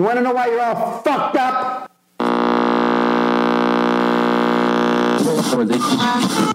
You 0.00 0.06
want 0.06 0.16
to 0.16 0.22
know 0.22 0.32
why 0.32 0.46
you're 0.46 0.62
all 0.62 1.02
fucked 1.02 1.36
up? 1.36 1.92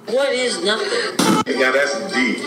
What 0.08 0.34
is 0.34 0.64
nothing? 0.64 1.56
Yeah, 1.56 1.70
that's 1.70 2.12
deep. 2.12 2.40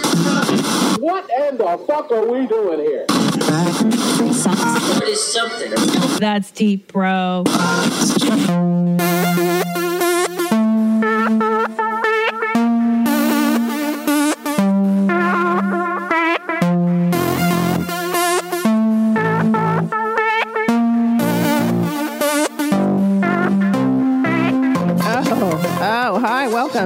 What 1.00 1.30
in 1.38 1.56
the 1.56 1.84
fuck 1.86 2.10
are 2.10 2.26
we 2.26 2.48
doing 2.48 2.80
here? 2.80 3.06
What 3.08 5.08
is 5.08 5.32
something? 5.32 5.70
That's 6.18 6.50
deep, 6.50 6.92
bro. 6.92 7.44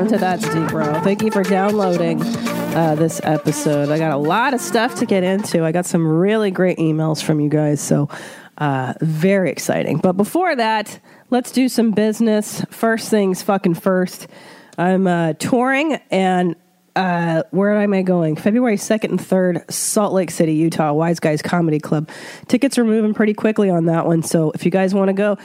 Welcome 0.03 0.19
to 0.19 0.21
That's 0.21 0.53
Deep 0.53 0.69
Bro. 0.69 1.01
Thank 1.03 1.23
you 1.23 1.31
for 1.31 1.45
downloading 1.45 2.21
uh, 2.75 2.97
this 2.97 3.21
episode. 3.23 3.89
I 3.89 3.99
got 3.99 4.11
a 4.11 4.17
lot 4.17 4.53
of 4.53 4.61
stuff 4.61 4.97
to 4.97 5.07
get 5.07 5.23
into. 5.23 5.65
I 5.65 5.71
got 5.71 5.87
some 5.87 6.05
really 6.05 6.51
great 6.51 6.79
emails 6.79 7.23
from 7.23 7.39
you 7.39 7.49
guys, 7.49 7.81
so 7.81 8.09
uh, 8.59 8.95
very 9.01 9.49
exciting. 9.49 9.99
But 9.99 10.15
before 10.15 10.57
that, 10.57 10.99
let's 11.31 11.53
do 11.53 11.69
some 11.69 11.93
business. 11.93 12.65
First 12.69 13.11
things 13.11 13.43
fucking 13.45 13.75
first. 13.75 14.27
I'm 14.77 15.07
uh, 15.07 15.35
touring 15.35 16.01
and 16.11 16.57
uh, 16.97 17.45
where 17.53 17.81
am 17.81 17.95
I 17.95 18.03
going? 18.03 18.35
February 18.35 18.79
2nd 18.79 19.11
and 19.11 19.21
3rd, 19.21 19.71
Salt 19.71 20.15
Lake 20.15 20.33
City, 20.33 20.55
Utah, 20.55 20.93
Wise 20.93 21.21
Guys 21.21 21.43
Comedy 21.43 21.79
Club. 21.79 22.11
Tickets 22.49 22.77
are 22.77 22.85
moving 22.85 23.15
pretty 23.15 23.35
quickly 23.35 23.71
on 23.71 23.85
that 23.85 24.05
one. 24.05 24.25
So 24.25 24.51
if 24.51 24.65
you 24.65 24.73
guys 24.73 24.95
want 24.95 25.11
to 25.11 25.15
go, 25.15 25.39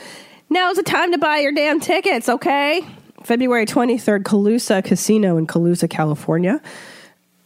now's 0.50 0.78
the 0.78 0.84
time 0.84 1.12
to 1.12 1.20
buy 1.20 1.42
your 1.42 1.52
damn 1.52 1.80
tickets, 1.80 2.28
okay? 2.28 2.84
February 3.24 3.66
23rd, 3.66 4.24
Colusa 4.24 4.84
Casino 4.84 5.38
in 5.38 5.48
Colusa, 5.48 5.90
California. 5.90 6.62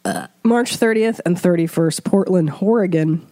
Uh, 0.04 0.28
March 0.44 0.78
30th 0.78 1.20
and 1.26 1.38
31st, 1.38 2.04
Portland, 2.04 2.52
Oregon. 2.60 3.28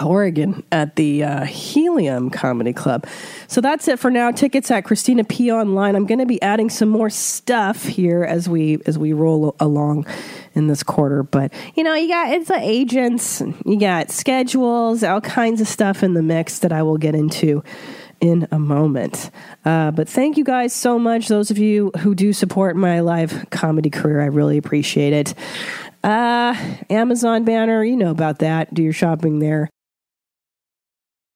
Oregon 0.00 0.62
at 0.72 0.96
the 0.96 1.24
uh, 1.24 1.44
Helium 1.44 2.30
Comedy 2.30 2.72
Club. 2.72 3.06
So 3.46 3.60
that's 3.60 3.88
it 3.88 3.98
for 3.98 4.10
now. 4.10 4.30
Tickets 4.30 4.70
at 4.70 4.84
Christina 4.84 5.24
P 5.24 5.52
online. 5.52 5.96
I'm 5.96 6.06
going 6.06 6.20
to 6.20 6.26
be 6.26 6.40
adding 6.40 6.70
some 6.70 6.88
more 6.88 7.10
stuff 7.10 7.84
here 7.84 8.24
as 8.24 8.48
we 8.48 8.78
as 8.86 8.96
we 8.96 9.12
roll 9.12 9.54
along 9.60 10.06
in 10.54 10.68
this 10.68 10.82
quarter. 10.82 11.22
But 11.22 11.52
you 11.74 11.82
know, 11.82 11.94
you 11.94 12.08
got 12.08 12.32
it's 12.32 12.50
agents, 12.50 13.42
you 13.66 13.78
got 13.78 14.10
schedules, 14.10 15.02
all 15.02 15.20
kinds 15.20 15.60
of 15.60 15.68
stuff 15.68 16.02
in 16.02 16.14
the 16.14 16.22
mix 16.22 16.60
that 16.60 16.72
I 16.72 16.82
will 16.82 16.98
get 16.98 17.14
into 17.14 17.62
in 18.22 18.46
a 18.52 18.58
moment. 18.58 19.30
Uh, 19.64 19.90
but 19.90 20.08
thank 20.08 20.38
you 20.38 20.44
guys 20.44 20.72
so 20.72 20.98
much. 20.98 21.28
Those 21.28 21.50
of 21.50 21.58
you 21.58 21.90
who 21.98 22.14
do 22.14 22.32
support 22.32 22.76
my 22.76 23.00
live 23.00 23.50
comedy 23.50 23.90
career, 23.90 24.22
I 24.22 24.26
really 24.26 24.56
appreciate 24.56 25.12
it. 25.12 25.34
Uh, 26.02 26.54
Amazon 26.88 27.44
banner, 27.44 27.84
you 27.84 27.96
know 27.96 28.10
about 28.10 28.38
that. 28.38 28.72
Do 28.72 28.82
your 28.82 28.92
shopping 28.92 29.40
there. 29.40 29.68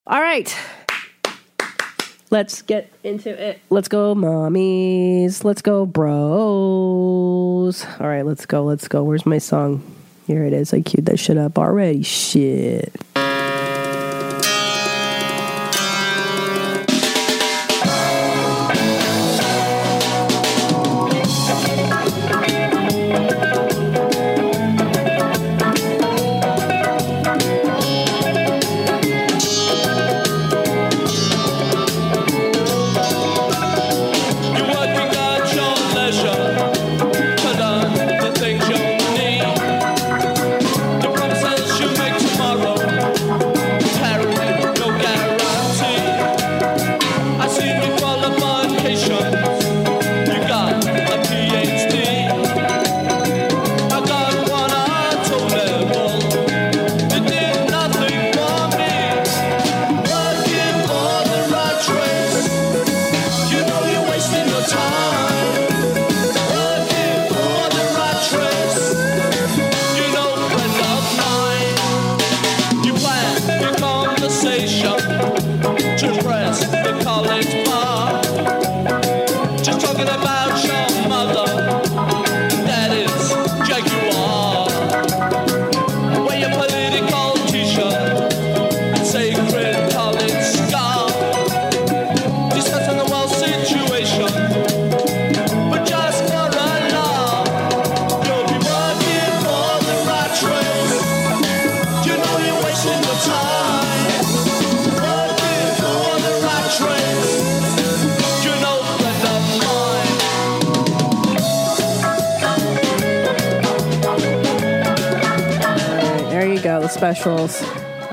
All 0.06 0.20
right. 0.20 0.56
Let's 2.30 2.62
get 2.62 2.92
into 3.02 3.30
it. 3.30 3.60
Let's 3.68 3.88
go, 3.88 4.14
mommies. 4.14 5.44
Let's 5.44 5.62
go, 5.62 5.86
bros. 5.86 7.84
All 8.00 8.06
right, 8.06 8.24
let's 8.24 8.46
go. 8.46 8.64
Let's 8.64 8.88
go. 8.88 9.02
Where's 9.02 9.26
my 9.26 9.38
song? 9.38 9.82
Here 10.26 10.44
it 10.44 10.52
is. 10.52 10.72
I 10.72 10.80
queued 10.80 11.06
that 11.06 11.18
shit 11.18 11.38
up 11.38 11.58
already. 11.58 12.02
Shit. 12.02 12.92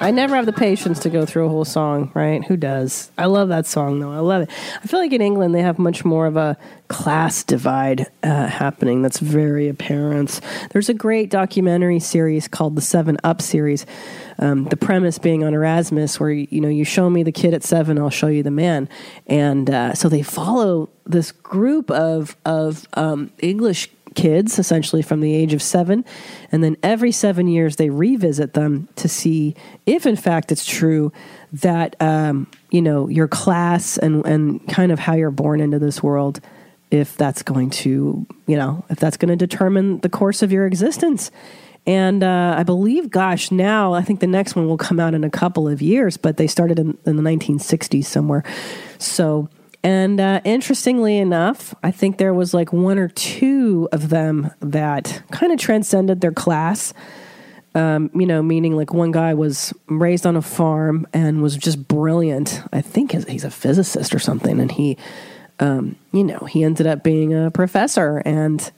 I 0.03 0.12
never 0.12 0.36
have 0.36 0.46
the 0.46 0.52
patience 0.52 1.00
to 1.00 1.09
go 1.09 1.25
through 1.25 1.46
a 1.46 1.50
whole 1.50 1.64
song, 1.64 2.12
right? 2.14 2.44
Who 2.44 2.58
does? 2.58 3.09
I 3.18 3.28
love 3.28 3.47
that 3.47 3.66
song, 3.66 4.02
though. 4.02 4.12
I 4.12 4.19
love 4.19 4.41
it. 4.41 4.50
I 4.84 4.86
feel 4.86 5.00
like 5.00 5.14
in 5.14 5.22
England 5.22 5.56
they 5.56 5.62
have 5.62 5.80
much 5.80 6.03
more 6.03 6.25
of 6.25 6.36
a 6.36 6.58
class 6.90 7.41
divide 7.41 8.08
uh, 8.22 8.47
happening 8.47 9.02
that's 9.02 9.19
very 9.19 9.69
apparent. 9.69 10.41
There's 10.72 10.90
a 10.90 10.94
great 10.94 11.30
documentary 11.30 12.02
series 12.02 12.50
called 12.50 12.75
the 12.75 12.81
Seven 12.81 13.18
Up 13.24 13.41
series. 13.41 13.86
Um, 14.40 14.66
the 14.66 14.75
premise 14.75 15.19
being 15.19 15.41
on 15.46 15.53
Erasmus, 15.53 16.20
where 16.20 16.31
you 16.31 16.59
know 16.59 16.68
you 16.68 16.84
show 16.84 17.09
me 17.09 17.24
the 17.24 17.31
kid 17.31 17.53
at 17.53 17.64
seven, 17.64 17.97
I'll 17.97 18.09
show 18.09 18.28
you 18.28 18.44
the 18.44 18.52
man, 18.52 18.90
and 19.28 19.70
uh, 19.70 19.94
so 19.94 20.09
they 20.09 20.24
follow 20.24 20.90
this 21.06 21.31
group 21.31 21.90
of 21.91 22.35
of 22.44 22.85
um, 22.96 23.31
English 23.40 23.90
kids 24.13 24.59
essentially 24.59 25.01
from 25.01 25.19
the 25.19 25.34
age 25.34 25.53
of 25.53 25.62
seven 25.62 26.06
and 26.51 26.63
then 26.63 26.78
every 26.84 27.12
seven 27.12 27.47
years 27.47 27.75
they 27.75 27.90
revisit 27.90 28.53
them 28.53 28.88
to 28.96 29.07
see 29.07 29.56
if 29.85 30.06
in 30.06 30.16
fact 30.16 30.51
it's 30.51 30.66
true 30.66 31.12
that 31.51 31.96
um, 32.01 32.47
you 32.72 32.81
know 32.81 33.07
your 33.07 33.28
class 33.28 33.97
and 33.97 34.26
and 34.26 34.67
kind 34.67 34.91
of 34.91 34.99
how 34.99 35.14
you're 35.14 35.32
born 35.32 35.59
into 35.59 35.79
this 35.79 36.02
world 36.02 36.40
if 36.91 37.17
that's 37.17 37.43
going 37.43 37.70
to 37.70 38.26
you 38.47 38.55
know 38.55 38.85
if 38.90 38.99
that's 38.99 39.17
going 39.17 39.29
to 39.29 39.35
determine 39.35 39.99
the 39.99 40.09
course 40.09 40.41
of 40.41 40.52
your 40.52 40.66
existence 40.66 41.32
and 41.85 42.23
uh, 42.23 42.55
I 42.58 42.64
believe, 42.64 43.09
gosh, 43.09 43.52
now 43.52 43.93
I 43.93 44.02
think 44.02 44.22
the 44.22 44.28
next 44.28 44.55
one 44.55 44.67
will 44.67 44.78
come 44.78 44.99
out 44.99 45.14
in 45.14 45.23
a 45.23 45.29
couple 45.29 45.67
of 45.67 45.82
years, 45.82 46.16
but 46.16 46.37
they 46.37 46.47
started 46.47 46.79
in, 46.79 46.97
in 47.05 47.17
the 47.17 47.23
1960s 47.23 48.05
somewhere. 48.05 48.43
So, 48.99 49.49
and 49.84 50.20
uh, 50.20 50.41
interestingly 50.44 51.18
enough, 51.18 51.76
I 51.84 51.91
think 51.91 52.18
there 52.18 52.34
was 52.34 52.53
like 52.53 52.72
one 52.72 52.97
or 52.97 53.09
two 53.09 53.90
of 53.91 54.09
them 54.09 54.52
that 54.62 55.22
kind 55.32 55.52
of 55.52 55.59
transcended 55.59 56.22
their 56.22 56.32
class. 56.32 56.94
Um, 57.76 58.12
you 58.14 58.28
know, 58.28 58.44
meaning 58.44 58.76
like 58.76 58.94
one 58.94 59.12
guy 59.12 59.34
was 59.34 59.74
raised 59.88 60.28
on 60.28 60.35
a 60.35 60.44
farm 60.44 61.08
and 61.12 61.41
was 61.41 61.58
just 61.58 61.88
brilliant. 61.88 62.62
I 62.72 62.82
think 62.82 63.12
he's- 63.14 63.44
a 63.44 63.50
physicist 63.50 64.14
or 64.14 64.20
something, 64.20 64.59
and 64.59 64.72
he, 64.72 64.96
um, 65.59 65.96
you 66.12 66.24
know, 66.24 66.38
he 66.40 66.64
ended 66.64 66.85
up 66.88 67.03
being 67.03 67.34
a 67.34 67.52
professor 67.52 68.22
and. 68.26 68.72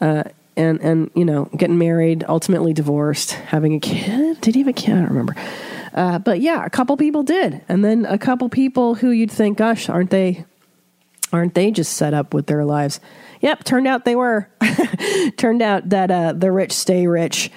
Uh, 0.00 0.24
and 0.56 0.80
and 0.80 1.10
you 1.14 1.24
know, 1.24 1.44
getting 1.56 1.78
married, 1.78 2.24
ultimately 2.28 2.72
divorced, 2.72 3.30
having 3.30 3.74
a 3.74 3.80
kid. 3.80 4.40
Did 4.40 4.54
he 4.56 4.60
have 4.62 4.68
a 4.68 4.72
kid? 4.72 4.92
I 4.94 4.96
don't 4.98 5.08
remember. 5.10 5.36
Uh, 5.98 6.16
but 6.16 6.40
yeah, 6.40 6.64
a 6.64 6.70
couple 6.70 6.96
people 6.96 7.24
did, 7.24 7.60
and 7.68 7.84
then 7.84 8.06
a 8.06 8.16
couple 8.16 8.48
people 8.48 8.94
who 8.94 9.10
you'd 9.10 9.32
think, 9.32 9.58
gosh, 9.58 9.88
aren't 9.88 10.10
they, 10.10 10.44
aren't 11.32 11.54
they 11.54 11.72
just 11.72 11.94
set 11.94 12.14
up 12.14 12.32
with 12.32 12.46
their 12.46 12.64
lives? 12.64 13.00
Yep, 13.40 13.64
turned 13.64 13.88
out 13.88 14.04
they 14.04 14.14
were. 14.14 14.48
turned 15.36 15.60
out 15.60 15.88
that 15.88 16.08
uh, 16.12 16.34
the 16.34 16.52
rich 16.52 16.70
stay 16.70 17.08
rich. 17.08 17.50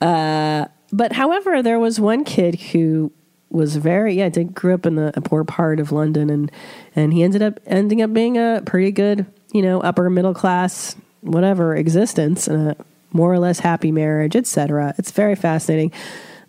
Uh, 0.00 0.66
but 0.92 1.14
however, 1.14 1.64
there 1.64 1.80
was 1.80 1.98
one 1.98 2.22
kid 2.22 2.54
who 2.60 3.10
was 3.48 3.74
very 3.74 4.14
yeah, 4.14 4.28
did 4.28 4.54
grew 4.54 4.74
up 4.74 4.86
in 4.86 4.94
the, 4.94 5.12
a 5.16 5.20
poor 5.20 5.42
part 5.42 5.80
of 5.80 5.90
London, 5.90 6.30
and 6.30 6.52
and 6.94 7.12
he 7.12 7.24
ended 7.24 7.42
up 7.42 7.58
ending 7.66 8.02
up 8.02 8.12
being 8.12 8.38
a 8.38 8.62
pretty 8.64 8.92
good, 8.92 9.26
you 9.52 9.62
know, 9.62 9.80
upper 9.80 10.08
middle 10.08 10.32
class, 10.32 10.94
whatever 11.22 11.74
existence, 11.74 12.46
and 12.46 12.70
a 12.70 12.76
more 13.12 13.32
or 13.32 13.40
less 13.40 13.58
happy 13.58 13.90
marriage, 13.90 14.36
etc. 14.36 14.94
It's 14.96 15.10
very 15.10 15.34
fascinating. 15.34 15.90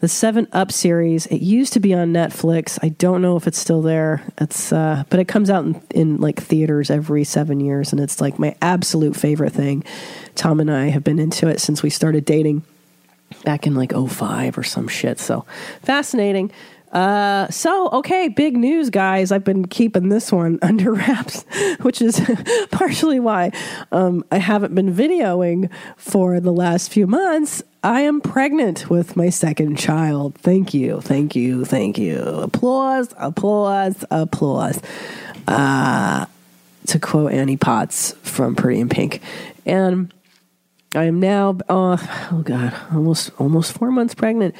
The 0.01 0.07
Seven 0.07 0.48
Up 0.51 0.71
series. 0.71 1.27
It 1.27 1.42
used 1.42 1.74
to 1.74 1.80
be 1.80 1.94
on 1.94 2.12
Netflix. 2.12 2.80
I 2.81 2.89
don't 2.89 3.21
know 3.21 3.38
if 3.38 3.45
it's 3.45 3.59
still 3.59 3.83
there. 3.83 4.24
It's 4.39 4.74
uh, 4.74 5.03
but 5.12 5.19
it 5.19 5.27
comes 5.27 5.51
out 5.51 5.63
in, 5.63 5.81
in 5.92 6.18
like 6.18 6.42
theaters 6.42 6.89
every 6.89 7.24
seven 7.24 7.59
years, 7.59 7.92
and 7.92 8.01
it's 8.01 8.19
like 8.19 8.39
my 8.39 8.56
absolute 8.63 9.15
favorite 9.15 9.53
thing. 9.53 9.83
Tom 10.33 10.59
and 10.59 10.71
I 10.71 10.88
have 10.88 11.03
been 11.03 11.19
into 11.19 11.48
it 11.48 11.62
since 11.62 11.83
we 11.83 11.92
started 11.92 12.25
dating 12.25 12.63
back 13.45 13.68
in 13.68 13.75
like 13.75 13.94
05 13.94 14.57
or 14.57 14.63
some 14.63 14.88
shit. 14.88 15.19
So 15.19 15.45
fascinating. 15.83 16.51
Uh, 16.91 17.49
so 17.49 17.89
okay, 17.89 18.27
big 18.27 18.57
news, 18.57 18.89
guys. 18.89 19.31
I've 19.31 19.43
been 19.43 19.67
keeping 19.67 20.09
this 20.09 20.31
one 20.31 20.59
under 20.61 20.93
wraps, 20.93 21.45
which 21.81 22.01
is 22.01 22.21
partially 22.71 23.19
why 23.19 23.51
um, 23.91 24.25
I 24.31 24.38
haven't 24.38 24.75
been 24.75 24.93
videoing 24.93 25.69
for 25.97 26.39
the 26.39 26.51
last 26.51 26.91
few 26.91 27.07
months. 27.07 27.63
I 27.83 28.01
am 28.01 28.21
pregnant 28.21 28.89
with 28.89 29.15
my 29.15 29.29
second 29.29 29.77
child. 29.77 30.35
Thank 30.35 30.73
you, 30.73 31.01
thank 31.01 31.35
you, 31.35 31.65
thank 31.65 31.97
you. 31.97 32.19
Applause, 32.19 33.13
applause, 33.17 34.03
applause. 34.11 34.79
Uh, 35.47 36.25
to 36.88 36.99
quote 36.99 37.31
Annie 37.31 37.57
Potts 37.57 38.13
from 38.21 38.55
Pretty 38.55 38.79
in 38.79 38.89
Pink, 38.89 39.21
and 39.65 40.13
I 40.93 41.05
am 41.05 41.21
now, 41.21 41.57
uh, 41.69 41.97
oh 42.31 42.41
god, 42.43 42.75
almost 42.91 43.31
almost 43.39 43.71
four 43.71 43.91
months 43.91 44.13
pregnant. 44.13 44.55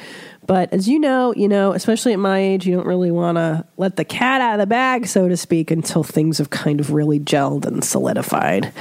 But 0.46 0.72
as 0.72 0.88
you 0.88 0.98
know, 0.98 1.34
you 1.34 1.46
know, 1.46 1.72
especially 1.72 2.14
at 2.14 2.18
my 2.18 2.38
age, 2.38 2.66
you 2.66 2.74
don't 2.74 2.86
really 2.86 3.10
want 3.10 3.36
to 3.36 3.66
let 3.76 3.96
the 3.96 4.04
cat 4.04 4.40
out 4.40 4.54
of 4.54 4.58
the 4.60 4.66
bag, 4.66 5.06
so 5.06 5.28
to 5.28 5.36
speak, 5.36 5.70
until 5.70 6.02
things 6.02 6.38
have 6.38 6.48
kind 6.48 6.80
of 6.80 6.90
really 6.90 7.20
gelled 7.20 7.66
and 7.66 7.84
solidified. 7.84 8.72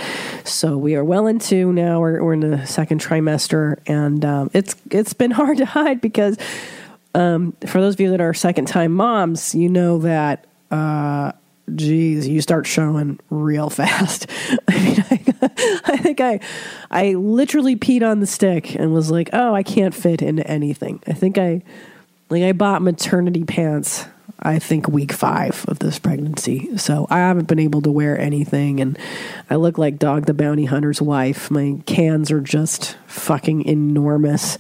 So 0.46 0.78
we 0.78 0.96
are 0.96 1.04
well 1.04 1.28
into 1.28 1.74
now. 1.74 2.00
We're, 2.00 2.24
we're 2.24 2.34
in 2.34 2.40
the 2.40 2.66
second 2.66 3.02
trimester, 3.02 3.80
and 3.86 4.24
um, 4.24 4.50
it's 4.54 4.78
it's 4.90 5.14
been 5.14 5.32
hard 5.42 5.58
to 5.58 5.66
hide 5.66 6.00
because 6.00 6.38
um, 7.14 7.52
for 7.68 7.82
those 7.82 7.96
of 7.96 8.00
you 8.00 8.12
that 8.12 8.22
are 8.22 8.34
second 8.34 8.68
time 8.68 8.94
moms, 8.94 9.54
you 9.54 9.68
know 9.68 9.98
that. 10.00 10.46
Uh, 10.70 11.34
geez, 11.76 12.28
you 12.28 12.42
start 12.42 12.68
showing 12.68 13.20
real 13.30 13.70
fast. 13.70 14.28
I 14.68 14.80
mean, 14.80 15.06
I, 15.10 15.82
I 15.86 15.98
think 15.98 16.22
I, 16.22 16.40
I 16.90 17.14
literally 17.14 17.76
peed 17.76 18.04
on 18.04 18.20
the 18.20 18.28
stick 18.28 18.76
and 18.76 18.94
was 18.94 19.12
like, 19.12 19.30
oh, 19.34 19.54
I 19.54 19.64
can't 19.64 19.96
fit 19.96 20.22
into 20.22 20.46
anything. 20.48 21.02
I 21.08 21.14
think 21.14 21.38
I, 21.38 21.64
like, 22.30 22.44
I 22.44 22.52
bought 22.52 22.82
maternity 22.82 23.44
pants. 23.44 24.06
I 24.44 24.58
think 24.58 24.88
week 24.88 25.14
five 25.14 25.66
of 25.68 25.80
this 25.80 26.00
pregnancy. 26.00 26.76
So 26.78 27.06
I 27.12 27.20
haven't 27.20 27.48
been 27.48 27.60
able 27.60 27.82
to 27.84 27.92
wear 27.92 28.18
anything, 28.20 28.80
and 28.80 28.98
I 29.52 29.56
look 29.56 29.78
like 29.78 30.00
Dog 30.00 30.26
the 30.26 30.34
Bounty 30.34 30.66
Hunter's 30.66 31.00
wife. 31.00 31.52
My 31.52 31.78
cans 31.86 32.32
are 32.32 32.42
just 32.42 32.98
fucking 33.06 33.66
enormous, 33.66 34.58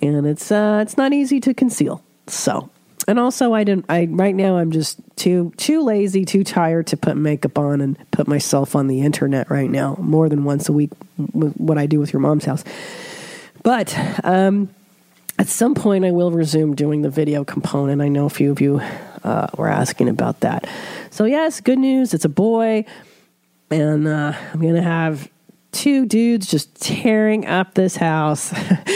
and 0.00 0.26
it's 0.26 0.52
uh, 0.52 0.78
it's 0.80 0.96
not 0.96 1.12
easy 1.12 1.40
to 1.40 1.54
conceal. 1.54 2.04
So 2.28 2.70
and 3.06 3.18
also 3.18 3.54
I 3.54 3.64
didn't 3.64 3.86
I 3.88 4.06
right 4.10 4.34
now 4.34 4.56
I'm 4.56 4.70
just 4.70 4.98
too 5.16 5.52
too 5.56 5.82
lazy, 5.82 6.24
too 6.24 6.44
tired 6.44 6.86
to 6.88 6.96
put 6.96 7.16
makeup 7.16 7.58
on 7.58 7.80
and 7.80 7.98
put 8.10 8.28
myself 8.28 8.74
on 8.74 8.86
the 8.86 9.00
internet 9.00 9.50
right 9.50 9.70
now 9.70 9.96
more 10.00 10.28
than 10.28 10.44
once 10.44 10.68
a 10.68 10.72
week 10.72 10.90
what 11.16 11.78
I 11.78 11.86
do 11.86 12.00
with 12.00 12.12
your 12.12 12.20
mom's 12.20 12.44
house. 12.44 12.64
But 13.62 13.96
um 14.24 14.68
at 15.38 15.48
some 15.48 15.74
point 15.74 16.04
I 16.04 16.10
will 16.10 16.30
resume 16.30 16.74
doing 16.74 17.02
the 17.02 17.10
video 17.10 17.44
component. 17.44 18.00
I 18.00 18.08
know 18.08 18.26
a 18.26 18.30
few 18.30 18.50
of 18.50 18.60
you 18.60 18.80
uh, 19.22 19.48
were 19.56 19.68
asking 19.68 20.08
about 20.08 20.40
that. 20.40 20.66
So 21.10 21.24
yes, 21.24 21.60
good 21.60 21.78
news, 21.78 22.14
it's 22.14 22.24
a 22.24 22.30
boy 22.30 22.86
and 23.70 24.06
uh, 24.06 24.32
I'm 24.52 24.60
to 24.60 24.82
have 24.82 25.28
two 25.72 26.06
dudes 26.06 26.46
just 26.46 26.80
tearing 26.80 27.46
up 27.46 27.74
this 27.74 27.96
house, 27.96 28.54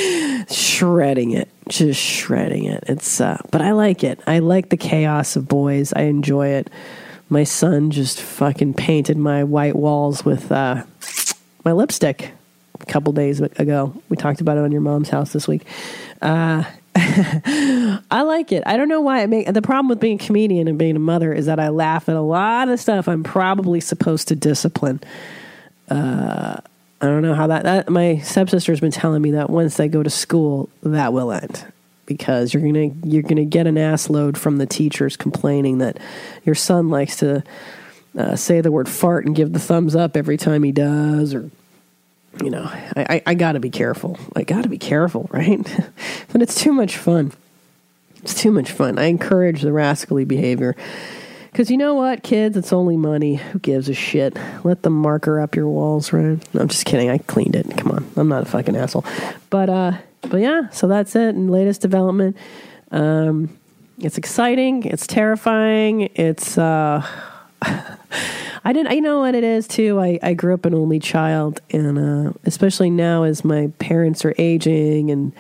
shredding 0.51 1.33
it, 1.33 1.49
just 1.71 2.01
shredding 2.01 2.65
it. 2.65 2.85
It's, 2.87 3.21
uh, 3.21 3.41
but 3.51 3.63
I 3.63 3.73
like 3.73 4.05
it. 4.05 4.21
I 4.27 4.41
like 4.41 4.69
the 4.69 4.77
chaos 4.77 5.37
of 5.37 5.49
boys. 5.49 5.93
I 5.95 6.03
enjoy 6.03 6.49
it. 6.49 6.71
My 7.29 7.45
son 7.45 7.91
just 7.91 8.21
fucking 8.21 8.75
painted 8.75 9.17
my 9.17 9.45
white 9.45 9.77
walls 9.77 10.25
with 10.25 10.51
uh, 10.51 10.83
my 11.65 11.73
lipstick 11.73 12.33
a 12.81 12.87
couple 12.87 13.13
days 13.13 13.41
ago. 13.41 13.95
We 14.09 14.17
talked 14.17 14.41
about 14.41 14.59
it 14.59 14.65
on 14.65 14.73
your 14.73 14.81
mom's 14.81 15.09
house 15.09 15.33
this 15.33 15.47
week. 15.47 15.65
Uh, 16.21 16.65
I 16.97 18.23
like 18.23 18.51
it. 18.51 18.65
I 18.67 18.77
don't 18.77 18.89
know 18.89 19.01
why. 19.01 19.23
I 19.23 19.27
make 19.27 19.47
the 19.53 19.63
problem 19.63 19.89
with 19.89 20.01
being 20.01 20.21
a 20.21 20.25
comedian 20.25 20.67
and 20.67 20.77
being 20.77 20.97
a 20.97 21.01
mother 21.01 21.33
is 21.33 21.47
that 21.47 21.61
I 21.61 21.69
laugh 21.69 22.09
at 22.09 22.17
a 22.17 22.21
lot 22.21 22.69
of 22.69 22.81
stuff 22.81 23.07
I'm 23.07 23.23
probably 23.23 23.81
supposed 23.81 24.29
to 24.29 24.37
discipline. 24.37 25.01
Uh, 25.89 26.61
I 27.01 27.07
don't 27.07 27.23
know 27.23 27.35
how 27.35 27.47
that, 27.47 27.63
that 27.65 27.89
my 27.89 28.19
stepsister's 28.19 28.81
been 28.81 28.91
telling 28.91 29.23
me 29.23 29.31
that 29.33 29.49
once 29.49 29.77
they 29.77 29.89
go 29.89 30.03
to 30.03 30.11
school, 30.11 30.69
that 30.83 31.13
will 31.13 31.33
end 31.33 31.65
because 32.05 32.53
you're 32.53 32.63
gonna 32.63 32.91
you're 33.05 33.23
gonna 33.23 33.45
get 33.45 33.67
an 33.67 33.79
ass 33.79 34.11
load 34.11 34.37
from 34.37 34.59
the 34.59 34.67
teachers 34.67 35.17
complaining 35.17 35.79
that 35.79 35.97
your 36.45 36.55
son 36.55 36.89
likes 36.91 37.17
to 37.17 37.43
uh, 38.19 38.37
say 38.37 38.61
the 38.61 38.73
word 38.73 38.89
fart 38.89 39.25
and 39.25 39.35
give 39.35 39.53
the 39.53 39.59
thumbs 39.59 39.95
up 39.95 40.17
every 40.17 40.37
time 40.37 40.63
he 40.63 40.73
does, 40.73 41.33
or 41.33 41.51
you 42.43 42.51
know, 42.51 42.65
I, 42.65 42.93
I, 42.97 43.23
I 43.27 43.35
got 43.35 43.53
to 43.53 43.61
be 43.61 43.71
careful. 43.71 44.19
I 44.37 44.43
got 44.43 44.63
to 44.63 44.69
be 44.69 44.79
careful, 44.79 45.29
right? 45.33 45.61
but 46.33 46.43
it's 46.43 46.61
too 46.61 46.73
much 46.73 46.97
fun. 46.97 47.33
It's 48.23 48.35
too 48.35 48.51
much 48.51 48.71
fun. 48.71 48.99
I 48.99 49.05
encourage 49.05 49.63
the 49.63 49.73
rascally 49.73 50.25
behavior 50.25 50.77
because 51.51 51.71
you 51.71 51.77
know 51.77 51.95
what, 51.95 52.23
kids, 52.23 52.57
it's 52.57 52.73
only 52.73 52.97
money. 52.97 53.35
Who 53.35 53.59
gives 53.59 53.89
a 53.89 53.95
shit? 53.95 54.37
Let 54.63 54.83
the 54.83 54.91
marker 54.91 55.41
up 55.41 55.57
your 55.57 55.69
walls, 55.69 56.13
right? 56.13 56.39
No, 56.55 56.61
I'm 56.61 56.69
just 56.69 56.87
kidding. 56.87 57.11
I 57.11 57.19
cleaned 57.19 57.57
it. 57.57 57.77
Come 57.77 57.91
on, 57.91 58.09
I'm 58.17 58.29
not 58.29 58.43
a 58.43 58.47
fucking 58.47 58.77
asshole. 58.77 59.05
But 59.51 59.69
uh, 59.69 59.93
but 60.23 60.39
yeah. 60.39 60.69
So 60.71 60.87
that's 60.87 61.17
it. 61.17 61.35
And 61.35 61.51
latest 61.51 61.81
development. 61.81 62.37
Um, 62.93 63.57
it's 63.99 64.17
exciting. 64.17 64.85
It's 64.85 65.07
terrifying. 65.07 66.11
It's 66.15 66.57
uh, 66.57 67.05
I 67.63 68.73
didn't. 68.73 68.93
I 68.93 69.01
know 69.01 69.21
what 69.21 69.35
it 69.35 69.45
is 69.45 69.67
too. 69.67 70.01
I 70.01 70.21
I 70.23 70.35
grew 70.35 70.55
up 70.55 70.65
an 70.67 70.75
only 70.75 71.01
child, 71.01 71.61
and 71.71 71.99
uh, 71.99 72.33
especially 72.45 72.91
now 72.91 73.25
as 73.25 73.45
my 73.45 73.73
parents 73.79 74.25
are 74.25 74.35
aging 74.39 75.11
and. 75.11 75.33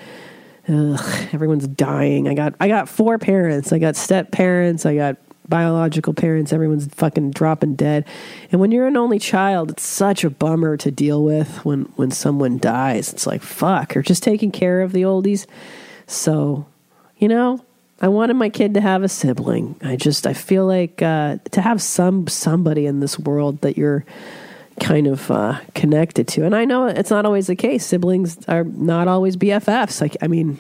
Ugh, 0.69 1.29
everyone's 1.33 1.67
dying. 1.67 2.29
I 2.29 2.35
got 2.35 2.55
I 2.61 2.69
got 2.69 2.88
four 2.88 3.19
parents. 3.19 3.73
I 3.73 3.79
got 3.79 3.97
step 3.97 4.31
parents. 4.31 4.87
I 4.87 4.95
got 4.95 5.17
biological 5.50 6.14
parents, 6.14 6.52
everyone's 6.52 6.87
fucking 6.95 7.33
dropping 7.33 7.75
dead. 7.75 8.07
And 8.50 8.61
when 8.61 8.73
you're 8.73 8.87
an 8.87 8.97
only 8.97 9.19
child, 9.19 9.71
it's 9.71 9.83
such 9.83 10.25
a 10.25 10.30
bummer 10.30 10.78
to 10.78 10.90
deal 10.90 11.23
with 11.23 11.64
when 11.64 11.83
when 11.97 12.11
someone 12.11 12.57
dies. 12.57 13.12
It's 13.12 13.26
like 13.26 13.42
fuck, 13.42 13.97
or 13.97 14.02
just 14.02 14.23
taking 14.23 14.50
care 14.50 14.80
of 14.80 14.92
the 14.92 15.02
oldies. 15.02 15.47
So, 16.07 16.66
you 17.19 17.28
know, 17.28 17.62
I 18.00 18.09
wanted 18.09 18.35
my 18.35 18.49
kid 18.49 18.75
to 18.75 18.80
have 18.80 19.02
a 19.02 19.09
sibling. 19.09 19.76
I 19.83 19.97
just 19.97 20.26
I 20.26 20.33
feel 20.33 20.66
like 20.66 21.02
uh, 21.02 21.37
to 21.50 21.61
have 21.61 21.83
some 21.83 22.26
somebody 22.28 22.87
in 22.87 23.00
this 23.00 23.19
world 23.19 23.61
that 23.61 23.76
you're 23.76 24.07
kind 24.80 25.07
of 25.07 25.30
uh, 25.30 25.61
connected 25.75 26.26
to. 26.28 26.47
And 26.47 26.57
I 26.57 26.64
know 26.64 26.87
it's 26.87 27.11
not 27.11 27.26
always 27.26 27.49
the 27.49 27.57
case. 27.57 27.85
Siblings 27.85 28.38
are 28.49 28.64
not 28.64 29.09
always 29.09 29.37
BFFs. 29.37 30.00
Like 30.00 30.16
I 30.23 30.28
mean, 30.28 30.59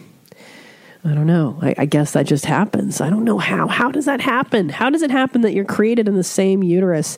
I 1.04 1.14
don't 1.14 1.26
know. 1.26 1.58
I, 1.62 1.74
I, 1.78 1.86
guess 1.86 2.12
that 2.12 2.26
just 2.26 2.44
happens. 2.44 3.00
I 3.00 3.08
don't 3.08 3.24
know 3.24 3.38
how. 3.38 3.68
How 3.68 3.90
does 3.90 4.04
that 4.04 4.20
happen? 4.20 4.68
How 4.68 4.90
does 4.90 5.00
it 5.02 5.10
happen 5.10 5.40
that 5.42 5.54
you're 5.54 5.64
created 5.64 6.08
in 6.08 6.14
the 6.14 6.24
same 6.24 6.62
uterus 6.62 7.16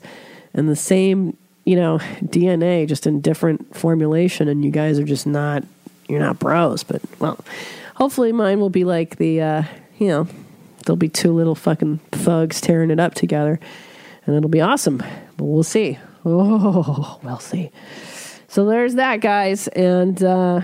and 0.53 0.69
the 0.69 0.75
same, 0.75 1.35
you 1.65 1.75
know, 1.75 1.97
DNA, 2.21 2.87
just 2.87 3.05
in 3.05 3.19
different 3.19 3.75
formulation, 3.75 4.47
and 4.47 4.63
you 4.63 4.71
guys 4.71 4.99
are 4.99 5.03
just 5.03 5.27
not, 5.27 5.65
you're 6.07 6.21
not 6.21 6.39
bros. 6.39 6.83
But 6.83 7.01
well, 7.19 7.43
hopefully 7.95 8.31
mine 8.31 8.61
will 8.61 8.69
be 8.69 8.85
like 8.85 9.17
the, 9.17 9.41
uh, 9.41 9.63
you 9.97 10.07
know, 10.07 10.27
there'll 10.85 10.95
be 10.95 11.09
two 11.09 11.33
little 11.33 11.55
fucking 11.55 11.97
thugs 12.11 12.61
tearing 12.61 12.89
it 12.89 13.01
up 13.01 13.15
together, 13.15 13.59
and 14.25 14.35
it'll 14.35 14.49
be 14.49 14.61
awesome. 14.61 15.03
But 15.35 15.43
we'll 15.43 15.63
see. 15.63 15.99
Oh, 16.23 17.19
we'll 17.21 17.39
see. 17.39 17.69
So 18.47 18.65
there's 18.65 18.95
that, 18.95 19.19
guys, 19.19 19.67
and. 19.67 20.23
uh 20.23 20.61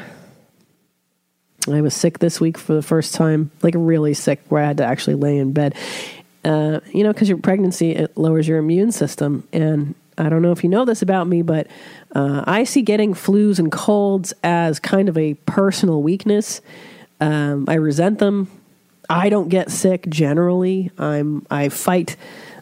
I 1.76 1.82
was 1.82 1.94
sick 1.94 2.20
this 2.20 2.40
week 2.40 2.58
for 2.58 2.74
the 2.74 2.82
first 2.82 3.14
time, 3.14 3.52
like 3.62 3.74
really 3.78 4.14
sick, 4.14 4.42
where 4.50 4.64
I 4.64 4.68
had 4.68 4.78
to 4.78 4.86
actually 4.86 5.16
lay 5.16 5.38
in 5.38 5.54
bed. 5.54 5.76
Uh, 6.44 6.80
you 6.94 7.04
know, 7.04 7.12
because 7.12 7.28
your 7.30 7.38
pregnancy 7.38 7.92
it 7.92 8.18
lowers 8.18 8.48
your 8.48 8.60
immune 8.60 8.92
system, 8.92 9.48
and 9.52 9.94
I 10.18 10.30
don't 10.30 10.42
know 10.42 10.52
if 10.52 10.64
you 10.64 10.70
know 10.70 10.86
this 10.86 11.02
about 11.02 11.28
me, 11.28 11.42
but 11.42 11.68
uh, 12.14 12.44
I 12.46 12.64
see 12.64 12.82
getting 12.82 13.14
flus 13.14 13.60
and 13.60 13.72
colds 13.72 14.34
as 14.44 14.80
kind 14.80 15.10
of 15.10 15.18
a 15.18 15.34
personal 15.46 16.02
weakness. 16.02 16.62
Um, 17.22 17.66
I 17.68 17.76
resent 17.76 18.20
them. 18.20 18.50
I 19.10 19.30
don't 19.30 19.50
get 19.50 19.72
sick 19.72 20.08
generally. 20.10 20.92
I'm 20.98 21.46
I 21.50 21.70
fight 21.70 22.16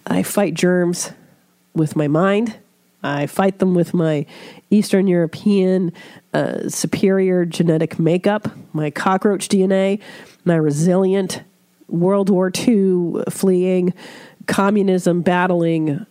I 0.06 0.24
fight 0.24 0.54
germs 0.54 1.12
with 1.74 1.96
my 1.96 2.08
mind. 2.08 2.56
I 3.08 3.28
fight 3.28 3.60
them 3.60 3.74
with 3.74 3.94
my 3.94 4.26
Eastern 4.70 5.08
European 5.08 5.94
uh, 6.34 6.70
superior 6.70 7.46
genetic 7.46 8.00
makeup, 8.00 8.50
my 8.74 8.90
cockroach 8.92 9.48
DNA, 9.48 10.02
my 10.46 10.56
resilient 10.56 11.42
World 11.88 12.30
War 12.30 12.52
II 12.56 13.24
fleeing, 13.30 13.94
communism 14.46 15.22
battling, 15.22 16.06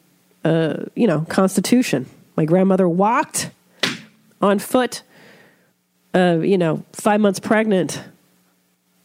uh, 0.44 0.84
you 0.94 1.06
know, 1.06 1.26
constitution. 1.28 2.06
My 2.36 2.44
grandmother 2.44 2.88
walked 2.88 3.50
on 4.40 4.58
foot, 4.58 5.02
uh, 6.14 6.38
you 6.40 6.58
know, 6.58 6.82
five 6.92 7.20
months 7.20 7.40
pregnant, 7.40 8.02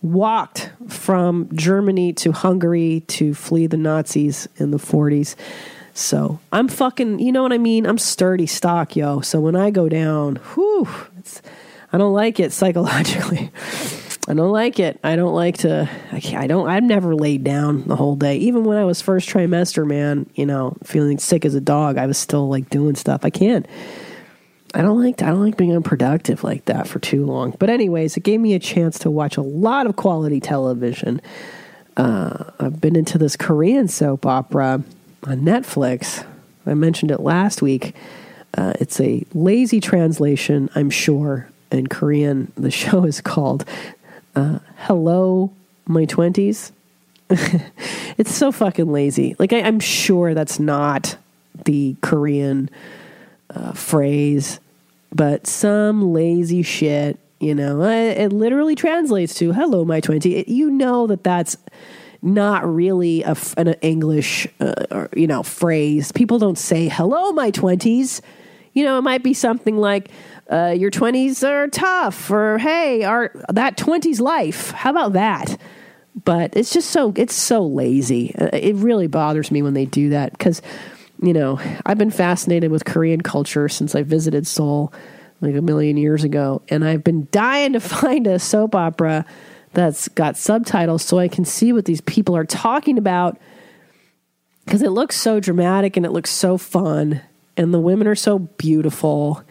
walked 0.02 0.72
from 0.88 1.50
Germany 1.54 2.14
to 2.14 2.32
Hungary 2.32 3.04
to 3.08 3.34
flee 3.34 3.68
the 3.68 3.78
Nazis 3.78 4.48
in 4.58 4.72
the 4.72 4.78
40s. 4.78 5.36
So 5.94 6.40
I'm 6.52 6.68
fucking, 6.68 7.20
you 7.20 7.32
know 7.32 7.44
what 7.44 7.54
I 7.54 7.58
mean? 7.58 7.86
I'm 7.86 7.98
sturdy 7.98 8.48
stock, 8.48 8.96
yo. 8.96 9.22
So 9.22 9.40
when 9.40 9.56
I 9.56 9.72
go 9.72 9.90
down, 9.90 10.38
whew, 10.54 10.88
it's, 11.18 11.42
I 11.92 11.98
don't 11.98 12.14
like 12.14 12.40
it 12.40 12.54
psychologically. 12.54 13.52
I 14.28 14.34
don't 14.34 14.52
like 14.52 14.80
it. 14.80 15.00
I 15.04 15.16
don't 15.16 15.34
like 15.34 15.58
to. 15.60 15.90
I, 16.12 16.22
I 16.38 16.48
don't. 16.48 16.70
I've 16.70 16.84
never 16.84 17.16
laid 17.16 17.44
down 17.44 17.88
the 17.88 17.96
whole 17.96 18.16
day. 18.16 18.38
Even 18.38 18.64
when 18.64 18.78
I 18.78 18.86
was 18.86 19.02
first 19.02 19.28
trimester, 19.28 19.86
man, 19.86 20.30
you 20.36 20.46
know, 20.46 20.78
feeling 20.84 21.18
sick 21.18 21.44
as 21.44 21.56
a 21.56 21.62
dog, 21.62 21.98
I 21.98 22.06
was 22.06 22.18
still 22.18 22.48
like 22.48 22.70
doing 22.70 22.96
stuff. 22.96 23.26
I 23.26 23.32
can't. 23.32 23.66
I 24.76 24.84
don't 24.84 25.02
like. 25.02 25.22
I 25.24 25.28
don't 25.28 25.44
like 25.44 25.58
being 25.58 25.76
unproductive 25.76 26.44
like 26.44 26.66
that 26.66 26.88
for 26.88 27.00
too 27.00 27.26
long. 27.26 27.56
But 27.58 27.70
anyways, 27.72 28.16
it 28.16 28.22
gave 28.22 28.40
me 28.40 28.54
a 28.54 28.60
chance 28.60 29.00
to 29.00 29.10
watch 29.10 29.38
a 29.38 29.42
lot 29.42 29.88
of 29.88 29.96
quality 29.96 30.40
television. 30.40 31.20
Uh, 31.98 32.52
I've 32.60 32.80
been 32.80 32.96
into 32.96 33.18
this 33.18 33.36
Korean 33.36 33.88
soap 33.88 34.26
opera 34.26 34.84
on 35.26 35.42
Netflix. 35.42 36.26
I 36.66 36.74
mentioned 36.74 37.12
it 37.12 37.20
last 37.20 37.62
week. 37.62 37.96
Uh, 38.58 38.74
it's 38.80 39.00
a 39.00 39.26
lazy 39.34 39.80
translation, 39.80 40.70
I'm 40.76 40.90
sure, 40.90 41.50
in 41.72 41.88
Korean. 41.88 42.52
The 42.56 42.72
show 42.82 43.06
is 43.06 43.22
called 43.22 43.66
uh, 44.36 44.60
Hello, 44.78 45.52
My 45.86 46.06
Twenties. 46.06 46.72
it's 47.30 48.34
so 48.36 48.52
fucking 48.52 48.92
lazy. 48.92 49.36
Like, 49.40 49.54
I, 49.54 49.62
I'm 49.62 49.80
sure 49.80 50.34
that's 50.34 50.60
not 50.60 51.16
the 51.64 51.96
Korean 52.02 52.70
uh, 53.50 53.72
phrase, 53.74 54.60
but 55.14 55.48
some 55.48 56.14
lazy 56.14 56.62
shit, 56.62 57.18
you 57.40 57.56
know, 57.56 57.82
it, 57.84 58.18
it 58.18 58.34
literally 58.34 58.76
translates 58.76 59.34
to 59.36 59.52
hello, 59.54 59.86
my 59.86 60.00
20. 60.00 60.36
It- 60.36 60.48
you 60.48 60.70
know 60.70 61.08
that 61.08 61.24
that's 61.24 61.56
not 62.22 62.68
really 62.72 63.24
a, 63.24 63.36
an 63.58 63.70
English, 63.82 64.48
uh, 64.60 64.74
or, 64.92 65.10
you 65.16 65.28
know, 65.28 65.44
phrase. 65.44 66.12
People 66.12 66.40
don't 66.40 66.58
say 66.58 66.88
hello, 66.88 67.32
my 67.32 67.52
20s. 67.52 68.22
You 68.74 68.86
know, 68.86 68.98
it 68.98 69.02
might 69.02 69.24
be 69.24 69.34
something 69.34 69.78
like, 69.78 70.10
uh, 70.50 70.76
your 70.78 70.92
20s 70.92 71.48
are 71.48 71.68
tough, 71.68 72.30
or 72.30 72.58
hey, 72.58 73.04
our, 73.04 73.32
that 73.50 73.78
20s 73.78 74.20
life. 74.20 74.72
How 74.72 74.92
about 74.92 75.14
that? 75.14 75.58
but 76.26 76.56
it's 76.58 76.74
just 76.74 76.92
so 76.92 77.14
it's 77.16 77.34
so 77.34 77.66
lazy. 77.66 78.36
Uh, 78.36 78.50
It 78.54 78.76
really 78.76 79.08
bothers 79.08 79.52
me 79.52 79.62
when 79.62 79.74
they 79.74 79.86
do 79.86 80.10
that 80.10 80.32
because 80.32 80.62
you 81.22 81.34
know 81.34 81.60
I've 81.86 81.98
been 81.98 82.12
fascinated 82.12 82.72
with 82.72 82.86
Korean 82.86 83.22
culture 83.22 83.70
since 83.70 83.96
I 83.96 84.04
visited 84.04 84.46
Seoul 84.46 84.94
like 85.40 85.56
a 85.56 85.62
million 85.62 85.98
years 85.98 86.24
ago, 86.24 86.62
and 86.70 86.84
I've 86.84 87.04
been 87.04 87.28
dying 87.32 87.74
to 87.74 87.80
find 87.80 88.28
a 88.28 88.40
soap 88.40 88.76
opera 88.76 89.26
that's 89.74 90.08
got 90.10 90.38
subtitles 90.38 91.04
so 91.04 91.20
I 91.20 91.28
can 91.28 91.46
see 91.46 91.72
what 91.74 91.86
these 91.86 92.02
people 92.02 92.36
are 92.36 92.46
talking 92.46 92.98
about 92.98 93.38
because 94.66 94.82
it 94.82 94.92
looks 94.92 95.16
so 95.16 95.40
dramatic 95.40 95.98
and 95.98 96.06
it 96.06 96.12
looks 96.12 96.30
so 96.30 96.58
fun, 96.58 97.22
and 97.58 97.74
the 97.74 97.80
women 97.80 98.08
are 98.08 98.16
so 98.16 98.40
beautiful, 98.40 99.44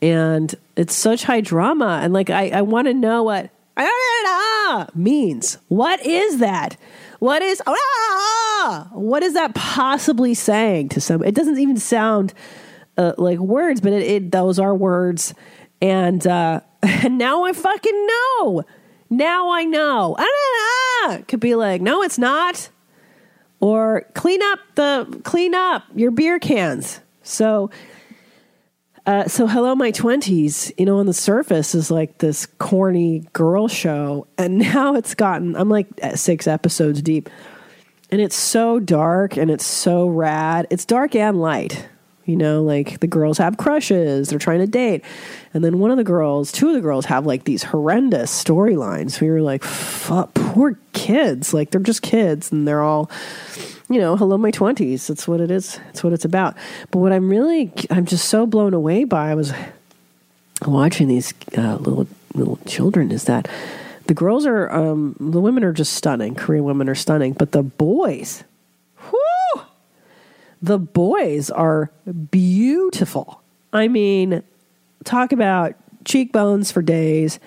and 0.00 0.54
it's 0.76 0.94
such 0.94 1.24
high 1.24 1.40
drama, 1.40 2.00
and 2.02 2.12
like 2.12 2.30
I, 2.30 2.48
I 2.50 2.62
want 2.62 2.86
to 2.86 2.94
know 2.94 3.24
what 3.24 3.50
ah 3.76 4.86
means. 4.94 5.58
What 5.68 6.04
is 6.06 6.38
that? 6.38 6.76
What 7.18 7.42
is 7.42 7.62
ah? 7.66 8.88
What 8.92 9.22
is 9.22 9.34
that 9.34 9.54
possibly 9.54 10.34
saying 10.34 10.90
to 10.90 11.00
some? 11.00 11.22
It 11.22 11.34
doesn't 11.34 11.58
even 11.58 11.76
sound 11.76 12.32
uh, 12.96 13.12
like 13.18 13.38
words, 13.38 13.80
but 13.80 13.92
it, 13.92 14.02
it 14.02 14.30
those 14.30 14.58
are 14.58 14.74
words, 14.74 15.34
and 15.80 16.24
uh, 16.26 16.60
and 16.82 17.18
now 17.18 17.44
I 17.44 17.52
fucking 17.52 18.06
know. 18.06 18.64
Now 19.16 19.50
I 19.50 19.64
know. 19.64 20.16
Ah, 20.18 21.18
could 21.28 21.38
be 21.38 21.54
like, 21.54 21.80
no, 21.80 22.02
it's 22.02 22.18
not. 22.18 22.68
Or 23.60 24.04
clean 24.14 24.42
up 24.42 24.58
the 24.74 25.20
clean 25.22 25.54
up 25.54 25.84
your 25.94 26.10
beer 26.10 26.40
cans. 26.40 27.00
So 27.22 27.70
uh, 29.06 29.28
so 29.28 29.46
hello 29.46 29.74
my 29.74 29.92
20s 29.92 30.72
you 30.78 30.86
know 30.86 30.98
on 30.98 31.04
the 31.04 31.12
surface 31.12 31.74
is 31.74 31.90
like 31.90 32.18
this 32.18 32.46
corny 32.58 33.20
girl 33.32 33.68
show. 33.68 34.26
And 34.36 34.58
now 34.74 34.96
it's 34.96 35.14
gotten 35.14 35.54
i'm 35.54 35.68
like 35.68 35.86
at 36.02 36.18
six 36.18 36.48
episodes 36.48 37.00
deep. 37.00 37.30
And 38.10 38.20
it's 38.20 38.36
so 38.36 38.80
dark 38.80 39.36
and 39.36 39.50
it's 39.50 39.64
so 39.64 40.06
rad. 40.08 40.66
It's 40.70 40.84
dark 40.84 41.14
and 41.14 41.40
light 41.40 41.88
you 42.24 42.36
know 42.36 42.62
like 42.62 43.00
the 43.00 43.06
girls 43.06 43.38
have 43.38 43.56
crushes 43.56 44.28
they're 44.28 44.38
trying 44.38 44.60
to 44.60 44.66
date 44.66 45.04
and 45.52 45.62
then 45.64 45.78
one 45.78 45.90
of 45.90 45.96
the 45.96 46.04
girls 46.04 46.50
two 46.50 46.68
of 46.68 46.74
the 46.74 46.80
girls 46.80 47.06
have 47.06 47.26
like 47.26 47.44
these 47.44 47.62
horrendous 47.62 48.44
storylines 48.44 49.20
we 49.20 49.30
were 49.30 49.42
like 49.42 49.62
fuck 49.62 50.32
poor 50.34 50.78
kids 50.92 51.52
like 51.52 51.70
they're 51.70 51.80
just 51.80 52.02
kids 52.02 52.50
and 52.52 52.66
they're 52.66 52.82
all 52.82 53.10
you 53.88 54.00
know, 54.00 54.16
hello 54.16 54.38
my 54.38 54.50
20s. 54.50 55.06
That's 55.06 55.28
what 55.28 55.40
it 55.40 55.50
is. 55.50 55.76
That's 55.86 56.02
what 56.02 56.12
it's 56.12 56.24
about. 56.24 56.56
But 56.90 57.00
what 57.00 57.12
I'm 57.12 57.28
really 57.28 57.72
I'm 57.90 58.06
just 58.06 58.28
so 58.28 58.46
blown 58.46 58.74
away 58.74 59.04
by 59.04 59.30
I 59.30 59.34
was 59.34 59.52
watching 60.66 61.08
these 61.08 61.34
uh, 61.56 61.76
little 61.76 62.06
little 62.34 62.58
children 62.66 63.10
is 63.12 63.24
that 63.24 63.48
the 64.06 64.14
girls 64.14 64.46
are 64.46 64.70
um 64.72 65.16
the 65.20 65.40
women 65.40 65.64
are 65.64 65.72
just 65.72 65.94
stunning. 65.94 66.34
Korean 66.34 66.64
women 66.64 66.88
are 66.88 66.94
stunning, 66.94 67.34
but 67.34 67.52
the 67.52 67.62
boys 67.62 68.44
the 70.64 70.78
boys 70.78 71.50
are 71.50 71.90
beautiful. 72.30 73.42
I 73.72 73.88
mean, 73.88 74.42
talk 75.04 75.32
about 75.32 75.74
cheekbones 76.06 76.72
for 76.72 76.80
days. 76.80 77.38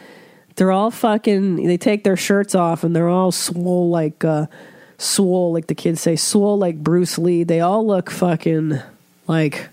They're 0.55 0.71
all 0.71 0.91
fucking. 0.91 1.65
They 1.65 1.77
take 1.77 2.03
their 2.03 2.15
shirts 2.15 2.53
off 2.53 2.83
and 2.83 2.95
they're 2.95 3.09
all 3.09 3.31
swole 3.31 3.89
like, 3.89 4.23
uh, 4.23 4.45
swole 4.99 5.51
like 5.51 5.65
the 5.65 5.73
kids 5.73 5.99
say, 5.99 6.15
swole 6.15 6.59
like 6.59 6.77
Bruce 6.77 7.17
Lee. 7.17 7.43
They 7.43 7.59
all 7.59 7.85
look 7.87 8.11
fucking 8.11 8.79
like 9.27 9.67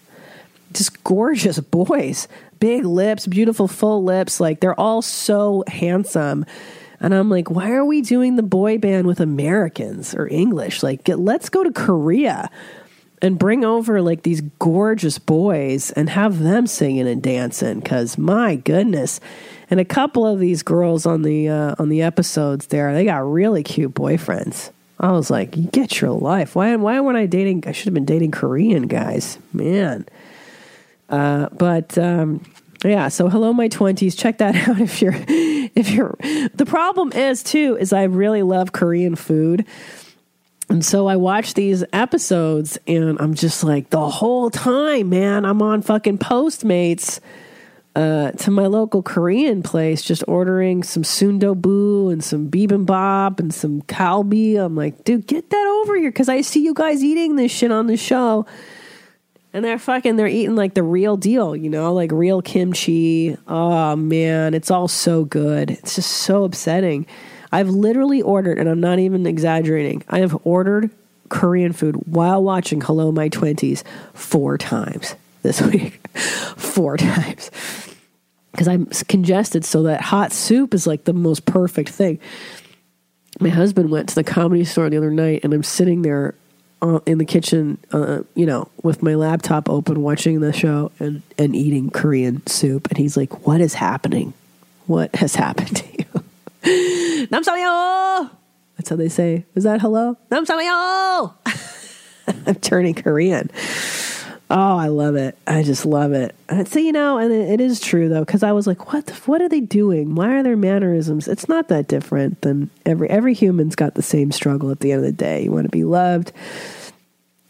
just 0.73 1.05
gorgeous 1.05 1.61
boys. 1.61 2.29
Big 2.61 2.87
lips, 2.87 3.27
beautiful 3.27 3.69
full 3.69 4.03
lips. 4.05 4.41
Like 4.41 4.61
they're 4.61 4.79
all 4.81 5.03
so 5.03 5.65
handsome. 5.69 6.47
And 6.99 7.13
I'm 7.13 7.29
like, 7.29 7.51
why 7.51 7.73
are 7.73 7.85
we 7.85 8.01
doing 8.01 8.37
the 8.37 8.43
boy 8.43 8.79
band 8.79 9.07
with 9.07 9.21
Americans 9.21 10.15
or 10.15 10.27
English? 10.27 10.83
Like, 10.83 11.05
get, 11.05 11.19
let's 11.19 11.51
go 11.51 11.63
to 11.63 11.73
Korea 11.73 12.49
and 13.23 13.39
bring 13.39 13.65
over 13.65 14.03
like 14.03 14.23
these 14.23 14.41
gorgeous 14.59 15.19
boys 15.19 15.91
and 15.93 16.11
have 16.11 16.41
them 16.41 16.67
singing 16.67 17.09
and 17.09 17.23
dancing 17.23 17.81
because 17.81 18.19
my 18.19 18.57
goodness. 18.57 19.21
And 19.71 19.81
a 19.81 19.85
couple 19.85 20.27
of 20.27 20.39
these 20.39 20.63
girls 20.63 21.07
on 21.07 21.23
the 21.23 21.49
uh, 21.49 21.75
on 21.79 21.89
the 21.89 22.03
episodes 22.03 22.67
there 22.67 22.93
they 22.95 23.05
got 23.05 23.31
really 23.31 23.63
cute 23.63 23.95
boyfriends. 23.95 24.71
I 25.01 25.13
was 25.13 25.31
like 25.31 25.57
you 25.57 25.65
get 25.65 26.01
your 26.01 26.11
life. 26.11 26.55
Why 26.55 26.75
why 26.77 27.01
weren't 27.01 27.17
i 27.17 27.27
dating 27.27 27.65
i 27.67 27.73
should 27.73 27.87
have 27.87 27.95
been 27.95 28.05
dating 28.05 28.31
korean 28.31 28.87
guys 28.87 29.39
man. 29.53 30.07
Uh, 31.09 31.49
but 31.53 31.97
um, 31.99 32.43
yeah 32.85 33.09
so 33.09 33.29
hello 33.29 33.53
my 33.53 33.69
20s 33.69 34.17
check 34.17 34.39
that 34.39 34.55
out 34.69 34.81
if 34.81 35.01
you're 35.01 35.15
if 35.29 35.91
you're 35.91 36.17
the 36.55 36.67
problem 36.67 37.13
is 37.13 37.43
too 37.43 37.77
is 37.81 37.93
i 37.93 38.05
really 38.05 38.43
love 38.43 38.73
korean 38.73 39.15
food 39.15 39.65
and 40.69 40.85
so 40.85 41.07
I 41.07 41.17
watch 41.17 41.55
these 41.55 41.85
episodes 41.93 42.79
and 42.87 43.19
I'm 43.21 43.35
just 43.35 43.65
like 43.65 43.91
the 43.91 44.09
whole 44.09 44.51
time, 44.51 45.11
man, 45.11 45.45
I'm 45.45 45.61
on 45.61 45.83
fucking 45.83 46.19
Postmates 46.19 47.21
uh, 47.95 48.33
to 48.33 48.51
my 48.51 48.67
local 48.67 49.03
Korean 49.03 49.63
place, 49.63 50.03
just 50.03 50.25
ordering 50.27 50.83
some 50.83 51.03
sundobu 51.03 52.13
and 52.13 52.25
some 52.25 52.51
bibimbap 52.51 53.39
and 53.39 53.55
some 53.55 53.83
kalbi. 53.83 54.57
I'm 54.57 54.75
like, 54.75 55.05
dude, 55.05 55.27
get 55.27 55.51
that 55.51 55.81
over 55.83 55.97
here 55.97 56.11
because 56.11 56.29
I 56.29 56.41
see 56.41 56.65
you 56.65 56.75
guys 56.75 57.05
eating 57.05 57.37
this 57.37 57.53
shit 57.53 57.71
on 57.71 57.87
the 57.87 57.97
show. 57.97 58.47
And 59.53 59.65
they're 59.65 59.79
fucking, 59.79 60.17
they're 60.17 60.27
eating 60.27 60.57
like 60.57 60.75
the 60.75 60.83
real 60.83 61.17
deal, 61.17 61.55
you 61.55 61.71
know, 61.71 61.93
like 61.93 62.11
real 62.11 62.43
kimchi. 62.43 63.37
Oh 63.47 63.95
man, 63.95 64.55
it's 64.55 64.71
all 64.71 64.89
so 64.89 65.25
good. 65.25 65.71
It's 65.71 65.95
just 65.95 66.11
so 66.11 66.43
upsetting. 66.43 67.07
I've 67.55 67.69
literally 67.69 68.21
ordered, 68.21 68.59
and 68.59 68.69
I'm 68.69 68.81
not 68.81 68.99
even 68.99 69.27
exaggerating, 69.27 70.03
I 70.09 70.19
have 70.19 70.37
ordered 70.45 70.91
Korean 71.29 71.73
food 71.73 71.95
while 72.07 72.43
watching 72.43 72.81
Hello 72.81 73.13
My 73.13 73.29
20s 73.29 73.85
four 74.13 74.59
times 74.59 75.15
this 75.43 75.63
week. 75.73 76.01
four 76.57 76.97
times. 76.97 77.51
Because 78.51 78.67
I'm 78.67 78.87
congested, 79.09 79.65
so 79.65 79.85
that 79.85 80.01
hot 80.01 80.33
soup 80.33 80.75
is 80.75 80.85
like 80.87 81.05
the 81.05 81.13
most 81.13 81.45
perfect 81.47 81.91
thing. 81.91 82.19
my 83.39 83.51
husband 83.51 83.91
went 83.91 84.09
to 84.09 84.17
the 84.17 84.25
comedy 84.25 84.65
store 84.65 84.91
the 84.91 84.97
other 84.97 85.13
night, 85.13 85.45
and 85.45 85.55
I'm 85.55 85.63
sitting 85.63 86.03
there 86.03 86.35
uh, 86.83 86.99
in 87.07 87.19
the 87.19 87.25
kitchen, 87.25 87.79
uh, 87.93 88.23
you 88.35 88.47
know, 88.47 88.69
with 88.83 89.01
my 89.01 89.15
laptop 89.15 89.71
open, 89.71 90.03
watching 90.03 90.41
the 90.41 90.53
show 90.53 90.91
and 90.99 91.23
and 91.39 91.55
eating 91.55 91.91
Korean 91.91 92.45
soup, 92.49 92.89
and 92.89 92.99
he's 92.99 93.17
like, 93.17 93.47
"What 93.47 93.61
is 93.61 93.75
happening? 93.75 94.35
What 94.87 95.15
has 95.17 95.37
happened 95.37 95.77
to 95.77 95.85
you?" 95.99 96.04
Namsayo! 97.29 98.31
That's 98.77 98.89
how 98.89 98.97
they 98.97 99.11
say. 99.11 99.45
Is 99.55 99.65
that 99.65 99.83
hello? 99.83 100.17
Namsayo! 100.31 101.35
I'm 102.47 102.55
turning 102.57 102.95
Korean. 102.95 103.51
Oh, 104.51 104.77
I 104.77 104.89
love 104.89 105.15
it. 105.17 105.37
I 105.47 105.63
just 105.63 105.85
love 105.85 106.13
it. 106.13 106.35
Uh, 106.49 106.65
so 106.65 106.79
you 106.79 106.93
know, 106.93 107.19
and 107.19 107.33
it, 107.33 107.51
it 107.51 107.61
is 107.61 107.81
true 107.81 108.09
though, 108.09 108.25
because 108.25 108.43
I 108.43 108.53
was 108.53 108.67
like, 108.67 108.93
"What? 108.93 109.07
The, 109.07 109.13
what 109.27 109.43
are 109.43 109.49
they 109.49 109.61
doing? 109.61 110.15
Why 110.15 110.37
are 110.37 110.43
their 110.43 110.57
mannerisms?" 110.57 111.29
It's 111.29 111.49
not 111.49 111.69
that 111.69 111.87
different 111.87 112.41
than 112.41 112.71
every 112.87 113.11
every 113.11 113.35
human's 113.35 113.75
got 113.75 113.95
the 113.95 114.03
same 114.03 114.33
struggle. 114.33 114.71
At 114.71 114.81
the 114.81 114.93
end 114.93 115.01
of 115.01 115.07
the 115.07 115.13
day, 115.13 115.45
you 115.45 115.51
want 115.51 115.65
to 115.65 115.71
be 115.71 115.85
loved, 115.85 116.33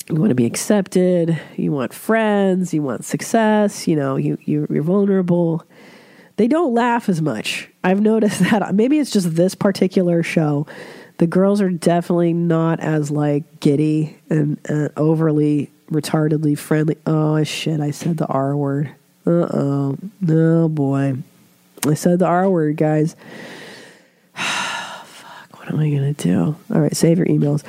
you 0.08 0.16
want 0.16 0.30
to 0.30 0.34
be 0.34 0.46
accepted, 0.46 1.40
you 1.56 1.70
want 1.70 1.92
friends, 1.92 2.74
you 2.74 2.82
want 2.82 3.04
success. 3.04 3.86
You 3.86 3.96
know, 3.96 4.16
you, 4.16 4.38
you 4.42 4.66
you're 4.70 4.82
vulnerable. 4.82 5.64
They 6.36 6.48
don't 6.48 6.74
laugh 6.74 7.08
as 7.08 7.22
much. 7.22 7.68
I've 7.82 8.00
noticed 8.00 8.40
that. 8.40 8.74
Maybe 8.74 8.98
it's 8.98 9.10
just 9.10 9.34
this 9.34 9.54
particular 9.54 10.22
show. 10.22 10.66
The 11.18 11.26
girls 11.26 11.60
are 11.60 11.70
definitely 11.70 12.32
not 12.32 12.80
as 12.80 13.10
like 13.10 13.60
giddy 13.60 14.16
and 14.28 14.58
uh, 14.68 14.88
overly 14.96 15.70
retardedly 15.90 16.58
friendly. 16.58 16.96
Oh 17.06 17.42
shit! 17.44 17.80
I 17.80 17.92
said 17.92 18.16
the 18.16 18.26
R 18.26 18.56
word. 18.56 18.88
Uh 19.26 19.30
oh. 19.30 19.98
No 20.20 20.68
boy. 20.68 21.16
I 21.86 21.94
said 21.94 22.18
the 22.18 22.26
R 22.26 22.50
word, 22.50 22.76
guys. 22.76 23.14
Fuck. 24.34 25.58
What 25.58 25.68
am 25.68 25.78
I 25.78 25.90
gonna 25.90 26.14
do? 26.14 26.56
All 26.74 26.80
right, 26.80 26.96
save 26.96 27.18
your 27.18 27.28
emails. 27.28 27.62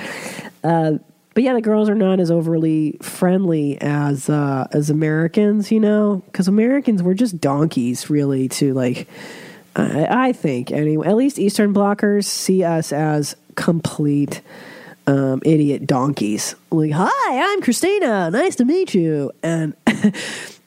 Uh, 0.64 0.98
but 1.36 1.44
yeah, 1.44 1.54
the 1.54 1.62
girls 1.62 1.90
are 1.90 1.96
not 1.96 2.22
as 2.22 2.32
overly 2.32 2.98
friendly 3.02 3.80
as 3.82 4.30
uh, 4.30 4.68
as 4.72 4.90
Americans, 4.90 5.70
you 5.70 5.82
know, 5.82 6.24
because 6.28 6.48
Americans 6.48 7.04
we're 7.04 7.14
just 7.14 7.42
donkeys, 7.42 8.10
really. 8.10 8.48
To 8.48 8.74
like, 8.74 9.10
I, 9.76 10.30
I 10.30 10.32
think 10.32 10.72
anyway. 10.72 11.06
At 11.06 11.18
least 11.18 11.38
Eastern 11.38 11.74
blockers 11.74 12.24
see 12.24 12.64
us 12.64 12.94
as 12.94 13.36
complete 13.56 14.42
um, 15.08 15.42
idiot 15.44 15.86
donkeys. 15.86 16.56
Like, 16.72 16.92
hi, 16.94 17.54
I'm 17.54 17.62
Christina. 17.62 18.32
Nice 18.32 18.56
to 18.56 18.66
meet 18.66 18.94
you. 18.94 19.34
And 19.44 19.76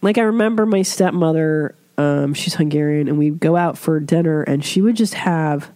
like, 0.02 0.18
I 0.18 0.22
remember 0.22 0.66
my 0.66 0.82
stepmother. 0.82 1.74
Um, 1.96 2.34
she's 2.34 2.54
Hungarian, 2.54 3.08
and 3.08 3.16
we'd 3.16 3.40
go 3.40 3.56
out 3.56 3.78
for 3.78 3.98
dinner, 4.00 4.42
and 4.42 4.62
she 4.62 4.82
would 4.82 4.96
just 4.96 5.14
have 5.14 5.70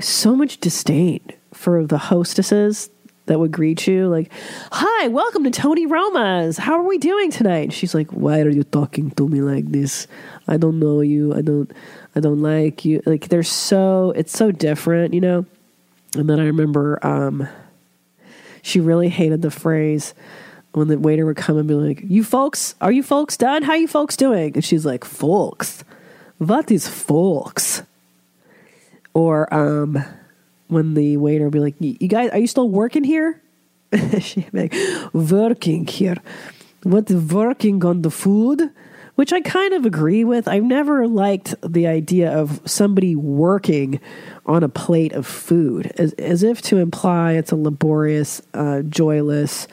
so 0.00 0.34
much 0.34 0.58
disdain 0.58 1.20
for 1.54 1.86
the 1.86 1.96
hostesses 1.96 2.90
that 3.26 3.38
would 3.38 3.52
greet 3.52 3.86
you 3.86 4.08
like 4.08 4.32
hi 4.72 5.08
welcome 5.08 5.44
to 5.44 5.50
tony 5.50 5.86
roma's. 5.86 6.58
How 6.58 6.78
are 6.78 6.82
we 6.82 6.98
doing 6.98 7.30
tonight? 7.30 7.72
She's 7.72 7.94
like 7.94 8.10
why 8.10 8.40
are 8.40 8.48
you 8.48 8.64
talking 8.64 9.10
to 9.12 9.28
me 9.28 9.40
like 9.42 9.66
this? 9.66 10.06
I 10.48 10.56
don't 10.56 10.78
know 10.78 11.00
you. 11.00 11.34
I 11.34 11.42
don't 11.42 11.70
i 12.14 12.20
don't 12.20 12.40
like 12.40 12.84
you. 12.84 13.02
Like 13.04 13.28
they're 13.28 13.42
so 13.42 14.12
it's 14.16 14.36
so 14.36 14.50
different 14.50 15.14
you 15.14 15.20
know? 15.20 15.44
And 16.16 16.30
then 16.30 16.40
i 16.40 16.44
remember 16.44 17.04
um 17.06 17.48
she 18.62 18.80
really 18.80 19.08
hated 19.08 19.42
the 19.42 19.50
phrase 19.50 20.14
when 20.72 20.88
the 20.88 20.98
waiter 20.98 21.26
would 21.26 21.36
come 21.36 21.58
and 21.58 21.68
be 21.68 21.74
like 21.74 22.02
you 22.04 22.22
folks 22.22 22.74
are 22.80 22.92
you 22.92 23.02
folks 23.02 23.36
done? 23.36 23.62
How 23.62 23.74
you 23.74 23.88
folks 23.88 24.16
doing? 24.16 24.54
And 24.54 24.64
she's 24.64 24.86
like 24.86 25.04
folks? 25.04 25.84
What 26.38 26.70
is 26.70 26.86
folks? 26.86 27.82
Or 29.14 29.52
um 29.52 30.04
when 30.68 30.94
the 30.94 31.16
waiter 31.16 31.50
be 31.50 31.60
like, 31.60 31.74
"You 31.78 32.08
guys, 32.08 32.30
are 32.30 32.38
you 32.38 32.46
still 32.46 32.68
working 32.68 33.04
here?" 33.04 33.40
She'd 34.20 34.50
be 34.52 34.68
like, 34.68 34.74
"Working 35.12 35.86
here." 35.86 36.16
What 36.82 37.10
working 37.10 37.84
on 37.84 38.02
the 38.02 38.10
food? 38.10 38.70
Which 39.16 39.32
I 39.32 39.40
kind 39.40 39.72
of 39.72 39.86
agree 39.86 40.24
with. 40.24 40.46
I've 40.46 40.62
never 40.62 41.08
liked 41.08 41.54
the 41.62 41.86
idea 41.86 42.30
of 42.30 42.60
somebody 42.66 43.16
working 43.16 43.98
on 44.44 44.62
a 44.62 44.68
plate 44.68 45.12
of 45.12 45.26
food, 45.26 45.92
as 45.98 46.12
as 46.12 46.42
if 46.42 46.62
to 46.62 46.76
imply 46.76 47.32
it's 47.32 47.50
a 47.50 47.56
laborious, 47.56 48.42
uh, 48.54 48.82
joyless, 48.82 49.66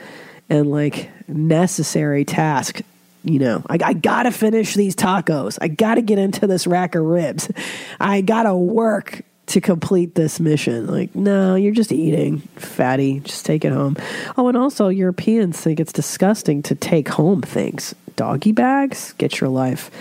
and 0.49 0.71
like 0.71 1.09
necessary 1.27 2.25
task. 2.25 2.81
You 3.23 3.39
know, 3.39 3.63
I, 3.69 3.77
I 3.83 3.93
gotta 3.93 4.31
finish 4.31 4.73
these 4.73 4.95
tacos. 4.95 5.57
I 5.61 5.67
gotta 5.67 6.01
get 6.01 6.17
into 6.17 6.47
this 6.47 6.65
rack 6.65 6.95
of 6.95 7.03
ribs. 7.03 7.51
I 7.99 8.21
gotta 8.21 8.55
work 8.55 9.21
to 9.53 9.61
complete 9.61 10.15
this 10.15 10.39
mission. 10.39 10.87
Like, 10.87 11.13
no, 11.13 11.53
you're 11.53 11.73
just 11.73 11.91
eating, 11.91 12.39
fatty. 12.55 13.19
Just 13.19 13.45
take 13.45 13.63
it 13.63 13.71
home. 13.71 13.95
Oh, 14.35 14.47
and 14.47 14.57
also, 14.57 14.87
Europeans 14.87 15.61
think 15.61 15.79
it's 15.79 15.93
disgusting 15.93 16.63
to 16.63 16.73
take 16.73 17.07
home 17.07 17.43
things. 17.43 17.93
Doggy 18.15 18.51
bags? 18.51 19.13
Get 19.13 19.39
your 19.39 19.51
life. 19.51 19.91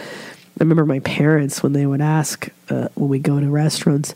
I 0.59 0.65
remember 0.65 0.87
my 0.87 1.01
parents 1.01 1.63
when 1.63 1.75
they 1.75 1.85
would 1.85 2.01
ask 2.01 2.49
uh, 2.71 2.89
when 2.95 3.11
we 3.11 3.19
go 3.19 3.39
to 3.39 3.51
restaurants, 3.51 4.15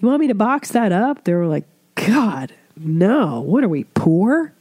"You 0.00 0.08
want 0.08 0.20
me 0.20 0.28
to 0.28 0.34
box 0.34 0.70
that 0.70 0.90
up?" 0.90 1.24
They 1.24 1.34
were 1.34 1.46
like, 1.46 1.64
"God, 1.94 2.54
no! 2.76 3.40
What 3.40 3.64
are 3.64 3.68
we 3.68 3.84
poor? 3.84 4.54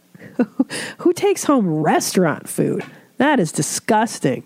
Who 0.98 1.13
takes 1.13 1.46
home 1.46 1.68
restaurant 1.68 2.50
food? 2.50 2.84
That 3.18 3.40
is 3.40 3.54
disgusting." 3.54 4.44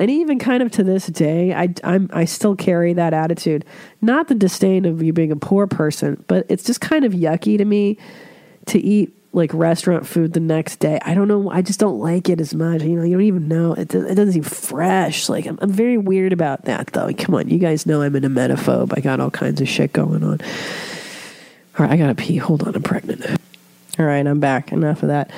And 0.00 0.10
even 0.10 0.38
kind 0.38 0.62
of 0.62 0.72
to 0.72 0.82
this 0.82 1.06
day, 1.06 1.52
I 1.52 1.74
I'm 1.84 2.08
I 2.12 2.24
still 2.24 2.56
carry 2.56 2.94
that 2.94 3.12
attitude. 3.12 3.66
Not 4.00 4.28
the 4.28 4.34
disdain 4.34 4.86
of 4.86 5.02
you 5.02 5.12
being 5.12 5.30
a 5.30 5.36
poor 5.36 5.66
person, 5.66 6.24
but 6.26 6.46
it's 6.48 6.64
just 6.64 6.80
kind 6.80 7.04
of 7.04 7.12
yucky 7.12 7.58
to 7.58 7.64
me 7.66 7.98
to 8.66 8.80
eat 8.80 9.14
like 9.32 9.52
restaurant 9.52 10.06
food 10.06 10.32
the 10.32 10.40
next 10.40 10.76
day. 10.76 10.98
I 11.02 11.12
don't 11.14 11.28
know. 11.28 11.50
I 11.50 11.60
just 11.60 11.78
don't 11.78 12.00
like 12.00 12.30
it 12.30 12.40
as 12.40 12.54
much. 12.54 12.82
You 12.82 12.96
know, 12.96 13.04
you 13.04 13.12
don't 13.12 13.26
even 13.26 13.46
know 13.46 13.74
it. 13.74 13.94
It 13.94 14.14
doesn't 14.14 14.32
seem 14.32 14.42
fresh. 14.42 15.28
Like 15.28 15.46
I'm, 15.46 15.58
I'm 15.60 15.70
very 15.70 15.98
weird 15.98 16.32
about 16.32 16.64
that, 16.64 16.88
though. 16.88 17.12
Come 17.12 17.34
on, 17.34 17.50
you 17.50 17.58
guys 17.58 17.84
know 17.84 18.00
I'm 18.00 18.16
an 18.16 18.22
emetophobe. 18.22 18.96
I 18.96 19.00
got 19.00 19.20
all 19.20 19.30
kinds 19.30 19.60
of 19.60 19.68
shit 19.68 19.92
going 19.92 20.24
on. 20.24 20.40
All 21.78 21.86
right, 21.86 21.90
I 21.90 21.96
gotta 21.98 22.14
pee. 22.14 22.38
Hold 22.38 22.66
on, 22.66 22.74
I'm 22.74 22.82
pregnant. 22.82 23.24
All 23.98 24.06
right, 24.06 24.26
I'm 24.26 24.40
back. 24.40 24.72
Enough 24.72 25.02
of 25.02 25.10
that. 25.10 25.30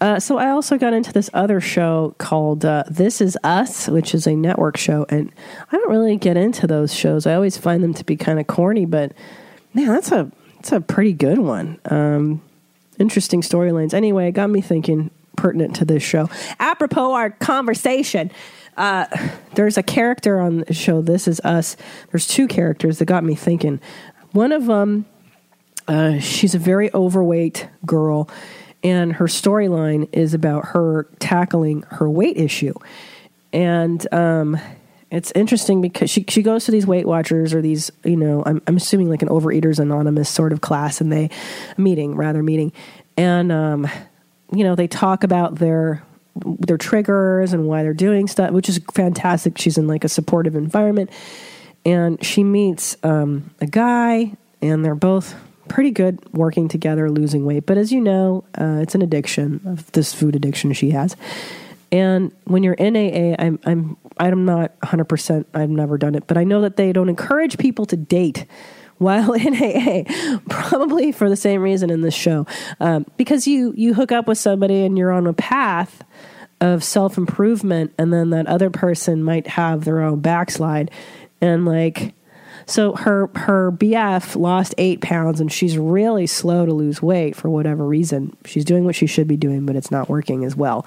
Uh, 0.00 0.18
so 0.18 0.38
I 0.38 0.48
also 0.50 0.78
got 0.78 0.94
into 0.94 1.12
this 1.12 1.28
other 1.34 1.60
show 1.60 2.14
called 2.16 2.64
uh, 2.64 2.84
This 2.88 3.20
Is 3.20 3.36
Us, 3.44 3.86
which 3.86 4.14
is 4.14 4.26
a 4.26 4.34
network 4.34 4.78
show, 4.78 5.04
and 5.10 5.30
I 5.70 5.76
don't 5.76 5.90
really 5.90 6.16
get 6.16 6.38
into 6.38 6.66
those 6.66 6.94
shows. 6.94 7.26
I 7.26 7.34
always 7.34 7.58
find 7.58 7.82
them 7.82 7.92
to 7.94 8.04
be 8.04 8.16
kind 8.16 8.40
of 8.40 8.46
corny, 8.46 8.86
but 8.86 9.12
man, 9.74 9.88
that's 9.88 10.10
a 10.10 10.30
that's 10.56 10.72
a 10.72 10.80
pretty 10.80 11.12
good 11.12 11.38
one. 11.38 11.78
Um, 11.84 12.40
interesting 12.98 13.42
storylines. 13.42 13.92
Anyway, 13.92 14.28
it 14.28 14.32
got 14.32 14.48
me 14.48 14.62
thinking, 14.62 15.10
pertinent 15.36 15.76
to 15.76 15.84
this 15.84 16.02
show. 16.02 16.30
Apropos 16.58 17.12
our 17.12 17.30
conversation, 17.30 18.30
uh, 18.78 19.06
there's 19.54 19.76
a 19.76 19.82
character 19.82 20.40
on 20.40 20.58
the 20.58 20.72
show. 20.72 21.02
This 21.02 21.28
is 21.28 21.40
Us. 21.40 21.76
There's 22.10 22.26
two 22.26 22.48
characters 22.48 22.98
that 22.98 23.04
got 23.04 23.22
me 23.22 23.34
thinking. 23.34 23.80
One 24.32 24.52
of 24.52 24.64
them, 24.66 25.04
uh, 25.88 26.20
she's 26.20 26.54
a 26.54 26.58
very 26.58 26.92
overweight 26.94 27.68
girl 27.84 28.30
and 28.82 29.14
her 29.14 29.26
storyline 29.26 30.08
is 30.12 30.34
about 30.34 30.66
her 30.66 31.06
tackling 31.18 31.82
her 31.90 32.08
weight 32.08 32.36
issue. 32.36 32.74
And 33.52 34.06
um, 34.12 34.58
it's 35.10 35.32
interesting 35.34 35.80
because 35.80 36.08
she 36.08 36.24
she 36.28 36.42
goes 36.42 36.64
to 36.66 36.70
these 36.70 36.86
Weight 36.86 37.06
Watchers 37.06 37.52
or 37.52 37.60
these 37.60 37.90
you 38.04 38.16
know 38.16 38.42
I'm 38.46 38.62
I'm 38.66 38.76
assuming 38.76 39.10
like 39.10 39.22
an 39.22 39.28
Overeaters 39.28 39.78
Anonymous 39.78 40.28
sort 40.28 40.52
of 40.52 40.60
class, 40.60 41.00
and 41.00 41.12
they 41.12 41.30
meeting 41.76 42.14
rather 42.14 42.42
meeting, 42.42 42.72
and 43.16 43.50
um, 43.50 43.88
you 44.52 44.64
know 44.64 44.74
they 44.74 44.86
talk 44.86 45.24
about 45.24 45.56
their 45.56 46.02
their 46.36 46.78
triggers 46.78 47.52
and 47.52 47.66
why 47.66 47.82
they're 47.82 47.92
doing 47.92 48.28
stuff, 48.28 48.52
which 48.52 48.68
is 48.68 48.80
fantastic. 48.94 49.58
She's 49.58 49.76
in 49.76 49.88
like 49.88 50.04
a 50.04 50.08
supportive 50.08 50.54
environment, 50.54 51.10
and 51.84 52.24
she 52.24 52.44
meets 52.44 52.96
um, 53.02 53.50
a 53.60 53.66
guy, 53.66 54.32
and 54.62 54.84
they're 54.84 54.94
both 54.94 55.34
pretty 55.70 55.92
good 55.92 56.18
working 56.34 56.68
together, 56.68 57.08
losing 57.10 57.46
weight. 57.46 57.64
But 57.64 57.78
as 57.78 57.92
you 57.92 58.00
know, 58.00 58.44
uh, 58.60 58.80
it's 58.82 58.94
an 58.94 59.02
addiction 59.02 59.78
this 59.92 60.12
food 60.12 60.36
addiction 60.36 60.72
she 60.74 60.90
has. 60.90 61.16
And 61.92 62.32
when 62.44 62.62
you're 62.62 62.74
in 62.74 62.96
AA, 62.96 63.36
I'm 63.38 63.58
I'm 63.64 63.96
I'm 64.18 64.44
not 64.44 64.72
100. 64.82 65.04
percent 65.04 65.46
I've 65.54 65.70
never 65.70 65.96
done 65.96 66.14
it, 66.14 66.26
but 66.26 66.36
I 66.36 66.44
know 66.44 66.60
that 66.62 66.76
they 66.76 66.92
don't 66.92 67.08
encourage 67.08 67.56
people 67.56 67.86
to 67.86 67.96
date 67.96 68.46
while 68.98 69.32
in 69.46 69.54
AA, 69.54 70.02
probably 70.48 71.12
for 71.12 71.30
the 71.30 71.36
same 71.36 71.62
reason 71.62 71.88
in 71.88 72.02
this 72.02 72.14
show, 72.14 72.46
um, 72.80 73.06
because 73.16 73.46
you 73.46 73.72
you 73.76 73.94
hook 73.94 74.12
up 74.12 74.28
with 74.28 74.38
somebody 74.38 74.84
and 74.84 74.98
you're 74.98 75.12
on 75.12 75.26
a 75.26 75.32
path 75.32 76.02
of 76.60 76.84
self 76.84 77.16
improvement, 77.16 77.92
and 77.96 78.12
then 78.12 78.30
that 78.30 78.46
other 78.46 78.70
person 78.70 79.22
might 79.22 79.46
have 79.46 79.84
their 79.84 80.00
own 80.00 80.20
backslide, 80.20 80.90
and 81.40 81.64
like 81.64 82.12
so 82.66 82.94
her 82.94 83.28
her 83.34 83.72
BF 83.72 84.36
lost 84.36 84.74
eight 84.78 85.00
pounds, 85.00 85.40
and 85.40 85.52
she's 85.52 85.78
really 85.78 86.26
slow 86.26 86.66
to 86.66 86.72
lose 86.72 87.02
weight 87.02 87.36
for 87.36 87.48
whatever 87.50 87.86
reason. 87.86 88.36
She's 88.44 88.64
doing 88.64 88.84
what 88.84 88.94
she 88.94 89.06
should 89.06 89.28
be 89.28 89.36
doing, 89.36 89.66
but 89.66 89.76
it's 89.76 89.90
not 89.90 90.08
working 90.08 90.44
as 90.44 90.56
well. 90.56 90.86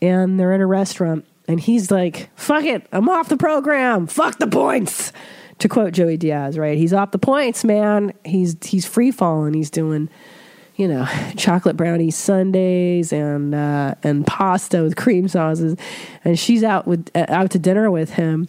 And 0.00 0.38
they're 0.38 0.52
in 0.52 0.60
a 0.60 0.66
restaurant, 0.66 1.24
and 1.46 1.58
he's 1.58 1.90
like, 1.90 2.30
"Fuck 2.36 2.64
it, 2.64 2.86
I'm 2.92 3.08
off 3.08 3.28
the 3.28 3.36
program. 3.36 4.06
Fuck 4.06 4.38
the 4.38 4.46
points." 4.46 5.12
to 5.58 5.68
quote 5.68 5.92
Joey 5.92 6.16
Diaz, 6.16 6.56
right? 6.58 6.78
He's 6.78 6.92
off 6.92 7.10
the 7.10 7.18
points, 7.18 7.64
man. 7.64 8.12
He's 8.24 8.56
he's 8.64 8.86
free 8.86 9.10
falling. 9.10 9.54
He's 9.54 9.70
doing, 9.70 10.08
you 10.76 10.88
know, 10.88 11.06
chocolate 11.36 11.76
brownie 11.76 12.10
sundaes 12.10 13.12
and 13.12 13.54
uh, 13.54 13.94
and 14.02 14.26
pasta 14.26 14.82
with 14.82 14.96
cream 14.96 15.28
sauces, 15.28 15.76
and 16.24 16.38
she's 16.38 16.62
out 16.62 16.86
with 16.86 17.10
uh, 17.14 17.26
out 17.28 17.50
to 17.52 17.58
dinner 17.58 17.90
with 17.90 18.10
him, 18.10 18.48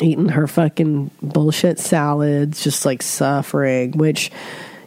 eating 0.00 0.28
her 0.30 0.46
fucking 0.46 1.10
bullshit 1.22 1.78
salads, 1.78 2.62
just 2.62 2.84
like 2.84 3.02
suffering. 3.02 3.92
Which, 3.92 4.30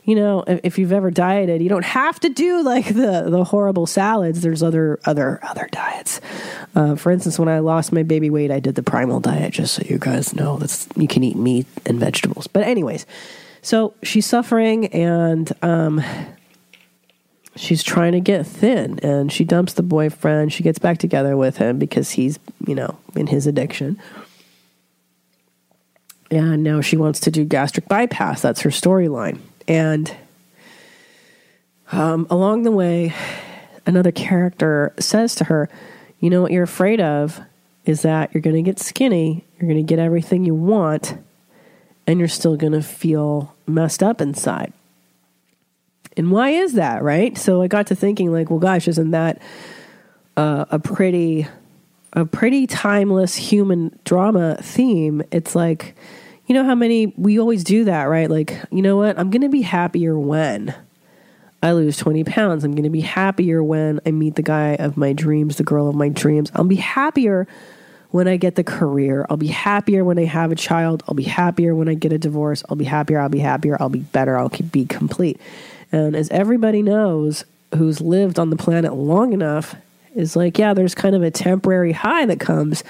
you 0.04 0.16
know, 0.16 0.44
if, 0.48 0.60
if 0.64 0.80
you've 0.80 0.92
ever 0.92 1.12
dieted, 1.12 1.62
you 1.62 1.70
don't 1.70 1.86
have 1.86 2.20
to 2.22 2.30
do 2.30 2.64
like 2.64 2.88
the 2.88 3.28
the 3.30 3.44
horrible 3.44 3.86
salads. 3.86 4.42
There's 4.42 4.64
other 4.64 5.00
other 5.06 5.40
other 5.44 5.68
diets. 5.72 6.22
Uh, 6.76 6.96
for 6.96 7.12
instance, 7.12 7.40
when 7.40 7.50
I 7.50 7.60
lost 7.60 7.92
my 7.92 8.04
baby 8.04 8.30
weight, 8.30 8.52
I 8.52 8.60
did 8.60 8.76
the 8.76 8.84
primal 8.84 9.20
diet, 9.20 9.54
just 9.54 9.76
so 9.76 9.84
you 9.86 9.98
guys 9.98 10.36
know 10.36 10.58
that's 10.58 10.88
you 10.96 11.08
can 11.08 11.24
eat 11.24 11.38
meat 11.38 11.68
and 11.86 12.00
vegetables. 12.00 12.48
But 12.48 12.64
anyways, 12.64 13.06
so 13.62 13.94
she's 14.04 14.26
suffering 14.26 14.88
and 14.88 15.52
um, 15.62 16.04
she's 17.56 17.84
trying 17.84 18.12
to 18.12 18.20
get 18.20 18.46
thin, 18.46 19.00
and 19.00 19.32
she 19.32 19.44
dumps 19.44 19.74
the 19.74 19.84
boyfriend. 19.84 20.54
She 20.54 20.64
gets 20.64 20.80
back 20.80 20.98
together 20.98 21.36
with 21.38 21.58
him 21.58 21.80
because 21.80 22.12
he's 22.12 22.40
you 22.66 22.76
know 22.76 22.98
in 23.16 23.28
his 23.28 23.48
addiction. 23.48 24.00
And 26.30 26.64
now 26.64 26.82
she 26.82 26.98
wants 26.98 27.20
to 27.22 27.32
do 27.32 27.46
gastric 27.46 27.88
bypass. 27.88 28.42
That's 28.42 28.62
her 28.62 28.70
storyline. 28.70 29.40
And 29.68 30.14
um, 31.92 32.28
along 32.30 32.64
the 32.64 32.72
way, 32.72 33.14
another 33.86 34.12
character 34.12 34.94
says 35.00 35.36
to 35.36 35.46
her, 35.46 35.70
You 36.20 36.30
know 36.30 36.42
what 36.42 36.52
you're 36.52 36.64
afraid 36.64 37.00
of 37.00 37.40
is 37.86 38.02
that 38.02 38.34
you're 38.34 38.42
going 38.42 38.56
to 38.56 38.62
get 38.62 38.80
skinny, 38.80 39.46
you're 39.58 39.70
going 39.70 39.86
to 39.86 39.88
get 39.88 40.00
everything 40.00 40.44
you 40.44 40.54
want, 40.54 41.18
and 42.06 42.20
you're 42.20 42.28
still 42.28 42.58
going 42.58 42.74
to 42.74 42.82
feel 42.82 43.56
messed 43.66 44.04
up 44.04 44.20
inside. 44.20 44.74
And 46.18 46.32
why 46.32 46.50
is 46.50 46.74
that, 46.74 47.04
right? 47.04 47.38
So 47.38 47.62
I 47.62 47.68
got 47.68 47.88
to 47.88 47.96
thinking, 47.96 48.34
like, 48.34 48.50
well, 48.50 48.60
gosh, 48.60 48.88
isn't 48.88 49.12
that 49.12 49.42
uh, 50.36 50.66
a 50.70 50.80
pretty 50.80 51.48
a 52.14 52.26
pretty 52.26 52.66
timeless 52.66 53.36
human 53.36 54.00
drama 54.04 54.58
theme. 54.62 55.22
It's 55.32 55.56
like, 55.56 55.96
you 56.48 56.54
know 56.54 56.64
how 56.64 56.76
many 56.76 57.08
we 57.18 57.40
always 57.40 57.64
do 57.64 57.84
that, 57.86 58.04
right? 58.04 58.30
Like, 58.30 58.58
you 58.72 58.82
know 58.82 58.98
what? 58.98 59.20
I'm 59.20 59.30
going 59.30 59.42
to 59.42 59.50
be 59.50 59.62
happier 59.62 60.18
when 60.18 60.74
I 61.62 61.74
lose 61.74 61.98
20 61.98 62.24
pounds. 62.24 62.64
I'm 62.64 62.72
going 62.72 62.84
to 62.84 62.90
be 62.90 63.02
happier 63.02 63.62
when 63.64 64.00
I 64.06 64.12
meet 64.12 64.36
the 64.36 64.42
guy 64.42 64.76
of 64.76 64.96
my 64.96 65.14
dreams, 65.14 65.58
the 65.58 65.64
girl 65.64 65.90
of 65.90 65.96
my 65.96 66.10
dreams. 66.10 66.52
I'll 66.56 66.64
be 66.64 66.76
happier 66.76 67.48
when 68.12 68.28
I 68.28 68.38
get 68.38 68.56
the 68.56 68.64
career. 68.64 69.26
I'll 69.30 69.38
be 69.38 69.48
happier 69.48 70.06
when 70.06 70.18
I 70.18 70.24
have 70.24 70.52
a 70.52 70.56
child. 70.56 71.04
I'll 71.08 71.16
be 71.16 71.24
happier 71.24 71.76
when 71.76 71.90
I 71.90 71.94
get 71.94 72.14
a 72.14 72.18
divorce. 72.18 72.64
I'll 72.70 72.78
be 72.78 72.86
happier. 72.86 73.20
I'll 73.20 73.30
be 73.30 73.40
happier. 73.40 73.76
I'll 73.80 73.90
be 73.90 74.00
better. 74.00 74.38
I'll 74.38 74.50
be 74.50 74.86
complete. 74.86 75.42
And 75.92 76.16
as 76.16 76.30
everybody 76.30 76.82
knows 76.82 77.44
who's 77.76 78.00
lived 78.00 78.40
on 78.40 78.50
the 78.50 78.56
planet 78.56 78.94
long 78.94 79.34
enough, 79.34 79.76
is 80.16 80.36
like, 80.36 80.58
yeah, 80.58 80.74
there's 80.74 80.96
kind 80.96 81.16
of 81.16 81.22
a 81.22 81.30
temporary 81.30 81.92
high 81.92 82.26
that 82.26 82.40
comes 82.40 82.84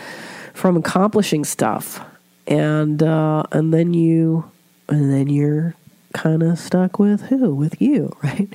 from 0.54 0.78
accomplishing 0.78 1.44
stuff. 1.44 2.00
And 2.48 3.04
uh, 3.04 3.44
and 3.52 3.74
then 3.74 3.94
you 3.94 4.50
and 4.90 5.12
then 5.12 5.28
you're 5.28 5.76
kind 6.14 6.42
of 6.44 6.58
stuck 6.58 7.00
with 7.00 7.24
who? 7.24 7.54
With 7.54 7.82
you, 7.82 8.16
right? 8.24 8.50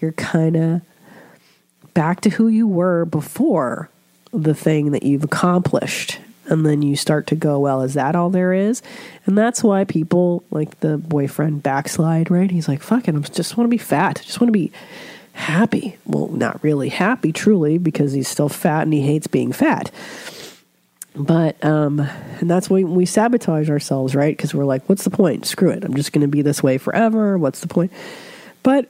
You're 0.00 0.12
kind 0.12 0.56
of 0.56 0.82
back 1.94 2.20
to 2.22 2.30
who 2.30 2.48
you 2.48 2.66
were 2.66 3.04
before 3.04 3.90
the 4.32 4.54
thing 4.54 4.92
that 4.92 5.02
you've 5.02 5.24
accomplished. 5.24 6.20
And 6.46 6.64
then 6.64 6.80
you 6.80 6.96
start 6.96 7.26
to 7.26 7.34
go, 7.34 7.58
well, 7.58 7.82
is 7.82 7.94
that 7.94 8.16
all 8.16 8.30
there 8.30 8.54
is? 8.54 8.82
And 9.26 9.36
that's 9.36 9.62
why 9.62 9.84
people 9.84 10.44
like 10.50 10.80
the 10.80 10.96
boyfriend 10.96 11.62
backslide, 11.62 12.30
right? 12.30 12.50
He's 12.50 12.68
like, 12.68 12.82
fucking 12.82 13.16
I 13.16 13.20
just 13.20 13.56
want 13.56 13.66
to 13.66 13.70
be 13.70 13.76
fat. 13.76 14.18
I 14.20 14.22
just 14.22 14.40
want 14.40 14.48
to 14.48 14.52
be 14.52 14.72
happy. 15.32 15.98
Well, 16.06 16.28
not 16.28 16.62
really 16.62 16.88
happy, 16.88 17.32
truly, 17.32 17.76
because 17.76 18.12
he's 18.12 18.28
still 18.28 18.48
fat 18.48 18.82
and 18.82 18.92
he 18.94 19.02
hates 19.02 19.26
being 19.26 19.52
fat. 19.52 19.90
But, 21.18 21.62
um, 21.64 22.00
and 22.00 22.48
that's 22.48 22.70
when 22.70 22.94
we 22.94 23.04
sabotage 23.04 23.68
ourselves, 23.68 24.14
right? 24.14 24.36
Because 24.36 24.54
we're 24.54 24.64
like, 24.64 24.88
what's 24.88 25.04
the 25.04 25.10
point? 25.10 25.46
Screw 25.46 25.70
it. 25.70 25.84
I'm 25.84 25.94
just 25.94 26.12
going 26.12 26.22
to 26.22 26.28
be 26.28 26.42
this 26.42 26.62
way 26.62 26.78
forever. 26.78 27.36
What's 27.36 27.60
the 27.60 27.66
point? 27.66 27.92
But 28.62 28.88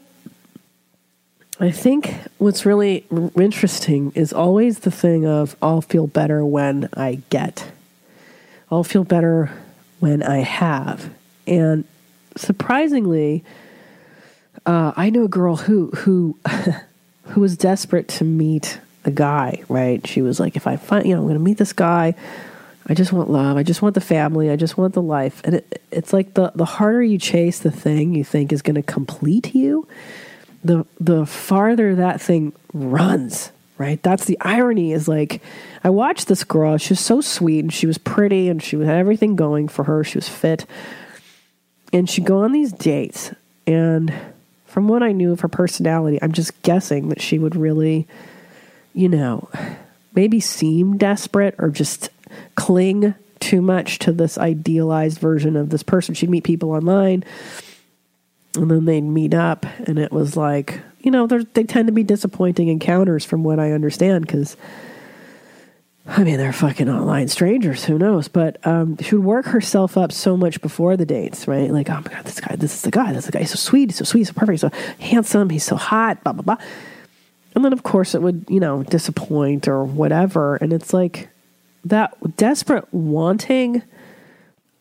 I 1.58 1.70
think 1.70 2.14
what's 2.36 2.66
really 2.66 3.06
interesting 3.34 4.12
is 4.14 4.32
always 4.32 4.80
the 4.80 4.90
thing 4.90 5.26
of 5.26 5.56
I'll 5.62 5.80
feel 5.80 6.06
better 6.06 6.44
when 6.44 6.88
I 6.94 7.22
get. 7.30 7.72
I'll 8.70 8.84
feel 8.84 9.04
better 9.04 9.50
when 9.98 10.22
I 10.22 10.38
have. 10.38 11.10
And 11.46 11.84
surprisingly, 12.36 13.42
uh, 14.66 14.92
I 14.96 15.10
know 15.10 15.24
a 15.24 15.28
girl 15.28 15.56
who 15.56 15.90
who 15.90 16.38
who 17.24 17.40
was 17.40 17.56
desperate 17.56 18.06
to 18.08 18.24
meet 18.24 18.80
a 19.04 19.11
guy. 19.11 19.62
Right? 19.68 20.06
She 20.06 20.22
was 20.22 20.40
like, 20.40 20.56
if 20.56 20.66
I 20.66 20.76
find, 20.76 21.06
you 21.06 21.14
know, 21.14 21.20
I'm 21.20 21.26
going 21.26 21.38
to 21.38 21.44
meet 21.44 21.58
this 21.58 21.72
guy. 21.72 22.14
I 22.90 22.94
just 22.94 23.12
want 23.12 23.30
love. 23.30 23.56
I 23.56 23.62
just 23.62 23.82
want 23.82 23.94
the 23.94 24.00
family. 24.00 24.50
I 24.50 24.56
just 24.56 24.78
want 24.78 24.94
the 24.94 25.02
life. 25.02 25.42
And 25.44 25.56
it, 25.56 25.82
it's 25.90 26.12
like 26.12 26.34
the 26.34 26.52
the 26.54 26.64
harder 26.64 27.02
you 27.02 27.18
chase 27.18 27.58
the 27.58 27.70
thing 27.70 28.14
you 28.14 28.24
think 28.24 28.52
is 28.52 28.62
going 28.62 28.76
to 28.76 28.82
complete 28.82 29.54
you, 29.54 29.87
the 30.64 30.87
the 30.98 31.26
farther 31.26 31.94
that 31.96 32.20
thing 32.20 32.52
runs. 32.72 33.52
Right? 33.76 34.02
That's 34.02 34.24
the 34.24 34.38
irony. 34.40 34.92
Is 34.92 35.06
like, 35.06 35.42
I 35.84 35.90
watched 35.90 36.28
this 36.28 36.44
girl. 36.44 36.78
She 36.78 36.92
was 36.92 37.00
so 37.00 37.20
sweet 37.20 37.61
and 37.61 37.72
she 37.72 37.87
was 37.87 37.98
pretty 37.98 38.48
and 38.48 38.62
she 38.62 38.76
had 38.76 38.88
everything 38.88 39.37
going 39.37 39.68
for 39.68 39.84
her. 39.84 40.02
She 40.02 40.18
was 40.18 40.28
fit, 40.28 40.64
and 41.92 42.08
she'd 42.08 42.24
go 42.24 42.38
on 42.42 42.52
these 42.52 42.72
dates 42.72 43.32
and 43.68 44.14
from 44.64 44.88
what 44.88 45.02
I 45.02 45.12
knew 45.12 45.32
of 45.32 45.40
her 45.40 45.48
personality, 45.48 46.18
I'm 46.22 46.32
just 46.32 46.62
guessing 46.62 47.11
that 47.11 47.20
she 47.20 47.38
would 47.38 47.54
really, 47.54 48.06
you 48.94 49.09
know, 49.09 49.48
maybe 50.14 50.40
seem 50.40 50.96
desperate 50.98 51.55
or 51.59 51.70
just 51.70 52.11
cling 52.55 53.14
too 53.40 53.62
much 53.62 53.98
to 54.01 54.12
this 54.12 54.37
idealized 54.37 55.18
version 55.18 55.57
of 55.57 55.70
this 55.70 55.83
person. 55.83 56.14
She'd 56.14 56.31
meet 56.31 56.44
people 56.44 56.72
online 56.72 57.24
and 58.57 58.70
then 58.70 58.85
they'd 58.87 59.03
meet 59.03 59.35
up, 59.35 59.66
and 59.87 59.98
it 59.98 60.11
was 60.11 60.37
like, 60.37 60.81
you 61.01 61.11
know, 61.11 61.27
they 61.27 61.64
tend 61.64 61.87
to 61.87 61.92
be 61.92 62.03
disappointing 62.03 62.68
encounters 62.68 63.24
from 63.24 63.44
what 63.44 63.59
I 63.59 63.72
understand 63.72 64.27
because. 64.27 64.57
I 66.11 66.24
mean, 66.24 66.38
they're 66.38 66.55
fucking 66.55 66.88
online 66.88 67.29
strangers. 67.29 67.85
Who 67.85 67.98
knows? 67.98 68.29
But 68.29 68.66
um, 68.66 68.96
she 68.96 69.14
would 69.14 69.27
work 69.27 69.44
herself 69.44 69.98
up 69.98 70.11
so 70.11 70.38
much 70.38 70.62
before 70.62 70.96
the 70.96 71.05
dates, 71.05 71.46
right? 71.46 71.70
Like, 71.70 71.90
oh 71.90 71.96
my 71.96 72.11
god, 72.11 72.24
this 72.24 72.40
guy, 72.40 72.57
this 72.57 72.77
is 72.77 72.81
the 72.81 72.90
guy, 72.90 73.12
this 73.12 73.24
is 73.24 73.27
the 73.27 73.33
guy. 73.33 73.40
He's 73.40 73.51
so 73.51 73.57
sweet, 73.57 73.90
he's 73.90 73.98
so 73.98 74.05
sweet, 74.05 74.20
he's 74.20 74.29
so 74.29 74.33
perfect, 74.33 74.53
he's 74.53 74.61
so 74.62 74.70
handsome, 75.01 75.51
he's 75.51 75.64
so 75.64 75.77
hot, 75.77 76.24
blah 76.24 76.33
blah 76.33 76.42
blah. 76.42 76.66
And 77.59 77.64
then, 77.64 77.73
of 77.73 77.83
course, 77.83 78.14
it 78.14 78.23
would, 78.23 78.44
you 78.49 78.61
know, 78.61 78.85
disappoint 78.85 79.66
or 79.66 79.83
whatever. 79.83 80.55
And 80.55 80.73
it's 80.73 80.94
like 80.94 81.29
that 81.85 82.37
desperate 82.37 82.87
wanting 82.94 83.83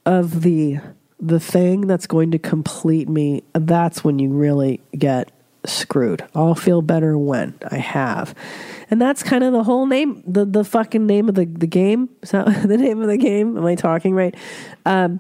of 0.06 0.44
the 0.44 0.78
the 1.20 1.40
thing 1.40 1.88
that's 1.88 2.06
going 2.06 2.30
to 2.30 2.38
complete 2.38 3.10
me. 3.10 3.42
That's 3.54 4.04
when 4.04 4.20
you 4.20 4.30
really 4.30 4.80
get 4.96 5.32
screwed. 5.66 6.24
I'll 6.36 6.54
feel 6.54 6.84
better 6.84 7.18
when 7.18 7.56
I 7.72 7.78
have. 7.78 8.36
And 8.92 9.02
that's 9.02 9.24
kind 9.24 9.44
of 9.44 9.54
the 9.54 9.64
whole 9.64 9.88
name, 9.88 10.22
the, 10.28 10.46
the 10.46 10.64
fucking 10.64 11.08
name 11.08 11.30
of 11.30 11.34
the, 11.34 11.46
the 11.46 11.66
game. 11.66 12.10
The 12.32 12.78
name 12.78 13.02
of 13.02 13.08
the 13.08 13.18
game? 13.18 13.58
Am 13.58 13.66
I 13.66 13.74
talking 13.74 14.14
right? 14.14 14.36
Um, 14.86 15.20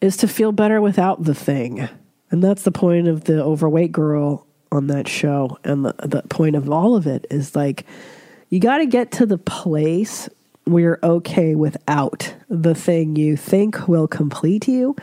is 0.00 0.16
to 0.16 0.26
feel 0.26 0.50
better 0.50 0.80
without 0.80 1.22
the 1.22 1.34
thing. 1.34 1.88
And 2.32 2.42
that's 2.42 2.62
the 2.64 2.72
point 2.72 3.06
of 3.06 3.22
the 3.22 3.40
overweight 3.40 3.92
girl 3.92 4.45
on 4.72 4.86
that 4.88 5.08
show. 5.08 5.58
And 5.64 5.84
the, 5.84 5.94
the 5.98 6.22
point 6.22 6.56
of 6.56 6.70
all 6.70 6.96
of 6.96 7.06
it 7.06 7.26
is 7.30 7.54
like, 7.56 7.86
you 8.50 8.60
got 8.60 8.78
to 8.78 8.86
get 8.86 9.10
to 9.12 9.26
the 9.26 9.38
place 9.38 10.28
where 10.64 10.82
you're 10.82 10.98
okay 11.02 11.54
without 11.54 12.34
the 12.48 12.74
thing 12.74 13.16
you 13.16 13.36
think 13.36 13.88
will 13.88 14.08
complete 14.08 14.68
you. 14.68 14.96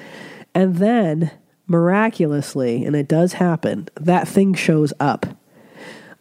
And 0.54 0.76
then 0.76 1.32
miraculously, 1.67 2.86
and 2.86 2.95
it 2.95 3.08
does 3.08 3.34
happen, 3.34 3.89
that 3.99 4.28
thing 4.28 4.54
shows 4.54 4.93
up. 4.99 5.26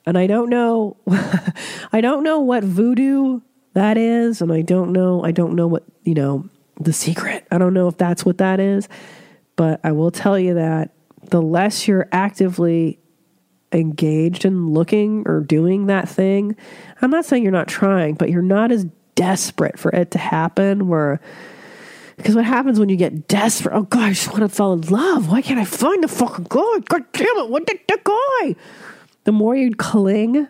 And 0.07 0.17
I 0.17 0.27
don't 0.27 0.49
know 0.49 0.97
I 1.93 2.01
don't 2.01 2.25
know 2.25 2.41
what 2.41 2.65
voodoo 2.65 3.41
that 3.75 3.97
is, 3.97 4.41
and 4.43 4.53
I 4.53 4.63
don't 4.63 4.93
know 4.93 5.25
I 5.25 5.31
don't 5.31 5.55
know 5.55 5.67
what, 5.67 5.85
you 6.05 6.15
know, 6.15 6.49
the 6.81 6.93
secret. 6.93 7.47
I 7.51 7.59
don't 7.59 7.75
know 7.75 7.89
if 7.89 7.97
that's 7.97 8.25
what 8.25 8.39
that 8.39 8.61
is, 8.61 8.89
but 9.57 9.81
I 9.85 9.93
will 9.93 10.11
tell 10.11 10.39
you 10.39 10.55
that 10.55 10.91
the 11.31 11.43
less 11.43 11.87
you're 11.87 12.09
actively 12.13 12.99
engaged 13.73 14.45
in 14.45 14.71
looking 14.71 15.23
or 15.27 15.41
doing 15.41 15.87
that 15.87 16.09
thing, 16.09 16.57
I'm 17.01 17.11
not 17.11 17.25
saying 17.25 17.43
you're 17.43 17.53
not 17.53 17.69
trying, 17.69 18.15
but 18.15 18.31
you're 18.31 18.43
not 18.43 18.73
as 18.73 18.87
desperate 19.15 19.79
for 19.79 19.91
it 19.91 20.11
to 20.13 20.19
happen 20.19 20.89
where 20.89 21.21
because 22.17 22.37
what 22.37 22.45
happens 22.45 22.79
when 22.79 22.89
you 22.89 22.97
get 22.97 23.27
desperate? 23.27 23.75
Oh 23.75 23.83
God, 23.83 24.03
I 24.03 24.09
just 24.11 24.29
want 24.29 24.41
to 24.41 24.49
fall 24.49 24.75
in 24.75 24.83
love. 24.83 25.29
Why 25.31 25.43
can't 25.43 25.59
I 25.59 25.65
find 25.65 26.05
the 26.05 26.09
fucking 26.09 26.47
guy? 26.49 26.79
God 26.89 27.05
damn 27.13 27.39
it! 27.39 27.49
What 27.49 27.67
the, 27.67 27.79
the 27.89 28.01
guy? 28.05 28.57
The 29.25 29.33
more 29.33 29.57
you 29.57 29.75
cling, 29.75 30.47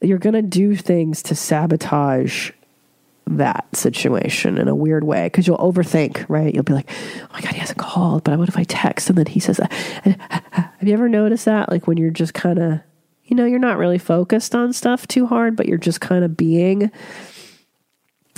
you're 0.00 0.18
gonna 0.18 0.42
do 0.42 0.76
things 0.76 1.22
to 1.24 1.34
sabotage 1.34 2.50
that 3.26 3.66
situation 3.74 4.58
in 4.58 4.68
a 4.68 4.74
weird 4.74 5.04
way 5.04 5.26
because 5.26 5.46
you'll 5.46 5.58
overthink, 5.58 6.24
right? 6.28 6.52
You'll 6.52 6.64
be 6.64 6.72
like, 6.72 6.90
oh 7.22 7.28
my 7.32 7.40
God, 7.40 7.52
he 7.52 7.60
hasn't 7.60 7.78
called, 7.78 8.24
but 8.24 8.38
what 8.38 8.48
if 8.48 8.56
I 8.56 8.64
text 8.64 9.08
and 9.08 9.16
then 9.16 9.26
he 9.26 9.40
says 9.40 9.58
that? 9.58 9.72
Have 9.72 10.88
you 10.88 10.92
ever 10.92 11.08
noticed 11.08 11.44
that? 11.44 11.70
Like 11.70 11.86
when 11.86 11.96
you're 11.96 12.10
just 12.10 12.34
kind 12.34 12.58
of, 12.58 12.80
you 13.24 13.36
know, 13.36 13.44
you're 13.44 13.60
not 13.60 13.78
really 13.78 13.98
focused 13.98 14.54
on 14.54 14.72
stuff 14.72 15.06
too 15.06 15.26
hard, 15.26 15.54
but 15.54 15.66
you're 15.66 15.78
just 15.78 16.00
kind 16.00 16.24
of 16.24 16.36
being, 16.36 16.90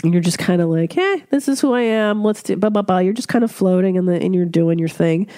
and 0.04 0.12
you're 0.12 0.22
just 0.22 0.38
kind 0.38 0.60
of 0.60 0.68
like, 0.68 0.92
hey, 0.92 1.24
this 1.30 1.48
is 1.48 1.60
who 1.60 1.72
I 1.72 1.82
am. 1.82 2.22
Let's 2.22 2.42
do 2.42 2.56
blah, 2.56 2.70
blah, 2.70 2.82
blah. 2.82 2.98
You're 2.98 3.14
just 3.14 3.28
kind 3.28 3.44
of 3.44 3.50
floating 3.50 3.96
and, 3.96 4.06
the, 4.06 4.14
and 4.14 4.34
you're 4.34 4.44
doing 4.44 4.78
your 4.78 4.88
thing. 4.88 5.28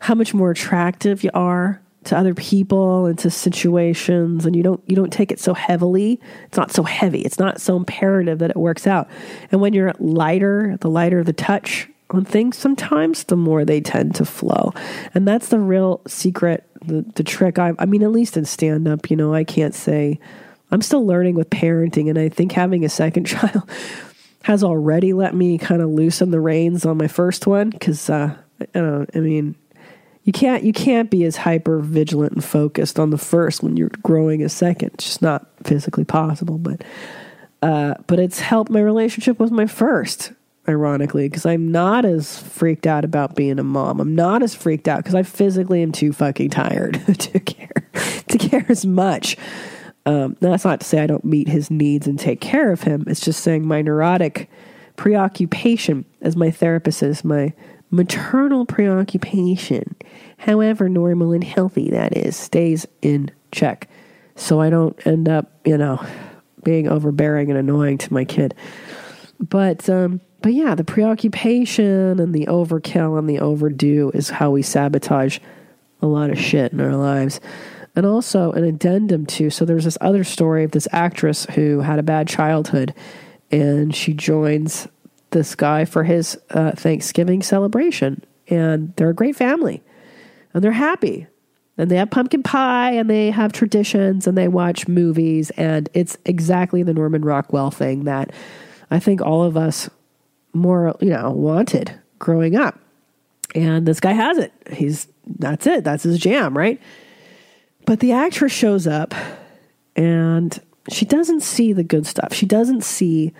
How 0.00 0.14
much 0.14 0.34
more 0.34 0.50
attractive 0.50 1.24
you 1.24 1.30
are 1.32 1.80
to 2.04 2.16
other 2.16 2.34
people 2.34 3.06
and 3.06 3.18
to 3.18 3.30
situations 3.30 4.44
and 4.46 4.56
you 4.56 4.62
don't 4.62 4.82
you 4.86 4.96
don't 4.96 5.12
take 5.12 5.30
it 5.30 5.40
so 5.40 5.54
heavily. 5.54 6.20
It's 6.46 6.56
not 6.56 6.72
so 6.72 6.82
heavy. 6.82 7.20
It's 7.20 7.38
not 7.38 7.60
so 7.60 7.76
imperative 7.76 8.38
that 8.40 8.50
it 8.50 8.56
works 8.56 8.86
out. 8.86 9.08
And 9.50 9.60
when 9.60 9.72
you're 9.72 9.92
lighter 9.98 10.76
the 10.80 10.90
lighter 10.90 11.22
the 11.22 11.32
touch 11.32 11.88
on 12.10 12.24
things 12.24 12.58
sometimes 12.58 13.24
the 13.24 13.36
more 13.36 13.64
they 13.64 13.80
tend 13.80 14.14
to 14.16 14.24
flow. 14.24 14.72
And 15.14 15.26
that's 15.26 15.48
the 15.48 15.58
real 15.58 16.00
secret 16.06 16.66
the, 16.84 17.02
the 17.14 17.22
trick. 17.22 17.58
I, 17.58 17.72
I 17.78 17.86
mean 17.86 18.02
at 18.02 18.10
least 18.10 18.36
in 18.36 18.44
stand 18.44 18.88
up 18.88 19.10
you 19.10 19.16
know 19.16 19.32
i 19.32 19.44
can't 19.44 19.74
say 19.74 20.18
i'm 20.70 20.82
still 20.82 21.06
learning 21.06 21.36
with 21.36 21.48
parenting 21.48 22.10
and 22.10 22.18
i 22.18 22.28
think 22.28 22.52
having 22.52 22.84
a 22.84 22.88
second 22.88 23.24
child 23.26 23.62
has 24.44 24.64
already 24.64 25.12
let 25.12 25.34
me 25.34 25.58
kind 25.58 25.82
of 25.82 25.90
loosen 25.90 26.30
the 26.30 26.40
reins 26.40 26.84
on 26.84 26.96
my 26.96 27.06
first 27.06 27.46
one 27.46 27.70
because 27.70 28.10
uh, 28.10 28.34
I 28.60 28.66
don't 28.80 29.10
I 29.14 29.20
mean 29.20 29.54
you 30.24 30.32
can't 30.32 30.62
you 30.62 30.72
can't 30.72 31.10
be 31.10 31.24
as 31.24 31.36
hyper 31.36 31.78
vigilant 31.80 32.32
and 32.34 32.44
focused 32.44 32.98
on 32.98 33.10
the 33.10 33.18
first 33.18 33.62
when 33.62 33.76
you're 33.76 33.90
growing 34.02 34.42
a 34.42 34.48
second. 34.48 34.90
It's 34.94 35.04
just 35.04 35.22
not 35.22 35.46
physically 35.64 36.04
possible. 36.04 36.58
But 36.58 36.82
uh, 37.62 37.94
but 38.06 38.18
it's 38.18 38.40
helped 38.40 38.70
my 38.70 38.80
relationship 38.80 39.38
with 39.38 39.50
my 39.50 39.66
first, 39.66 40.32
ironically, 40.68 41.28
because 41.28 41.46
I'm 41.46 41.72
not 41.72 42.04
as 42.04 42.38
freaked 42.38 42.86
out 42.86 43.04
about 43.04 43.34
being 43.34 43.58
a 43.58 43.64
mom. 43.64 44.00
I'm 44.00 44.14
not 44.14 44.42
as 44.42 44.54
freaked 44.54 44.88
out 44.88 44.98
because 44.98 45.14
I 45.14 45.22
physically 45.22 45.82
am 45.82 45.92
too 45.92 46.12
fucking 46.12 46.50
tired 46.50 47.02
to 47.18 47.40
care 47.40 47.88
to 48.28 48.38
care 48.38 48.66
as 48.68 48.86
much. 48.86 49.36
Um, 50.06 50.36
that's 50.40 50.64
not 50.64 50.80
to 50.80 50.86
say 50.86 51.00
I 51.00 51.06
don't 51.06 51.24
meet 51.24 51.48
his 51.48 51.70
needs 51.70 52.06
and 52.06 52.18
take 52.18 52.40
care 52.40 52.72
of 52.72 52.82
him. 52.82 53.04
It's 53.06 53.20
just 53.20 53.42
saying 53.42 53.66
my 53.66 53.82
neurotic 53.82 54.50
preoccupation, 54.96 56.04
as 56.20 56.36
my 56.36 56.50
therapist 56.50 56.98
says, 56.98 57.24
my 57.24 57.52
maternal 57.92 58.66
preoccupation, 58.66 59.94
however 60.38 60.88
normal 60.88 61.32
and 61.32 61.44
healthy 61.44 61.90
that 61.90 62.16
is, 62.16 62.36
stays 62.36 62.86
in 63.02 63.30
check. 63.52 63.88
So 64.34 64.60
I 64.60 64.70
don't 64.70 64.98
end 65.06 65.28
up, 65.28 65.52
you 65.64 65.78
know, 65.78 66.04
being 66.64 66.88
overbearing 66.88 67.50
and 67.50 67.58
annoying 67.58 67.98
to 67.98 68.12
my 68.12 68.24
kid. 68.24 68.54
But 69.38 69.88
um 69.88 70.20
but 70.40 70.54
yeah, 70.54 70.74
the 70.74 70.82
preoccupation 70.82 72.18
and 72.18 72.34
the 72.34 72.46
overkill 72.46 73.16
and 73.16 73.28
the 73.28 73.38
overdue 73.38 74.10
is 74.12 74.30
how 74.30 74.50
we 74.50 74.62
sabotage 74.62 75.38
a 76.00 76.06
lot 76.06 76.30
of 76.30 76.38
shit 76.40 76.72
in 76.72 76.80
our 76.80 76.96
lives. 76.96 77.40
And 77.94 78.04
also 78.04 78.50
an 78.52 78.64
addendum 78.64 79.26
to 79.26 79.50
so 79.50 79.64
there's 79.64 79.84
this 79.84 79.98
other 80.00 80.24
story 80.24 80.64
of 80.64 80.70
this 80.70 80.88
actress 80.92 81.46
who 81.54 81.80
had 81.80 81.98
a 81.98 82.02
bad 82.02 82.26
childhood 82.26 82.94
and 83.50 83.94
she 83.94 84.14
joins 84.14 84.88
this 85.32 85.54
guy 85.54 85.84
for 85.84 86.04
his 86.04 86.38
uh, 86.50 86.72
Thanksgiving 86.72 87.42
celebration. 87.42 88.24
And 88.48 88.94
they're 88.96 89.10
a 89.10 89.14
great 89.14 89.36
family 89.36 89.82
and 90.54 90.62
they're 90.62 90.72
happy. 90.72 91.26
And 91.78 91.90
they 91.90 91.96
have 91.96 92.10
pumpkin 92.10 92.42
pie 92.42 92.92
and 92.92 93.08
they 93.08 93.30
have 93.30 93.52
traditions 93.52 94.26
and 94.26 94.36
they 94.36 94.48
watch 94.48 94.88
movies. 94.88 95.50
And 95.50 95.88
it's 95.94 96.16
exactly 96.24 96.82
the 96.82 96.92
Norman 96.92 97.24
Rockwell 97.24 97.70
thing 97.70 98.04
that 98.04 98.32
I 98.90 98.98
think 98.98 99.22
all 99.22 99.42
of 99.42 99.56
us 99.56 99.88
more, 100.52 100.94
you 101.00 101.10
know, 101.10 101.30
wanted 101.30 101.98
growing 102.18 102.56
up. 102.56 102.78
And 103.54 103.86
this 103.86 104.00
guy 104.00 104.12
has 104.12 104.38
it. 104.38 104.52
He's, 104.70 105.08
that's 105.38 105.66
it. 105.66 105.84
That's 105.84 106.02
his 106.02 106.18
jam, 106.18 106.56
right? 106.56 106.80
But 107.86 108.00
the 108.00 108.12
actress 108.12 108.52
shows 108.52 108.86
up 108.86 109.14
and 109.96 110.58
she 110.90 111.04
doesn't 111.04 111.40
see 111.40 111.72
the 111.72 111.84
good 111.84 112.06
stuff. 112.06 112.32
She 112.32 112.46
doesn't 112.46 112.82
see 112.82 113.32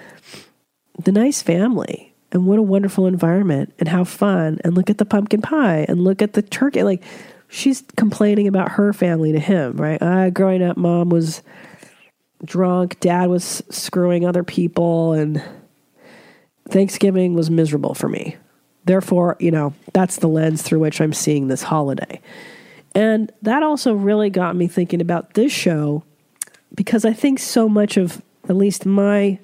the 0.98 1.12
nice 1.12 1.42
family. 1.42 2.14
And 2.31 2.46
what 2.46 2.59
a 2.59 2.62
wonderful 2.62 3.07
environment. 3.07 3.74
And 3.78 3.88
how 3.88 4.05
fun. 4.05 4.59
And 4.64 4.74
look 4.74 4.90
at 4.90 4.98
the 4.98 5.05
pumpkin 5.05 5.42
pie. 5.42 5.85
And 5.88 6.02
look 6.02 6.22
at 6.22 6.33
the 6.33 6.42
turkey. 6.42 6.83
Like 6.83 7.02
she's 7.48 7.85
complaining 7.96 8.48
about 8.48 8.72
her 8.72 8.92
family 8.92 9.33
to 9.33 9.38
him 9.38 9.76
right? 9.76 10.00
Uh, 10.00 10.31
growing 10.31 10.62
up 10.62 10.76
mom 10.76 11.11
was 11.11 11.42
drunk. 12.44 12.98
Dad 13.00 13.28
was 13.28 13.62
screwing 13.68 14.26
other 14.26 14.42
people. 14.42 15.12
And 15.12 15.42
thanksgiving 16.68 17.35
was 17.35 17.50
miserable 17.50 17.94
for 17.94 18.09
me. 18.09 18.37
Therefore 18.85 19.37
you 19.38 19.50
know 19.50 19.74
that's 19.92 20.16
the 20.16 20.28
lens 20.28 20.62
through 20.62 20.81
which 20.81 21.00
i'm 21.00 21.12
seeing 21.12 21.48
this 21.48 21.62
holiday. 21.62 22.20
And 22.94 23.31
that 23.42 23.62
also 23.62 23.94
really 23.94 24.28
got 24.28 24.57
me 24.57 24.66
thinking 24.66 25.00
about 25.00 25.35
this 25.35 25.52
show 25.52 26.02
because 26.74 27.05
i 27.05 27.12
think 27.12 27.38
so 27.38 27.68
much 27.68 27.96
of 27.96 28.22
at 28.48 28.57
least 28.57 28.87
my 28.87 29.38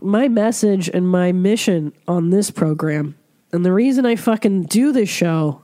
my 0.00 0.28
message 0.28 0.88
and 0.88 1.08
my 1.08 1.32
mission 1.32 1.92
on 2.06 2.30
this 2.30 2.50
program, 2.50 3.16
and 3.52 3.64
the 3.64 3.72
reason 3.72 4.06
I 4.06 4.16
fucking 4.16 4.64
do 4.64 4.92
this 4.92 5.08
show, 5.08 5.62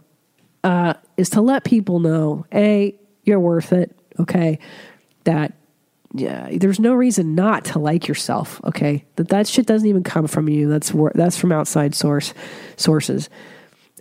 uh, 0.64 0.94
is 1.16 1.30
to 1.30 1.40
let 1.40 1.64
people 1.64 2.00
know: 2.00 2.46
a, 2.52 2.98
you're 3.24 3.40
worth 3.40 3.72
it. 3.72 3.96
Okay, 4.18 4.58
that 5.24 5.52
yeah, 6.14 6.48
there's 6.52 6.80
no 6.80 6.94
reason 6.94 7.34
not 7.34 7.64
to 7.66 7.78
like 7.78 8.08
yourself. 8.08 8.60
Okay, 8.64 9.04
that 9.16 9.28
that 9.28 9.46
shit 9.46 9.66
doesn't 9.66 9.88
even 9.88 10.02
come 10.02 10.26
from 10.26 10.48
you. 10.48 10.68
That's 10.68 10.92
that's 11.14 11.36
from 11.36 11.52
outside 11.52 11.94
source 11.94 12.32
sources. 12.76 13.28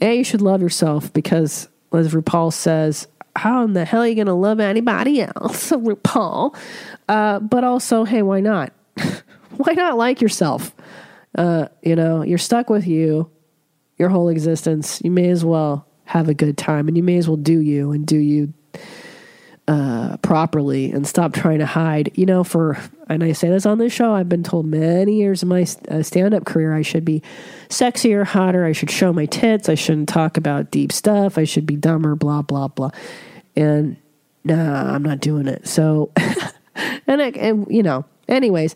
A, 0.01 0.17
you 0.17 0.23
should 0.23 0.41
love 0.41 0.61
yourself 0.61 1.11
because, 1.13 1.69
as 1.93 2.13
RuPaul 2.13 2.51
says, 2.51 3.07
how 3.35 3.63
in 3.63 3.73
the 3.73 3.85
hell 3.85 4.01
are 4.01 4.07
you 4.07 4.15
going 4.15 4.27
to 4.27 4.33
love 4.33 4.59
anybody 4.59 5.21
else, 5.21 5.69
RuPaul? 5.71 6.55
Uh, 7.07 7.39
but 7.39 7.63
also, 7.63 8.03
hey, 8.03 8.21
why 8.21 8.39
not? 8.39 8.73
why 9.57 9.73
not 9.73 9.97
like 9.97 10.21
yourself? 10.21 10.75
Uh, 11.37 11.67
you 11.81 11.95
know, 11.95 12.23
you're 12.23 12.37
stuck 12.37 12.69
with 12.69 12.87
you 12.87 13.29
your 13.97 14.09
whole 14.09 14.29
existence. 14.29 15.01
You 15.03 15.11
may 15.11 15.29
as 15.29 15.45
well 15.45 15.87
have 16.05 16.29
a 16.29 16.33
good 16.33 16.57
time 16.57 16.87
and 16.87 16.95
you 16.95 17.03
may 17.03 17.17
as 17.17 17.27
well 17.27 17.37
do 17.37 17.59
you 17.59 17.91
and 17.91 18.05
do 18.05 18.17
you 18.17 18.53
uh, 19.67 20.17
properly 20.17 20.91
and 20.91 21.07
stop 21.07 21.33
trying 21.33 21.59
to 21.59 21.65
hide. 21.65 22.11
You 22.15 22.25
know, 22.25 22.43
for, 22.43 22.77
and 23.09 23.23
I 23.23 23.31
say 23.31 23.49
this 23.49 23.65
on 23.65 23.79
this 23.79 23.93
show, 23.93 24.13
I've 24.13 24.29
been 24.29 24.43
told 24.43 24.65
many 24.65 25.15
years 25.15 25.41
of 25.41 25.49
my 25.49 25.65
uh, 25.89 26.03
stand 26.03 26.33
up 26.33 26.45
career 26.45 26.73
I 26.75 26.83
should 26.83 27.05
be 27.05 27.23
sexier, 27.69 28.25
hotter, 28.25 28.65
I 28.65 28.73
should 28.73 28.91
show 28.91 29.11
my 29.11 29.25
tits, 29.25 29.67
I 29.67 29.75
shouldn't 29.75 30.09
talk 30.09 30.37
about 30.37 30.71
deep 30.71 30.91
stuff, 30.91 31.37
I 31.37 31.45
should 31.45 31.65
be 31.65 31.75
dumber, 31.75 32.15
blah, 32.15 32.43
blah, 32.43 32.67
blah. 32.67 32.91
And 33.55 33.97
nah, 34.43 34.93
I'm 34.93 35.03
not 35.03 35.19
doing 35.19 35.47
it. 35.47 35.67
So, 35.67 36.11
and, 37.07 37.21
I, 37.21 37.29
and 37.29 37.65
you 37.69 37.81
know, 37.81 38.05
anyways, 38.27 38.75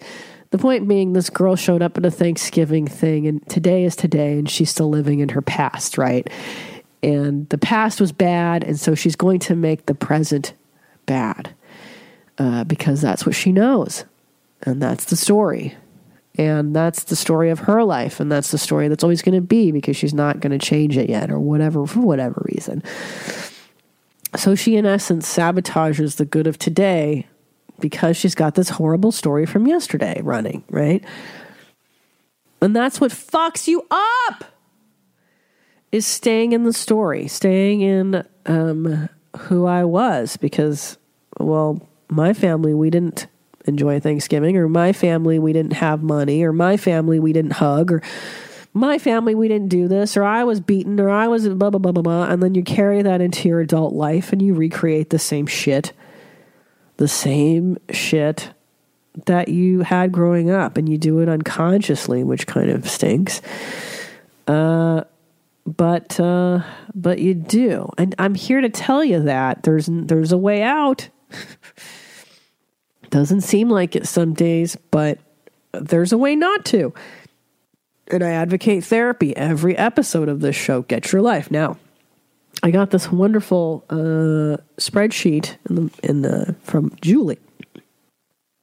the 0.52 0.58
point 0.58 0.88
being, 0.88 1.14
this 1.14 1.30
girl 1.30 1.56
showed 1.56 1.82
up 1.82 1.98
at 1.98 2.06
a 2.06 2.12
Thanksgiving 2.12 2.88
thing, 2.88 3.28
and 3.28 3.48
today 3.50 3.84
is 3.84 3.96
today, 3.96 4.34
and 4.34 4.50
she's 4.50 4.70
still 4.70 4.90
living 4.90 5.20
in 5.20 5.30
her 5.30 5.42
past, 5.42 5.98
right? 5.98 6.28
And 7.04 7.48
the 7.50 7.58
past 7.58 8.02
was 8.02 8.12
bad, 8.12 8.64
and 8.64 8.80
so 8.80 8.96
she's 8.96 9.16
going 9.16 9.40
to 9.42 9.56
make 9.56 9.86
the 9.86 9.94
present 9.94 10.54
bad 11.06 11.54
uh, 12.38 12.64
because 12.64 13.02
that's 13.02 13.26
what 13.26 13.36
she 13.36 13.52
knows. 13.52 14.06
And 14.64 14.82
that's 14.82 15.06
the 15.06 15.16
story. 15.16 15.76
And 16.36 16.76
that's 16.76 17.04
the 17.04 17.16
story 17.16 17.50
of 17.50 17.60
her 17.60 17.84
life, 17.84 18.20
and 18.20 18.32
that's 18.32 18.52
the 18.52 18.58
story 18.58 18.88
that's 18.88 19.04
always 19.04 19.22
going 19.22 19.36
to 19.36 19.46
be 19.46 19.72
because 19.72 19.98
she's 19.98 20.14
not 20.14 20.40
going 20.40 20.58
to 20.58 20.66
change 20.66 20.98
it 20.98 21.10
yet, 21.10 21.30
or 21.30 21.40
whatever, 21.40 21.86
for 21.86 22.00
whatever 22.00 22.42
reason. 22.52 22.82
So 24.36 24.56
she, 24.56 24.78
in 24.78 24.86
essence, 24.86 25.32
sabotages 25.32 26.16
the 26.16 26.26
good 26.26 26.48
of 26.48 26.58
today 26.58 27.28
because 27.80 28.18
she's 28.18 28.36
got 28.36 28.56
this 28.56 28.70
horrible 28.70 29.12
story 29.12 29.46
from 29.46 29.68
yesterday 29.68 30.22
running, 30.24 30.64
right? 30.70 31.04
And 32.62 32.76
that's 32.76 33.00
what 33.00 33.12
fucks 33.12 33.68
you 33.68 33.86
up 33.90 34.46
is 35.92 36.06
staying 36.06 36.52
in 36.52 36.64
the 36.64 36.74
story, 36.74 37.28
staying 37.28 37.82
in 37.82 38.24
um, 38.46 39.10
who 39.38 39.66
I 39.66 39.84
was 39.84 40.38
because, 40.38 40.98
well, 41.40 41.82
my 42.10 42.34
family, 42.34 42.74
we 42.74 42.90
didn't 42.90 43.28
enjoy 43.66 44.00
Thanksgiving, 44.00 44.58
or 44.58 44.68
my 44.68 44.94
family, 44.94 45.40
we 45.40 45.54
didn't 45.54 45.74
have 45.74 46.02
money, 46.02 46.44
or 46.44 46.52
my 46.52 46.78
family, 46.78 47.20
we 47.20 47.34
didn't 47.34 47.54
hug, 47.54 47.92
or 47.92 48.02
my 48.74 48.98
family, 48.98 49.36
we 49.36 49.48
didn't 49.48 49.70
do 49.70 49.88
this, 49.88 50.16
or 50.16 50.24
I 50.24 50.44
was 50.44 50.60
beaten, 50.60 51.00
or 51.00 51.10
I 51.10 51.28
was 51.28 51.48
blah, 51.48 51.70
blah, 51.70 51.80
blah, 51.80 51.92
blah, 51.92 52.02
blah. 52.02 52.24
And 52.26 52.42
then 52.42 52.56
you 52.56 52.64
carry 52.64 53.02
that 53.02 53.22
into 53.22 53.48
your 53.48 53.60
adult 53.60 53.94
life 53.94 54.32
and 54.32 54.42
you 54.42 54.54
recreate 54.54 55.10
the 55.10 55.20
same 55.20 55.48
shit 55.48 55.94
the 57.00 57.08
same 57.08 57.78
shit 57.92 58.52
that 59.26 59.48
you 59.48 59.80
had 59.80 60.12
growing 60.12 60.52
up 60.52 60.76
and 60.76 60.90
you 60.90 60.98
do 60.98 61.20
it 61.20 61.30
unconsciously, 61.30 62.26
which 62.26 62.46
kind 62.46 62.70
of 62.70 62.90
stinks. 62.90 63.42
Uh, 64.48 65.04
but 65.66 66.20
uh, 66.20 66.62
but 66.94 67.20
you 67.20 67.34
do, 67.34 67.90
and 67.98 68.14
I'm 68.20 68.36
here 68.36 68.60
to 68.60 68.70
tell 68.70 69.04
you 69.04 69.22
that 69.22 69.64
there's 69.64 69.88
there's 69.90 70.34
a 70.34 70.38
way 70.38 70.62
out. 70.62 71.08
Doesn't 73.10 73.42
seem 73.42 73.70
like 73.70 73.96
it 73.96 74.06
some 74.06 74.34
days, 74.34 74.76
but 74.92 75.20
there's 75.72 76.12
a 76.12 76.18
way 76.18 76.36
not 76.36 76.66
to. 76.66 76.94
And 78.12 78.24
I 78.24 78.32
advocate 78.32 78.84
therapy 78.84 79.36
every 79.38 79.78
episode 79.78 80.28
of 80.28 80.42
this 80.42 80.56
show. 80.56 80.82
Get 80.82 81.12
your 81.14 81.22
life 81.22 81.50
now. 81.50 81.78
I 82.62 82.72
got 82.72 82.92
this 82.92 83.12
wonderful 83.12 83.86
uh, 83.90 84.58
spreadsheet 84.78 85.56
in 85.70 85.76
the, 85.76 85.92
in 86.04 86.22
the 86.22 86.56
from 86.62 86.96
Julie. 87.02 87.40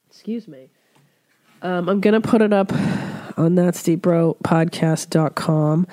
Excuse 0.08 0.46
me. 0.46 0.68
Um, 1.62 1.88
I'm 1.88 2.00
gonna 2.00 2.20
put 2.20 2.42
it 2.42 2.52
up 2.52 2.72
on 3.38 3.54
that's 3.54 3.82
deep 3.82 4.02
bro 4.02 4.36
podcast.com. 4.44 5.86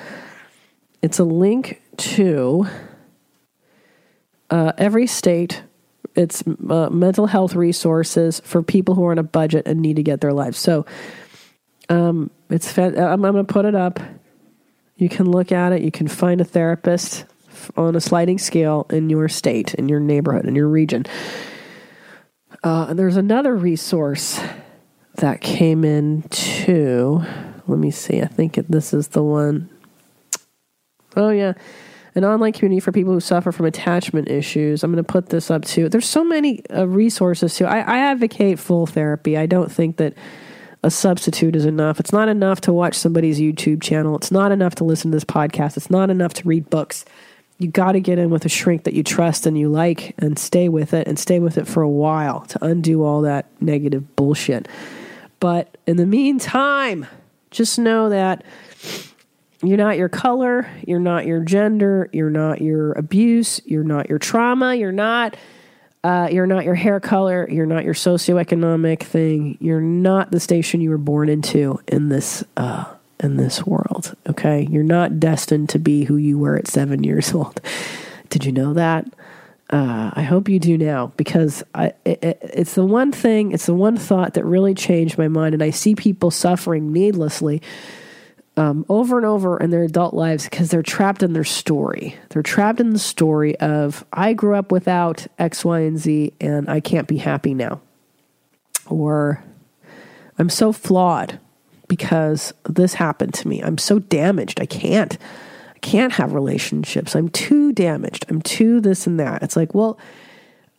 It's 1.01 1.19
a 1.19 1.23
link 1.23 1.82
to 1.97 2.67
uh, 4.49 4.73
every 4.77 5.08
state. 5.08 5.63
It's 6.15 6.43
uh, 6.69 6.89
mental 6.89 7.27
health 7.27 7.56
resources 7.56 8.39
for 8.41 8.62
people 8.62 8.95
who 8.95 9.06
are 9.06 9.12
on 9.12 9.17
a 9.17 9.23
budget 9.23 9.65
and 9.65 9.82
need 9.82 9.95
to 9.95 10.03
get 10.03 10.21
their 10.21 10.34
lives. 10.34 10.60
So, 10.60 10.86
um, 11.89 12.29
it's 12.49 12.77
I'm, 12.77 12.95
I'm 12.97 13.21
going 13.21 13.45
to 13.45 13.51
put 13.51 13.65
it 13.65 13.75
up. 13.75 13.99
You 14.95 15.10
can 15.10 15.29
look 15.29 15.51
at 15.51 15.73
it. 15.73 15.82
You 15.82 15.91
can 15.91 16.08
find 16.08 16.39
a 16.39 16.45
therapist 16.45 17.25
on 17.77 17.95
a 17.95 18.01
sliding 18.01 18.37
scale 18.37 18.85
in 18.89 19.09
your 19.09 19.27
state, 19.29 19.73
in 19.75 19.89
your 19.89 19.99
neighborhood, 19.99 20.45
in 20.45 20.55
your 20.55 20.67
region. 20.67 21.05
Uh, 22.63 22.87
and 22.89 22.99
there's 22.99 23.17
another 23.17 23.55
resource 23.55 24.39
that 25.15 25.41
came 25.41 25.83
in 25.83 26.23
too. 26.29 27.23
Let 27.67 27.79
me 27.79 27.91
see. 27.91 28.21
I 28.21 28.27
think 28.27 28.55
this 28.67 28.93
is 28.93 29.09
the 29.09 29.23
one. 29.23 29.69
Oh 31.15 31.29
yeah, 31.29 31.53
an 32.15 32.25
online 32.25 32.53
community 32.53 32.79
for 32.79 32.91
people 32.91 33.13
who 33.13 33.19
suffer 33.19 33.51
from 33.51 33.65
attachment 33.65 34.29
issues. 34.29 34.83
I'm 34.83 34.91
going 34.91 35.03
to 35.03 35.11
put 35.11 35.29
this 35.29 35.51
up 35.51 35.65
too. 35.65 35.89
There's 35.89 36.07
so 36.07 36.23
many 36.23 36.65
uh, 36.69 36.87
resources 36.87 37.55
too. 37.55 37.65
I, 37.65 37.79
I 37.79 37.97
advocate 37.99 38.59
full 38.59 38.85
therapy. 38.85 39.37
I 39.37 39.45
don't 39.45 39.71
think 39.71 39.97
that 39.97 40.15
a 40.83 40.91
substitute 40.91 41.55
is 41.55 41.65
enough. 41.65 41.99
It's 41.99 42.11
not 42.11 42.27
enough 42.27 42.61
to 42.61 42.73
watch 42.73 42.95
somebody's 42.95 43.39
YouTube 43.39 43.81
channel. 43.81 44.15
It's 44.17 44.31
not 44.31 44.51
enough 44.51 44.75
to 44.75 44.83
listen 44.83 45.11
to 45.11 45.15
this 45.15 45.23
podcast. 45.23 45.77
It's 45.77 45.89
not 45.89 46.09
enough 46.09 46.33
to 46.35 46.47
read 46.47 46.69
books. 46.69 47.05
You 47.57 47.67
got 47.69 47.93
to 47.93 47.99
get 47.99 48.19
in 48.19 48.29
with 48.29 48.45
a 48.45 48.49
shrink 48.49 48.83
that 48.83 48.93
you 48.93 49.03
trust 49.03 49.45
and 49.45 49.57
you 49.57 49.69
like 49.69 50.15
and 50.17 50.37
stay 50.37 50.69
with 50.69 50.93
it 50.93 51.07
and 51.07 51.17
stay 51.17 51.39
with 51.39 51.57
it 51.57 51.67
for 51.67 51.81
a 51.81 51.89
while 51.89 52.41
to 52.41 52.65
undo 52.65 53.03
all 53.03 53.21
that 53.21 53.45
negative 53.61 54.15
bullshit. 54.15 54.67
But 55.39 55.77
in 55.85 55.97
the 55.97 56.05
meantime, 56.05 57.05
just 57.51 57.77
know 57.77 58.09
that 58.09 58.43
you're 59.61 59.77
not 59.77 59.97
your 59.97 60.09
color, 60.09 60.69
you're 60.85 60.99
not 60.99 61.25
your 61.25 61.41
gender, 61.41 62.09
you're 62.11 62.29
not 62.29 62.61
your 62.61 62.93
abuse, 62.93 63.61
you're 63.65 63.83
not 63.83 64.09
your 64.09 64.19
trauma, 64.19 64.75
you're 64.75 64.91
not 64.91 65.37
uh, 66.03 66.27
you're 66.29 66.47
not 66.47 66.65
your 66.65 66.75
hair 66.75 66.99
color, 66.99 67.47
you're 67.49 67.65
not 67.65 67.85
your 67.85 67.93
socioeconomic 67.93 69.03
thing, 69.03 69.57
you're 69.61 69.79
not 69.79 70.31
the 70.31 70.39
station 70.39 70.81
you 70.81 70.89
were 70.89 70.97
born 70.97 71.29
into 71.29 71.79
in 71.87 72.09
this 72.09 72.43
uh, 72.57 72.83
in 73.23 73.38
this 73.38 73.65
world. 73.65 74.15
Okay, 74.29 74.67
you're 74.69 74.83
not 74.83 75.19
destined 75.19 75.69
to 75.69 75.79
be 75.79 76.03
who 76.03 76.17
you 76.17 76.38
were 76.38 76.57
at 76.57 76.67
seven 76.67 77.03
years 77.03 77.33
old. 77.33 77.59
Did 78.29 78.45
you 78.45 78.51
know 78.51 78.73
that? 78.73 79.05
Uh, 79.69 80.12
I 80.13 80.21
hope 80.21 80.49
you 80.49 80.59
do 80.59 80.77
now 80.77 81.07
because 81.17 81.63
I, 81.73 81.93
it, 82.05 82.23
it, 82.23 82.39
it's 82.41 82.75
the 82.75 82.86
one 82.86 83.12
thing, 83.12 83.53
it's 83.53 83.65
the 83.65 83.73
one 83.73 83.97
thought 83.97 84.36
that 84.36 84.45
really 84.45 84.75
changed 84.75 85.17
my 85.17 85.27
mind. 85.27 85.53
And 85.53 85.63
I 85.63 85.71
see 85.71 85.95
people 85.95 86.29
suffering 86.29 86.91
needlessly 86.91 87.62
um, 88.55 88.86
over 88.88 89.17
and 89.17 89.25
over 89.25 89.57
in 89.57 89.71
their 89.71 89.83
adult 89.83 90.13
lives 90.13 90.43
because 90.43 90.69
they're 90.69 90.83
trapped 90.83 91.23
in 91.23 91.33
their 91.33 91.43
story. 91.43 92.15
They're 92.29 92.43
trapped 92.43 92.79
in 92.79 92.91
the 92.91 92.99
story 92.99 93.57
of, 93.59 94.05
I 94.13 94.33
grew 94.33 94.55
up 94.55 94.71
without 94.71 95.25
X, 95.39 95.65
Y, 95.65 95.79
and 95.79 95.97
Z, 95.97 96.33
and 96.39 96.69
I 96.69 96.79
can't 96.79 97.07
be 97.07 97.17
happy 97.17 97.55
now. 97.55 97.81
Or, 98.86 99.43
I'm 100.38 100.49
so 100.49 100.71
flawed 100.71 101.39
because 101.93 102.56
this 102.67 102.95
happened 102.95 103.36
to 103.36 103.47
me. 103.47 103.62
I'm 103.62 103.77
so 103.77 103.99
damaged. 103.99 104.60
I 104.60 104.65
can't. 104.65 105.15
I 105.75 105.77
can't 105.77 106.12
have 106.13 106.34
relationships. 106.34 107.15
I'm 107.15 107.29
too 107.29 107.71
damaged. 107.71 108.25
I'm 108.29 108.41
too 108.41 108.82
this 108.82 109.06
and 109.06 109.19
that. 109.19 109.43
It's 109.43 109.56
like, 109.56 109.75
well, 109.75 109.99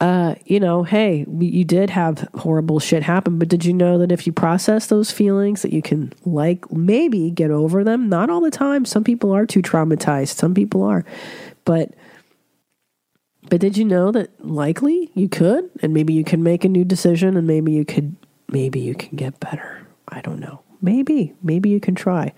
uh, 0.00 0.34
you 0.44 0.58
know, 0.58 0.82
hey, 0.82 1.24
you 1.38 1.64
did 1.64 1.88
have 1.90 2.28
horrible 2.34 2.80
shit 2.80 3.04
happen, 3.04 3.38
but 3.38 3.46
did 3.46 3.64
you 3.64 3.72
know 3.72 3.96
that 3.98 4.10
if 4.10 4.26
you 4.26 4.32
process 4.32 4.88
those 4.88 5.12
feelings, 5.12 5.62
that 5.62 5.72
you 5.72 5.82
can 5.82 6.12
like 6.24 6.68
maybe 6.72 7.30
get 7.30 7.52
over 7.52 7.84
them? 7.84 8.08
Not 8.08 8.28
all 8.28 8.40
the 8.40 8.50
time. 8.50 8.84
Some 8.84 9.04
people 9.04 9.30
are 9.30 9.46
too 9.46 9.62
traumatized. 9.62 10.34
Some 10.34 10.52
people 10.52 10.82
are, 10.82 11.04
but 11.64 11.94
but 13.50 13.60
did 13.60 13.76
you 13.76 13.84
know 13.84 14.10
that 14.10 14.44
likely 14.44 15.12
you 15.14 15.28
could, 15.28 15.70
and 15.80 15.94
maybe 15.94 16.12
you 16.12 16.24
can 16.24 16.42
make 16.42 16.64
a 16.64 16.68
new 16.68 16.84
decision, 16.84 17.36
and 17.36 17.46
maybe 17.46 17.70
you 17.70 17.84
could, 17.84 18.16
maybe 18.48 18.80
you 18.80 18.96
can 18.96 19.14
get 19.16 19.38
better. 19.38 19.86
I 20.08 20.22
don't 20.22 20.40
know. 20.40 20.64
Maybe, 20.80 21.34
maybe 21.42 21.70
you 21.70 21.80
can 21.80 21.94
try. 21.94 22.32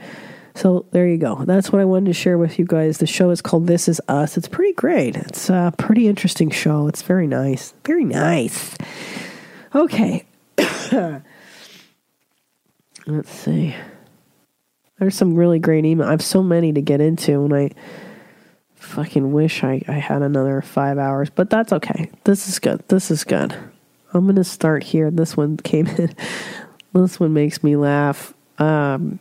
So 0.55 0.87
there 0.90 1.07
you 1.07 1.18
go. 1.18 1.44
That's 1.44 1.70
what 1.70 1.83
I 1.83 1.85
wanted 1.85 2.07
to 2.07 2.12
share 2.14 2.38
with 2.38 2.59
you 2.59 2.64
guys. 2.64 2.99
The 2.99 3.07
show 3.07 3.29
is 3.31 3.42
called 3.42 3.66
This 3.66 3.88
Is 3.88 4.01
Us. 4.09 4.38
It's 4.38 4.49
pretty 4.49 4.72
great. 4.72 5.14
It's 5.14 5.51
a 5.51 5.72
pretty 5.77 6.09
interesting 6.09 6.51
show. 6.51 6.88
It's 6.88 7.03
very 7.03 7.27
nice. 7.27 7.75
Very 7.85 8.05
nice. 8.05 8.75
Okay. 9.75 10.25
Let's 13.07 13.31
see. 13.31 13.77
There's 14.99 15.14
some 15.14 15.35
really 15.35 15.59
great 15.59 15.85
email. 15.85 16.07
I 16.09 16.12
have 16.12 16.22
so 16.22 16.42
many 16.42 16.72
to 16.72 16.81
get 16.81 17.03
into, 17.03 17.44
and 17.44 17.55
I 17.55 17.70
fucking 18.77 19.33
wish 19.33 19.62
I, 19.62 19.83
I 19.87 19.92
had 19.92 20.22
another 20.22 20.62
five 20.62 20.96
hours, 20.96 21.29
but 21.29 21.51
that's 21.51 21.72
okay. 21.75 22.11
This 22.25 22.49
is 22.49 22.59
good. 22.59 22.83
This 22.88 23.11
is 23.11 23.25
good. 23.25 23.55
I'm 24.14 24.35
to 24.35 24.44
start 24.44 24.83
here. 24.83 25.11
This 25.11 25.37
one 25.37 25.59
came 25.59 25.87
in. 25.87 26.14
This 27.03 27.21
one 27.21 27.35
makes 27.35 27.63
me 27.63 27.77
laugh. 27.77 28.33
Um, 28.59 29.19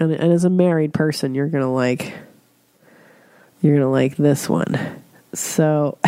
and, 0.00 0.12
and 0.12 0.32
as 0.32 0.44
a 0.44 0.50
married 0.50 0.92
person, 0.92 1.34
you're 1.34 1.48
gonna 1.48 1.72
like 1.72 2.12
you're 3.62 3.74
gonna 3.76 3.90
like 3.90 4.16
this 4.16 4.48
one. 4.48 5.02
So 5.32 5.98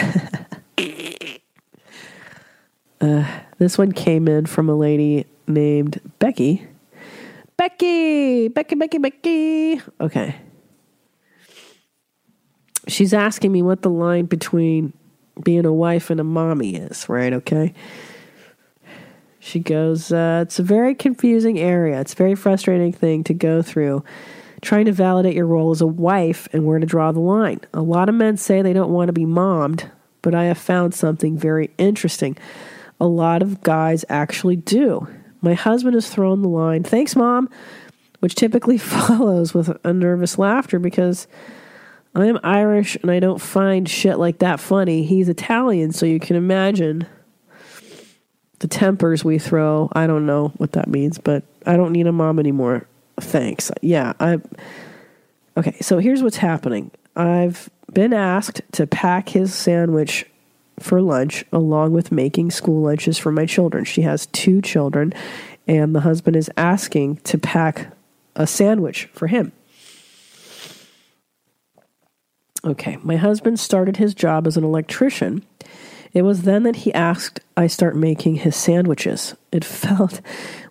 uh, 3.00 3.24
this 3.58 3.78
one 3.78 3.92
came 3.92 4.26
in 4.28 4.46
from 4.46 4.68
a 4.68 4.74
lady 4.74 5.26
named 5.46 6.00
Becky. 6.18 6.66
Becky, 7.56 8.48
Becky, 8.48 8.74
Becky, 8.74 8.98
Becky. 8.98 9.80
Okay. 10.00 10.36
She's 12.88 13.14
asking 13.14 13.52
me 13.52 13.62
what 13.62 13.82
the 13.82 13.90
line 13.90 14.26
between 14.26 14.92
being 15.42 15.64
a 15.64 15.72
wife 15.72 16.10
and 16.10 16.20
a 16.20 16.24
mommy 16.24 16.76
is, 16.76 17.08
right? 17.08 17.32
Okay. 17.32 17.72
She 19.46 19.60
goes, 19.60 20.10
uh, 20.10 20.40
It's 20.42 20.58
a 20.58 20.64
very 20.64 20.96
confusing 20.96 21.56
area. 21.56 22.00
It's 22.00 22.14
a 22.14 22.16
very 22.16 22.34
frustrating 22.34 22.92
thing 22.92 23.22
to 23.24 23.32
go 23.32 23.62
through. 23.62 24.02
Trying 24.60 24.86
to 24.86 24.92
validate 24.92 25.36
your 25.36 25.46
role 25.46 25.70
as 25.70 25.80
a 25.80 25.86
wife 25.86 26.48
and 26.52 26.66
where 26.66 26.80
to 26.80 26.86
draw 26.86 27.12
the 27.12 27.20
line. 27.20 27.60
A 27.72 27.80
lot 27.80 28.08
of 28.08 28.16
men 28.16 28.36
say 28.38 28.60
they 28.60 28.72
don't 28.72 28.90
want 28.90 29.06
to 29.06 29.12
be 29.12 29.24
mommed, 29.24 29.88
but 30.20 30.34
I 30.34 30.46
have 30.46 30.58
found 30.58 30.94
something 30.94 31.38
very 31.38 31.70
interesting. 31.78 32.36
A 32.98 33.06
lot 33.06 33.40
of 33.40 33.62
guys 33.62 34.04
actually 34.08 34.56
do. 34.56 35.06
My 35.42 35.54
husband 35.54 35.94
has 35.94 36.10
thrown 36.10 36.42
the 36.42 36.48
line, 36.48 36.82
Thanks, 36.82 37.14
mom, 37.14 37.48
which 38.18 38.34
typically 38.34 38.78
follows 38.78 39.54
with 39.54 39.70
a 39.84 39.92
nervous 39.92 40.38
laughter 40.38 40.80
because 40.80 41.28
I 42.16 42.26
am 42.26 42.40
Irish 42.42 42.96
and 42.96 43.12
I 43.12 43.20
don't 43.20 43.40
find 43.40 43.88
shit 43.88 44.18
like 44.18 44.40
that 44.40 44.58
funny. 44.58 45.04
He's 45.04 45.28
Italian, 45.28 45.92
so 45.92 46.04
you 46.04 46.18
can 46.18 46.34
imagine 46.34 47.06
the 48.58 48.68
tempers 48.68 49.24
we 49.24 49.38
throw. 49.38 49.90
I 49.92 50.06
don't 50.06 50.26
know 50.26 50.48
what 50.56 50.72
that 50.72 50.88
means, 50.88 51.18
but 51.18 51.44
I 51.66 51.76
don't 51.76 51.92
need 51.92 52.06
a 52.06 52.12
mom 52.12 52.38
anymore. 52.38 52.86
Thanks. 53.20 53.70
Yeah, 53.82 54.12
I 54.20 54.38
Okay, 55.56 55.76
so 55.80 55.98
here's 55.98 56.22
what's 56.22 56.36
happening. 56.36 56.90
I've 57.14 57.70
been 57.92 58.12
asked 58.12 58.60
to 58.72 58.86
pack 58.86 59.30
his 59.30 59.54
sandwich 59.54 60.26
for 60.78 61.00
lunch 61.00 61.44
along 61.50 61.92
with 61.92 62.12
making 62.12 62.50
school 62.50 62.82
lunches 62.82 63.16
for 63.16 63.32
my 63.32 63.46
children. 63.46 63.84
She 63.84 64.02
has 64.02 64.26
two 64.26 64.60
children 64.60 65.14
and 65.66 65.94
the 65.94 66.00
husband 66.00 66.36
is 66.36 66.50
asking 66.58 67.16
to 67.18 67.38
pack 67.38 67.92
a 68.34 68.46
sandwich 68.46 69.06
for 69.14 69.28
him. 69.28 69.52
Okay, 72.62 72.98
my 73.02 73.16
husband 73.16 73.58
started 73.58 73.96
his 73.96 74.14
job 74.14 74.46
as 74.46 74.58
an 74.58 74.64
electrician. 74.64 75.44
It 76.12 76.22
was 76.22 76.42
then 76.42 76.62
that 76.64 76.76
he 76.76 76.92
asked 76.94 77.40
I 77.56 77.66
start 77.66 77.96
making 77.96 78.36
his 78.36 78.56
sandwiches. 78.56 79.34
It 79.52 79.64
felt 79.64 80.20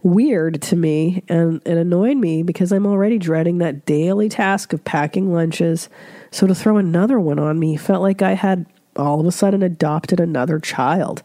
weird 0.04 0.62
to 0.64 0.76
me 0.76 1.24
and 1.28 1.62
it 1.66 1.78
annoyed 1.78 2.18
me 2.18 2.44
because 2.44 2.72
I'm 2.72 2.86
already 2.86 3.18
dreading 3.18 3.58
that 3.60 3.86
daily 3.86 4.30
task 4.30 4.74
of 4.74 4.84
packing 4.84 5.34
lunches. 5.34 5.90
So 6.32 6.48
to 6.48 6.56
throw 6.56 6.78
another 6.78 7.20
one 7.20 7.40
on 7.40 7.60
me 7.60 7.78
felt 7.78 8.02
like 8.02 8.22
I 8.22 8.34
had 8.34 8.66
all 8.96 9.20
of 9.20 9.26
a 9.26 9.32
sudden 9.32 9.64
adopted 9.64 10.20
another 10.20 10.60
child. 10.60 11.22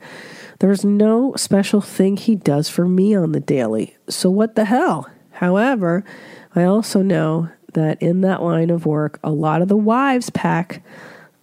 There's 0.58 0.84
no 0.84 1.34
special 1.36 1.80
thing 1.80 2.16
he 2.16 2.36
does 2.36 2.68
for 2.68 2.86
me 2.86 3.14
on 3.14 3.32
the 3.32 3.40
daily. 3.40 3.96
So 4.08 4.30
what 4.30 4.56
the 4.56 4.66
hell? 4.66 5.08
However, 5.32 6.04
I 6.54 6.64
also 6.64 7.00
know 7.02 7.48
that 7.72 8.02
in 8.02 8.20
that 8.22 8.42
line 8.42 8.70
of 8.70 8.84
work, 8.84 9.18
a 9.22 9.30
lot 9.30 9.62
of 9.62 9.68
the 9.68 9.76
wives 9.76 10.30
pack 10.30 10.82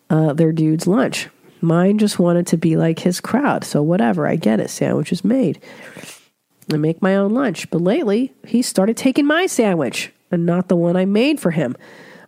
uh, 0.10 0.34
their 0.34 0.52
dude's 0.52 0.88
lunch. 0.88 1.30
Mine 1.62 1.98
just 1.98 2.20
wanted 2.20 2.48
to 2.48 2.58
be 2.58 2.78
like 2.78 3.00
his 3.00 3.20
crowd. 3.20 3.64
So 3.64 3.82
whatever, 3.82 4.28
I 4.28 4.36
get 4.36 4.60
it. 4.60 4.70
Sandwich 4.70 5.12
is 5.12 5.24
made. 5.24 5.60
I 6.72 6.78
make 6.78 7.02
my 7.02 7.16
own 7.16 7.34
lunch, 7.34 7.70
but 7.70 7.82
lately 7.82 8.34
he 8.46 8.62
started 8.62 8.98
taking 8.98 9.26
my 9.26 9.46
sandwich 9.46 10.12
and 10.32 10.46
not 10.46 10.68
the 10.68 10.76
one 10.76 10.96
I 10.96 11.06
made 11.06 11.40
for 11.40 11.52
him. 11.52 11.76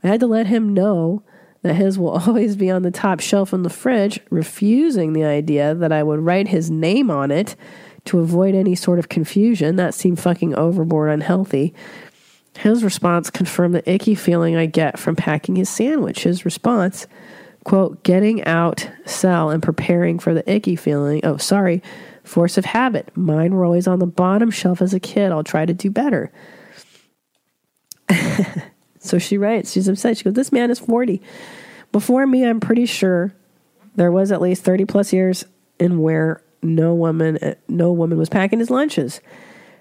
I 0.03 0.07
had 0.07 0.21
to 0.21 0.27
let 0.27 0.47
him 0.47 0.73
know 0.73 1.23
that 1.61 1.75
his 1.75 1.99
will 1.99 2.09
always 2.27 2.55
be 2.55 2.71
on 2.71 2.83
the 2.83 2.91
top 2.91 3.19
shelf 3.19 3.53
in 3.53 3.63
the 3.63 3.69
fridge, 3.69 4.19
refusing 4.29 5.13
the 5.13 5.25
idea 5.25 5.75
that 5.75 5.91
I 5.91 6.03
would 6.03 6.19
write 6.19 6.47
his 6.47 6.71
name 6.71 7.11
on 7.11 7.31
it 7.31 7.55
to 8.05 8.19
avoid 8.19 8.55
any 8.55 8.75
sort 8.75 8.99
of 8.99 9.09
confusion. 9.09 9.75
That 9.75 9.93
seemed 9.93 10.19
fucking 10.19 10.55
overboard 10.55 11.11
unhealthy. 11.11 11.73
His 12.57 12.83
response 12.83 13.29
confirmed 13.29 13.75
the 13.75 13.89
icky 13.89 14.15
feeling 14.15 14.55
I 14.55 14.65
get 14.65 14.97
from 14.97 15.15
packing 15.15 15.55
his 15.55 15.69
sandwich. 15.69 16.23
His 16.23 16.45
response, 16.45 17.07
quote, 17.63 18.03
getting 18.03 18.43
out, 18.45 18.89
cell 19.05 19.49
and 19.49 19.61
preparing 19.61 20.19
for 20.19 20.33
the 20.33 20.49
icky 20.51 20.75
feeling. 20.75 21.21
Oh, 21.23 21.37
sorry, 21.37 21.81
force 22.23 22.57
of 22.57 22.65
habit. 22.65 23.15
Mine 23.15 23.53
were 23.53 23.65
always 23.65 23.87
on 23.87 23.99
the 23.99 24.07
bottom 24.07 24.51
shelf 24.51 24.81
as 24.81 24.93
a 24.93 24.99
kid. 24.99 25.31
I'll 25.31 25.43
try 25.43 25.65
to 25.65 25.73
do 25.73 25.89
better. 25.89 26.31
so 28.99 29.17
she 29.17 29.37
writes, 29.37 29.71
she's 29.71 29.87
upset. 29.87 30.17
She 30.17 30.23
goes, 30.23 30.33
This 30.33 30.51
man 30.51 30.71
is 30.71 30.79
40. 30.79 31.21
Before 31.91 32.25
me, 32.25 32.45
I'm 32.45 32.59
pretty 32.59 32.85
sure 32.85 33.33
there 33.95 34.11
was 34.11 34.31
at 34.31 34.41
least 34.41 34.63
30 34.63 34.85
plus 34.85 35.11
years 35.11 35.43
in 35.79 35.99
where 35.99 36.41
no 36.61 36.93
woman 36.93 37.37
eh, 37.41 37.55
no 37.67 37.91
woman 37.91 38.17
was 38.17 38.29
packing 38.29 38.59
his 38.59 38.69
lunches. 38.69 39.21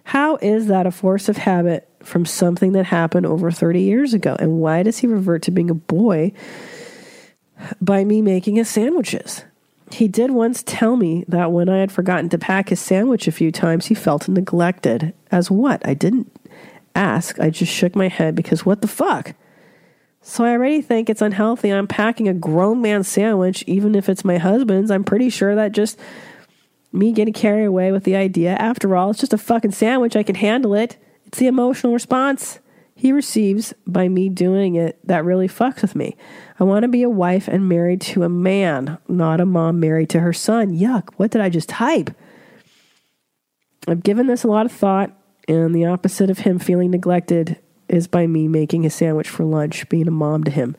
How 0.04 0.36
is 0.36 0.68
that 0.68 0.86
a 0.86 0.90
force 0.90 1.28
of 1.28 1.36
habit 1.36 1.88
from 2.02 2.24
something 2.24 2.72
that 2.72 2.86
happened 2.86 3.26
over 3.26 3.50
30 3.50 3.82
years 3.82 4.14
ago? 4.14 4.36
And 4.38 4.58
why 4.58 4.82
does 4.82 4.98
he 4.98 5.06
revert 5.06 5.42
to 5.42 5.50
being 5.50 5.70
a 5.70 5.74
boy 5.74 6.32
by 7.80 8.04
me 8.04 8.22
making 8.22 8.56
his 8.56 8.68
sandwiches? 8.68 9.44
He 9.90 10.08
did 10.08 10.30
once 10.30 10.62
tell 10.62 10.96
me 10.96 11.24
that 11.28 11.52
when 11.52 11.68
I 11.68 11.78
had 11.78 11.90
forgotten 11.92 12.28
to 12.30 12.38
pack 12.38 12.68
his 12.68 12.80
sandwich 12.80 13.26
a 13.26 13.32
few 13.32 13.50
times, 13.50 13.86
he 13.86 13.94
felt 13.94 14.28
neglected. 14.28 15.14
As 15.30 15.50
what? 15.50 15.86
I 15.86 15.94
didn't 15.94 16.30
ask. 16.94 17.40
I 17.40 17.50
just 17.50 17.72
shook 17.72 17.96
my 17.96 18.08
head 18.08 18.34
because 18.34 18.66
what 18.66 18.82
the 18.82 18.88
fuck? 18.88 19.34
So 20.20 20.44
I 20.44 20.50
already 20.50 20.82
think 20.82 21.08
it's 21.08 21.22
unhealthy. 21.22 21.70
I'm 21.70 21.86
packing 21.86 22.28
a 22.28 22.34
grown 22.34 22.82
man 22.82 23.02
sandwich, 23.02 23.64
even 23.66 23.94
if 23.94 24.08
it's 24.08 24.24
my 24.24 24.36
husband's. 24.36 24.90
I'm 24.90 25.04
pretty 25.04 25.30
sure 25.30 25.54
that 25.54 25.72
just 25.72 25.98
me 26.92 27.12
getting 27.12 27.34
carried 27.34 27.64
away 27.64 27.92
with 27.92 28.04
the 28.04 28.16
idea. 28.16 28.54
After 28.54 28.94
all, 28.94 29.10
it's 29.10 29.20
just 29.20 29.32
a 29.32 29.38
fucking 29.38 29.72
sandwich. 29.72 30.16
I 30.16 30.22
can 30.22 30.34
handle 30.34 30.74
it. 30.74 30.98
It's 31.26 31.38
the 31.38 31.46
emotional 31.46 31.92
response 31.92 32.58
he 32.98 33.12
receives 33.12 33.72
by 33.86 34.08
me 34.08 34.28
doing 34.28 34.74
it 34.74 34.98
that 35.06 35.24
really 35.24 35.46
fucks 35.46 35.82
with 35.82 35.94
me. 35.94 36.16
I 36.58 36.64
want 36.64 36.82
to 36.82 36.88
be 36.88 37.04
a 37.04 37.08
wife 37.08 37.46
and 37.46 37.68
married 37.68 38.00
to 38.00 38.24
a 38.24 38.28
man, 38.28 38.98
not 39.06 39.40
a 39.40 39.46
mom 39.46 39.78
married 39.78 40.10
to 40.10 40.20
her 40.20 40.32
son. 40.32 40.76
Yuck, 40.76 41.10
what 41.16 41.30
did 41.30 41.40
I 41.40 41.48
just 41.48 41.68
type? 41.68 42.10
I've 43.86 44.02
given 44.02 44.26
this 44.26 44.42
a 44.42 44.48
lot 44.48 44.66
of 44.66 44.72
thought, 44.72 45.12
and 45.46 45.72
the 45.72 45.84
opposite 45.84 46.28
of 46.28 46.40
him 46.40 46.58
feeling 46.58 46.90
neglected 46.90 47.60
is 47.88 48.08
by 48.08 48.26
me 48.26 48.48
making 48.48 48.84
a 48.84 48.90
sandwich 48.90 49.28
for 49.28 49.44
lunch, 49.44 49.88
being 49.88 50.08
a 50.08 50.10
mom 50.10 50.42
to 50.42 50.50
him, 50.50 50.76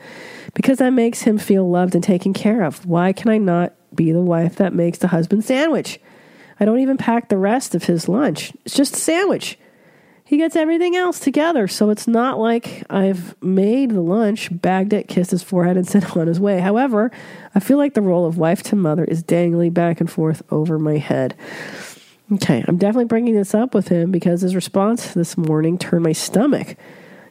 because 0.53 0.79
that 0.79 0.89
makes 0.89 1.21
him 1.21 1.37
feel 1.37 1.69
loved 1.69 1.95
and 1.95 2.03
taken 2.03 2.33
care 2.33 2.63
of. 2.63 2.85
Why 2.85 3.13
can 3.13 3.29
I 3.29 3.37
not 3.37 3.73
be 3.95 4.11
the 4.11 4.21
wife 4.21 4.57
that 4.57 4.73
makes 4.73 4.97
the 4.97 5.07
husband 5.07 5.45
sandwich? 5.45 6.01
I 6.59 6.65
don't 6.65 6.81
even 6.81 6.97
pack 6.97 7.29
the 7.29 7.37
rest 7.37 7.75
of 7.75 7.85
his 7.85 8.09
lunch. 8.09 8.51
It's 8.65 8.75
just 8.75 8.97
a 8.97 8.99
sandwich. 8.99 9.57
He 10.29 10.37
gets 10.37 10.55
everything 10.55 10.95
else 10.95 11.19
together, 11.19 11.67
so 11.67 11.89
it's 11.89 12.07
not 12.07 12.37
like 12.37 12.83
I've 12.87 13.35
made 13.41 13.89
the 13.89 14.01
lunch, 14.01 14.49
bagged 14.51 14.93
it, 14.93 15.07
kissed 15.07 15.31
his 15.31 15.41
forehead, 15.41 15.75
and 15.75 15.87
sent 15.89 16.03
him 16.03 16.21
on 16.21 16.27
his 16.27 16.39
way. 16.39 16.59
However, 16.59 17.09
I 17.55 17.59
feel 17.59 17.79
like 17.79 17.95
the 17.95 18.03
role 18.03 18.27
of 18.27 18.37
wife 18.37 18.61
to 18.65 18.75
mother 18.75 19.03
is 19.03 19.23
dangling 19.23 19.71
back 19.71 19.99
and 19.99 20.07
forth 20.07 20.43
over 20.51 20.77
my 20.77 20.97
head. 20.97 21.33
Okay, 22.31 22.63
I'm 22.67 22.77
definitely 22.77 23.05
bringing 23.05 23.33
this 23.33 23.55
up 23.55 23.73
with 23.73 23.87
him 23.87 24.11
because 24.11 24.41
his 24.41 24.53
response 24.53 25.15
this 25.15 25.35
morning 25.35 25.79
turned 25.79 26.03
my 26.03 26.11
stomach. 26.11 26.75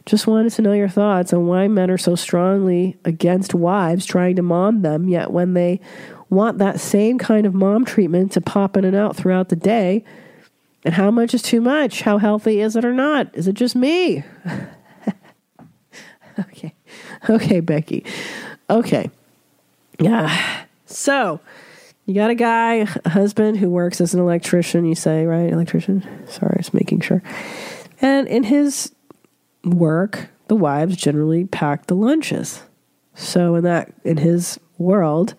Just 0.05 0.27
wanted 0.27 0.51
to 0.55 0.63
know 0.63 0.73
your 0.73 0.89
thoughts 0.89 1.33
on 1.33 1.47
why 1.47 1.69
men 1.69 1.93
are 1.93 1.99
so 1.99 2.17
strongly 2.17 2.97
against 3.05 3.55
wives 3.55 4.07
trying 4.07 4.35
to 4.35 4.43
mom 4.43 4.83
them, 4.83 5.09
yet 5.09 5.31
when 5.31 5.55
they 5.55 5.79
want 6.31 6.59
that 6.59 6.81
same 6.81 7.17
kind 7.17 7.47
of 7.47 7.55
mom 7.55 7.85
treatment 7.85 8.33
to 8.33 8.41
pop 8.41 8.77
in 8.77 8.85
and 8.85 8.97
out 8.97 9.15
throughout 9.15 9.51
the 9.51 9.57
day, 9.57 10.03
and 10.85 10.95
how 10.95 11.11
much 11.11 11.35
is 11.35 11.43
too 11.43 11.61
much? 11.61 12.03
How 12.03 12.19
healthy 12.19 12.61
is 12.61 12.77
it 12.77 12.85
or 12.85 12.93
not? 12.93 13.35
Is 13.35 13.49
it 13.49 13.55
just 13.55 13.75
me? 13.75 14.25
okay. 16.39 16.75
Okay, 17.29 17.61
Becky. 17.61 18.05
Okay. 18.71 19.11
Yeah. 19.99 20.65
So, 20.87 21.41
you 22.07 22.15
got 22.15 22.31
a 22.31 22.35
guy, 22.35 22.87
a 23.05 23.09
husband 23.09 23.59
who 23.59 23.69
works 23.69 24.01
as 24.01 24.15
an 24.15 24.21
electrician, 24.21 24.87
you 24.87 24.95
say, 24.95 25.27
right? 25.27 25.53
Electrician? 25.53 26.07
Sorry, 26.29 26.55
was 26.57 26.73
making 26.73 27.01
sure. 27.01 27.23
And 28.01 28.29
in 28.29 28.45
his 28.45 28.93
work, 29.65 30.31
the 30.47 30.57
wives 30.57 30.97
generally 30.97 31.45
pack 31.45 31.87
the 31.87 31.95
lunches. 31.95 32.63
So 33.15 33.57
in 33.57 33.65
that 33.65 33.93
in 34.05 34.17
his 34.17 34.59
world, 34.79 35.35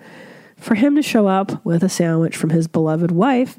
for 0.57 0.75
him 0.75 0.95
to 0.95 1.01
show 1.01 1.27
up 1.27 1.63
with 1.65 1.83
a 1.83 1.89
sandwich 1.89 2.35
from 2.35 2.49
his 2.49 2.67
beloved 2.67 3.11
wife 3.11 3.57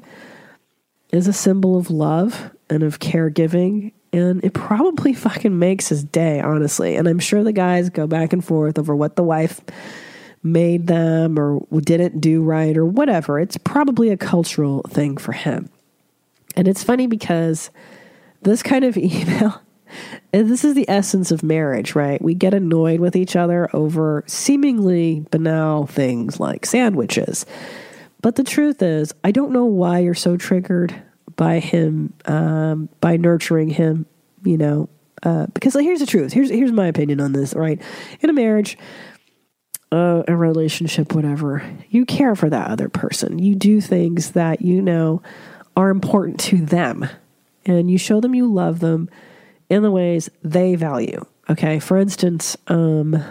is 1.11 1.27
a 1.27 1.33
symbol 1.33 1.77
of 1.77 1.89
love 1.89 2.51
and 2.69 2.83
of 2.83 2.99
caregiving 2.99 3.91
and 4.13 4.43
it 4.43 4.53
probably 4.53 5.13
fucking 5.13 5.57
makes 5.57 5.89
his 5.89 6.03
day, 6.03 6.39
honestly. 6.39 6.95
And 6.95 7.07
I'm 7.07 7.19
sure 7.19 7.43
the 7.43 7.53
guys 7.53 7.89
go 7.89 8.07
back 8.07 8.33
and 8.33 8.43
forth 8.43 8.77
over 8.77 8.95
what 8.95 9.15
the 9.15 9.23
wife 9.23 9.61
made 10.43 10.87
them 10.87 11.37
or 11.37 11.59
didn't 11.81 12.19
do 12.19 12.41
right 12.41 12.75
or 12.75 12.85
whatever. 12.85 13.39
It's 13.39 13.57
probably 13.57 14.09
a 14.09 14.17
cultural 14.17 14.81
thing 14.89 15.17
for 15.17 15.33
him. 15.33 15.69
And 16.55 16.67
it's 16.67 16.83
funny 16.83 17.07
because 17.07 17.69
this 18.41 18.63
kind 18.63 18.83
of 18.83 18.97
email, 18.97 19.61
this 20.31 20.65
is 20.65 20.73
the 20.73 20.89
essence 20.89 21.31
of 21.31 21.43
marriage, 21.43 21.95
right? 21.95 22.21
We 22.21 22.33
get 22.33 22.53
annoyed 22.53 22.99
with 22.99 23.15
each 23.15 23.35
other 23.35 23.69
over 23.73 24.23
seemingly 24.27 25.25
banal 25.31 25.85
things 25.85 26.39
like 26.39 26.65
sandwiches. 26.65 27.45
But 28.21 28.35
the 28.35 28.43
truth 28.43 28.81
is, 28.81 29.13
I 29.23 29.31
don't 29.31 29.51
know 29.51 29.65
why 29.65 29.99
you're 29.99 30.13
so 30.13 30.37
triggered 30.37 30.93
by 31.35 31.59
him, 31.59 32.13
um, 32.25 32.89
by 32.99 33.17
nurturing 33.17 33.69
him, 33.69 34.05
you 34.43 34.57
know. 34.57 34.89
Uh, 35.23 35.47
because 35.53 35.73
here's 35.73 35.99
the 35.99 36.05
truth. 36.05 36.33
Here's 36.33 36.49
here's 36.49 36.71
my 36.71 36.87
opinion 36.87 37.19
on 37.19 37.31
this. 37.33 37.53
Right, 37.53 37.81
in 38.21 38.29
a 38.29 38.33
marriage, 38.33 38.77
uh, 39.91 40.23
a 40.27 40.35
relationship, 40.35 41.13
whatever, 41.13 41.63
you 41.89 42.05
care 42.05 42.35
for 42.35 42.49
that 42.49 42.69
other 42.69 42.89
person. 42.89 43.39
You 43.39 43.55
do 43.55 43.81
things 43.81 44.31
that 44.31 44.61
you 44.61 44.81
know 44.81 45.21
are 45.75 45.89
important 45.89 46.39
to 46.41 46.65
them, 46.65 47.07
and 47.65 47.89
you 47.89 47.97
show 47.97 48.19
them 48.19 48.33
you 48.33 48.51
love 48.51 48.79
them 48.79 49.09
in 49.69 49.83
the 49.83 49.91
ways 49.91 50.29
they 50.43 50.75
value. 50.75 51.23
Okay, 51.49 51.79
for 51.79 51.97
instance, 51.97 52.57
um, 52.67 53.23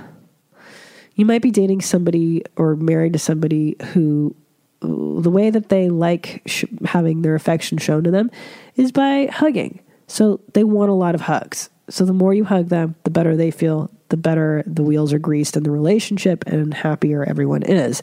you 1.15 1.25
might 1.25 1.43
be 1.43 1.51
dating 1.51 1.81
somebody 1.81 2.43
or 2.57 2.77
married 2.77 3.15
to 3.15 3.19
somebody 3.19 3.77
who 3.93 4.35
the 4.81 5.31
way 5.31 5.51
that 5.51 5.69
they 5.69 5.89
like 5.89 6.43
sh- 6.47 6.65
having 6.85 7.23
their 7.23 7.35
affection 7.35 7.79
shown 7.79 8.05
to 8.05 8.11
them 8.11 8.31
is 8.77 8.93
by 8.93 9.27
hugging. 9.27 9.81
So 10.07 10.41
they 10.55 10.65
want 10.65 10.91
a 10.91 10.95
lot 10.95 11.15
of 11.15 11.23
hugs. 11.23 11.71
So 11.89 12.05
the 12.05 12.13
more 12.13 12.33
you 12.33 12.45
hug 12.45 12.69
them, 12.69 12.95
the 13.05 13.11
better 13.11 13.37
they 13.37 13.51
feel, 13.51 13.91
the 14.09 14.17
better 14.17 14.63
the 14.67 14.83
wheels 14.83 15.13
are 15.13 15.19
greased 15.19 15.57
in 15.57 15.63
the 15.63 15.71
relationship 15.71 16.45
and 16.47 16.73
happier 16.73 17.25
everyone 17.25 17.63
is. 17.63 18.03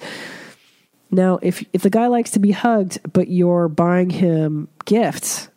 Now, 1.10 1.40
if 1.42 1.64
if 1.74 1.84
the 1.84 1.90
guy 1.90 2.08
likes 2.08 2.32
to 2.32 2.40
be 2.40 2.52
hugged, 2.52 3.00
but 3.14 3.30
you're 3.30 3.70
buying 3.70 4.10
him 4.10 4.68
gifts, 4.86 5.48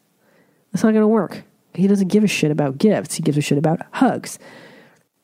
that's 0.73 0.85
not 0.85 0.93
going 0.93 1.03
to 1.03 1.09
work. 1.09 1.43
He 1.75 1.87
doesn't 1.87 2.09
give 2.09 2.25
a 2.25 2.29
shit 2.29 2.51
about 2.51 2.79
gifts. 2.79 3.14
He 3.16 3.23
gives 3.23 3.37
a 3.37 3.41
shit 3.41 3.59
about 3.59 3.81
hugs. 3.93 4.39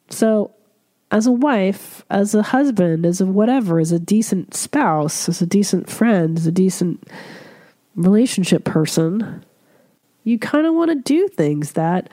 So, 0.08 0.54
as 1.10 1.26
a 1.26 1.32
wife, 1.32 2.04
as 2.10 2.34
a 2.34 2.42
husband, 2.42 3.06
as 3.06 3.20
a 3.20 3.26
whatever, 3.26 3.78
as 3.78 3.92
a 3.92 3.98
decent 3.98 4.54
spouse, 4.54 5.28
as 5.28 5.40
a 5.40 5.46
decent 5.46 5.88
friend, 5.88 6.38
as 6.38 6.46
a 6.46 6.52
decent 6.52 7.08
relationship 7.94 8.64
person, 8.64 9.44
you 10.24 10.38
kind 10.38 10.66
of 10.66 10.74
want 10.74 10.90
to 10.90 10.96
do 10.96 11.28
things 11.28 11.72
that 11.72 12.10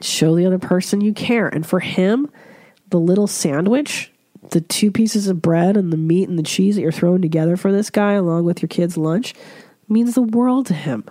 show 0.00 0.36
the 0.36 0.46
other 0.46 0.58
person 0.58 1.00
you 1.00 1.12
care. 1.12 1.48
And 1.48 1.66
for 1.66 1.80
him, 1.80 2.30
the 2.90 3.00
little 3.00 3.26
sandwich, 3.26 4.12
the 4.50 4.60
two 4.60 4.90
pieces 4.90 5.28
of 5.28 5.42
bread 5.42 5.76
and 5.76 5.92
the 5.92 5.96
meat 5.96 6.28
and 6.28 6.38
the 6.38 6.42
cheese 6.42 6.76
that 6.76 6.82
you're 6.82 6.92
throwing 6.92 7.22
together 7.22 7.56
for 7.56 7.72
this 7.72 7.90
guy 7.90 8.12
along 8.12 8.44
with 8.44 8.62
your 8.62 8.68
kid's 8.68 8.96
lunch 8.96 9.34
means 9.88 10.14
the 10.14 10.22
world 10.22 10.66
to 10.66 10.74
him. 10.74 11.04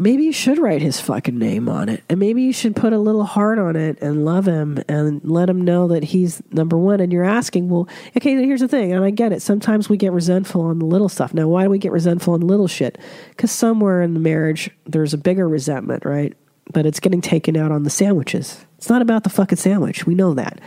Maybe 0.00 0.24
you 0.24 0.32
should 0.32 0.58
write 0.58 0.80
his 0.80 0.98
fucking 0.98 1.38
name 1.38 1.68
on 1.68 1.90
it. 1.90 2.02
And 2.08 2.18
maybe 2.18 2.40
you 2.40 2.54
should 2.54 2.74
put 2.74 2.94
a 2.94 2.98
little 2.98 3.24
heart 3.24 3.58
on 3.58 3.76
it 3.76 3.98
and 4.00 4.24
love 4.24 4.48
him 4.48 4.82
and 4.88 5.20
let 5.22 5.50
him 5.50 5.60
know 5.60 5.88
that 5.88 6.04
he's 6.04 6.42
number 6.50 6.78
one. 6.78 7.00
And 7.00 7.12
you're 7.12 7.22
asking, 7.22 7.68
well, 7.68 7.86
okay, 8.16 8.34
here's 8.42 8.62
the 8.62 8.68
thing. 8.68 8.94
And 8.94 9.04
I 9.04 9.10
get 9.10 9.30
it. 9.30 9.42
Sometimes 9.42 9.90
we 9.90 9.98
get 9.98 10.12
resentful 10.12 10.62
on 10.62 10.78
the 10.78 10.86
little 10.86 11.10
stuff. 11.10 11.34
Now, 11.34 11.48
why 11.48 11.64
do 11.64 11.68
we 11.68 11.76
get 11.78 11.92
resentful 11.92 12.32
on 12.32 12.40
little 12.40 12.66
shit? 12.66 12.96
Because 13.28 13.50
somewhere 13.50 14.00
in 14.00 14.14
the 14.14 14.20
marriage, 14.20 14.70
there's 14.86 15.12
a 15.12 15.18
bigger 15.18 15.46
resentment, 15.46 16.06
right? 16.06 16.34
But 16.72 16.86
it's 16.86 16.98
getting 16.98 17.20
taken 17.20 17.54
out 17.54 17.70
on 17.70 17.82
the 17.82 17.90
sandwiches. 17.90 18.64
It's 18.78 18.88
not 18.88 19.02
about 19.02 19.24
the 19.24 19.28
fucking 19.28 19.58
sandwich. 19.58 20.06
We 20.06 20.14
know 20.14 20.32
that. 20.32 20.62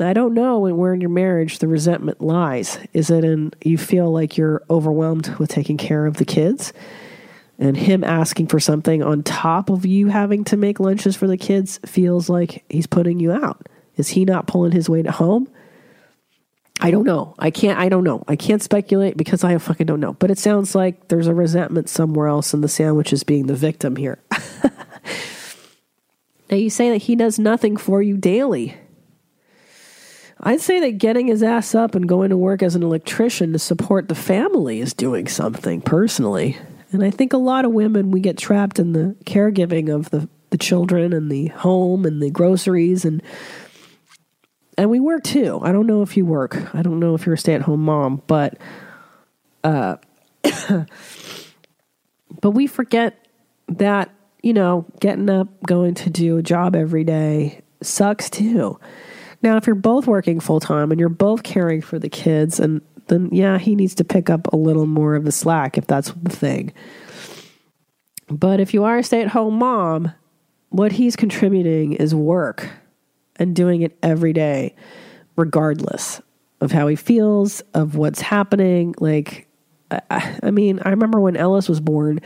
I 0.00 0.12
don't 0.12 0.34
know 0.34 0.58
where 0.58 0.92
in 0.92 1.00
your 1.00 1.10
marriage 1.10 1.60
the 1.60 1.68
resentment 1.68 2.20
lies. 2.20 2.80
Is 2.94 3.10
it 3.10 3.22
in 3.22 3.52
you 3.62 3.78
feel 3.78 4.10
like 4.10 4.36
you're 4.36 4.64
overwhelmed 4.68 5.36
with 5.38 5.50
taking 5.50 5.76
care 5.76 6.06
of 6.06 6.16
the 6.16 6.24
kids? 6.24 6.72
And 7.60 7.76
him 7.76 8.02
asking 8.02 8.46
for 8.46 8.58
something 8.58 9.02
on 9.02 9.22
top 9.22 9.70
of 9.70 9.84
you 9.84 10.08
having 10.08 10.44
to 10.44 10.56
make 10.56 10.80
lunches 10.80 11.14
for 11.14 11.28
the 11.28 11.36
kids 11.36 11.78
feels 11.84 12.28
like 12.30 12.64
he's 12.70 12.86
putting 12.86 13.20
you 13.20 13.32
out. 13.32 13.68
Is 13.96 14.08
he 14.08 14.24
not 14.24 14.46
pulling 14.46 14.72
his 14.72 14.88
weight 14.88 15.06
at 15.06 15.14
home? 15.14 15.46
I 16.80 16.90
don't 16.90 17.04
know. 17.04 17.34
I 17.38 17.50
can't. 17.50 17.78
I 17.78 17.90
don't 17.90 18.04
know. 18.04 18.24
I 18.26 18.36
can't 18.36 18.62
speculate 18.62 19.18
because 19.18 19.44
I 19.44 19.58
fucking 19.58 19.86
don't 19.86 20.00
know. 20.00 20.14
But 20.14 20.30
it 20.30 20.38
sounds 20.38 20.74
like 20.74 21.08
there's 21.08 21.26
a 21.26 21.34
resentment 21.34 21.90
somewhere 21.90 22.28
else, 22.28 22.54
and 22.54 22.64
the 22.64 22.68
sandwich 22.68 23.12
is 23.12 23.22
being 23.22 23.46
the 23.46 23.54
victim 23.54 23.96
here. 23.96 24.18
now 26.50 26.56
you 26.56 26.70
say 26.70 26.88
that 26.88 27.02
he 27.02 27.14
does 27.14 27.38
nothing 27.38 27.76
for 27.76 28.00
you 28.00 28.16
daily. 28.16 28.74
I'd 30.42 30.62
say 30.62 30.80
that 30.80 30.92
getting 30.92 31.26
his 31.26 31.42
ass 31.42 31.74
up 31.74 31.94
and 31.94 32.08
going 32.08 32.30
to 32.30 32.38
work 32.38 32.62
as 32.62 32.74
an 32.74 32.82
electrician 32.82 33.52
to 33.52 33.58
support 33.58 34.08
the 34.08 34.14
family 34.14 34.80
is 34.80 34.94
doing 34.94 35.28
something 35.28 35.82
personally. 35.82 36.56
And 36.92 37.04
I 37.04 37.10
think 37.10 37.32
a 37.32 37.38
lot 37.38 37.64
of 37.64 37.72
women 37.72 38.10
we 38.10 38.20
get 38.20 38.36
trapped 38.36 38.78
in 38.78 38.92
the 38.92 39.16
caregiving 39.24 39.92
of 39.94 40.10
the 40.10 40.28
the 40.50 40.58
children 40.58 41.12
and 41.12 41.30
the 41.30 41.46
home 41.46 42.04
and 42.04 42.20
the 42.20 42.30
groceries 42.30 43.04
and 43.04 43.22
and 44.76 44.90
we 44.90 44.98
work 44.98 45.22
too. 45.24 45.60
I 45.62 45.72
don't 45.72 45.86
know 45.86 46.02
if 46.02 46.16
you 46.16 46.24
work. 46.24 46.74
I 46.74 46.82
don't 46.82 47.00
know 47.00 47.14
if 47.14 47.26
you're 47.26 47.34
a 47.34 47.38
stay 47.38 47.54
at 47.54 47.60
home 47.62 47.84
mom, 47.84 48.22
but 48.26 48.56
uh, 49.62 49.96
but 52.40 52.50
we 52.52 52.66
forget 52.66 53.26
that 53.68 54.10
you 54.42 54.54
know 54.54 54.86
getting 55.00 55.28
up, 55.28 55.48
going 55.66 55.94
to 55.96 56.10
do 56.10 56.38
a 56.38 56.42
job 56.42 56.74
every 56.74 57.04
day 57.04 57.60
sucks 57.82 58.30
too. 58.30 58.78
Now, 59.42 59.56
if 59.56 59.66
you're 59.66 59.74
both 59.74 60.06
working 60.06 60.40
full 60.40 60.60
time 60.60 60.90
and 60.90 61.00
you're 61.00 61.08
both 61.08 61.42
caring 61.42 61.80
for 61.80 61.98
the 61.98 62.10
kids, 62.10 62.60
and 62.60 62.80
then 63.10 63.28
yeah, 63.32 63.58
he 63.58 63.74
needs 63.74 63.94
to 63.96 64.04
pick 64.04 64.30
up 64.30 64.52
a 64.52 64.56
little 64.56 64.86
more 64.86 65.14
of 65.16 65.24
the 65.24 65.32
slack 65.32 65.76
if 65.76 65.86
that's 65.86 66.12
the 66.12 66.30
thing. 66.30 66.72
But 68.28 68.60
if 68.60 68.72
you 68.72 68.84
are 68.84 68.98
a 68.98 69.02
stay 69.02 69.20
at 69.20 69.28
home 69.28 69.58
mom, 69.58 70.12
what 70.70 70.92
he's 70.92 71.16
contributing 71.16 71.94
is 71.94 72.14
work 72.14 72.70
and 73.36 73.56
doing 73.56 73.82
it 73.82 73.98
every 74.02 74.32
day, 74.32 74.76
regardless 75.36 76.22
of 76.60 76.70
how 76.70 76.86
he 76.86 76.94
feels, 76.94 77.60
of 77.74 77.96
what's 77.96 78.20
happening. 78.20 78.94
Like, 79.00 79.48
I, 79.90 80.38
I 80.44 80.50
mean, 80.52 80.78
I 80.84 80.90
remember 80.90 81.18
when 81.18 81.36
Ellis 81.36 81.68
was 81.68 81.80
born, 81.80 82.20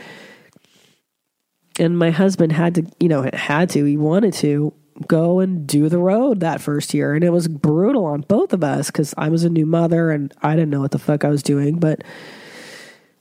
and 1.79 1.97
my 1.97 2.11
husband 2.11 2.51
had 2.51 2.75
to, 2.75 2.85
you 2.99 3.09
know, 3.09 3.27
had 3.33 3.71
to, 3.71 3.83
he 3.83 3.97
wanted 3.97 4.33
to 4.35 4.73
go 5.07 5.39
and 5.39 5.67
do 5.67 5.89
the 5.89 5.97
road 5.97 6.39
that 6.39 6.61
first 6.61 6.93
year. 6.93 7.13
And 7.13 7.23
it 7.23 7.31
was 7.31 7.47
brutal 7.47 8.05
on 8.05 8.21
both 8.21 8.53
of 8.53 8.63
us 8.63 8.87
because 8.87 9.13
I 9.17 9.29
was 9.29 9.43
a 9.43 9.49
new 9.49 9.65
mother 9.65 10.11
and 10.11 10.33
I 10.41 10.55
didn't 10.55 10.69
know 10.69 10.81
what 10.81 10.91
the 10.91 10.99
fuck 10.99 11.23
I 11.25 11.29
was 11.29 11.43
doing. 11.43 11.79
But 11.79 12.03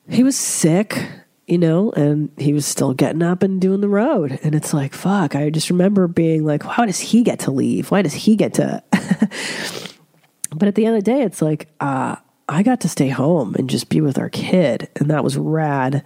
he 0.09 0.23
was 0.23 0.37
sick 0.37 1.05
you 1.47 1.59
know, 1.59 1.91
and 1.91 2.31
he 2.39 2.53
was 2.53 2.65
still 2.65 2.95
getting 2.95 3.23
up 3.23 3.43
and 3.43 3.61
doing 3.61 3.81
the 3.81 3.89
road. 3.89 4.39
And 4.43 4.55
it's 4.55 4.73
like, 4.73 4.95
fuck, 4.95 5.35
I 5.35 5.51
just 5.51 5.71
remember 5.71 6.09
being 6.09 6.45
like, 6.45 6.63
how 6.63 6.87
does 6.87 7.01
he 7.01 7.23
get 7.23 7.41
to 7.41 7.51
leave? 7.51 7.91
Why 7.91 8.03
does 8.03 8.15
he 8.15 8.37
get 8.37 8.55
to? 8.55 8.83
but 10.51 10.69
at 10.69 10.75
the 10.75 10.87
end 10.87 10.97
of 10.97 11.05
the 11.05 11.11
day, 11.11 11.23
it's 11.23 11.43
like, 11.43 11.69
uh, 11.81 12.17
I 12.49 12.63
got 12.63 12.81
to 12.83 12.89
stay 12.89 13.09
home 13.09 13.55
and 13.57 13.69
just 13.69 13.89
be 13.89 14.01
with 14.01 14.19
our 14.19 14.31
kid. 14.31 14.89
And 14.97 15.11
that 15.11 15.25
was 15.25 15.37
rad. 15.37 16.03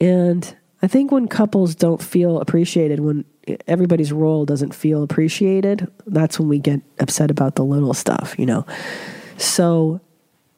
And 0.00 0.56
I 0.80 0.86
think 0.86 1.10
when 1.10 1.26
couples 1.26 1.74
don't 1.74 2.02
feel 2.02 2.40
appreciated, 2.40 3.00
when 3.00 3.24
everybody's 3.66 4.12
role 4.12 4.44
doesn't 4.44 4.74
feel 4.74 5.02
appreciated, 5.02 5.90
that's 6.06 6.38
when 6.38 6.48
we 6.48 6.58
get 6.58 6.80
upset 7.00 7.30
about 7.30 7.56
the 7.56 7.64
little 7.64 7.94
stuff, 7.94 8.36
you 8.38 8.46
know? 8.46 8.64
So, 9.38 10.00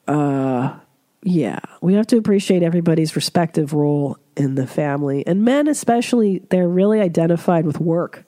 uh, 0.07 0.77
yeah, 1.23 1.59
we 1.81 1.95
have 1.95 2.07
to 2.07 2.17
appreciate 2.17 2.61
everybody's 2.61 3.15
respective 3.15 3.73
role 3.73 4.17
in 4.37 4.55
the 4.55 4.67
family. 4.67 5.25
And 5.25 5.43
men, 5.43 5.67
especially, 5.67 6.43
they're 6.49 6.69
really 6.69 6.99
identified 6.99 7.65
with 7.65 7.79
work 7.79 8.23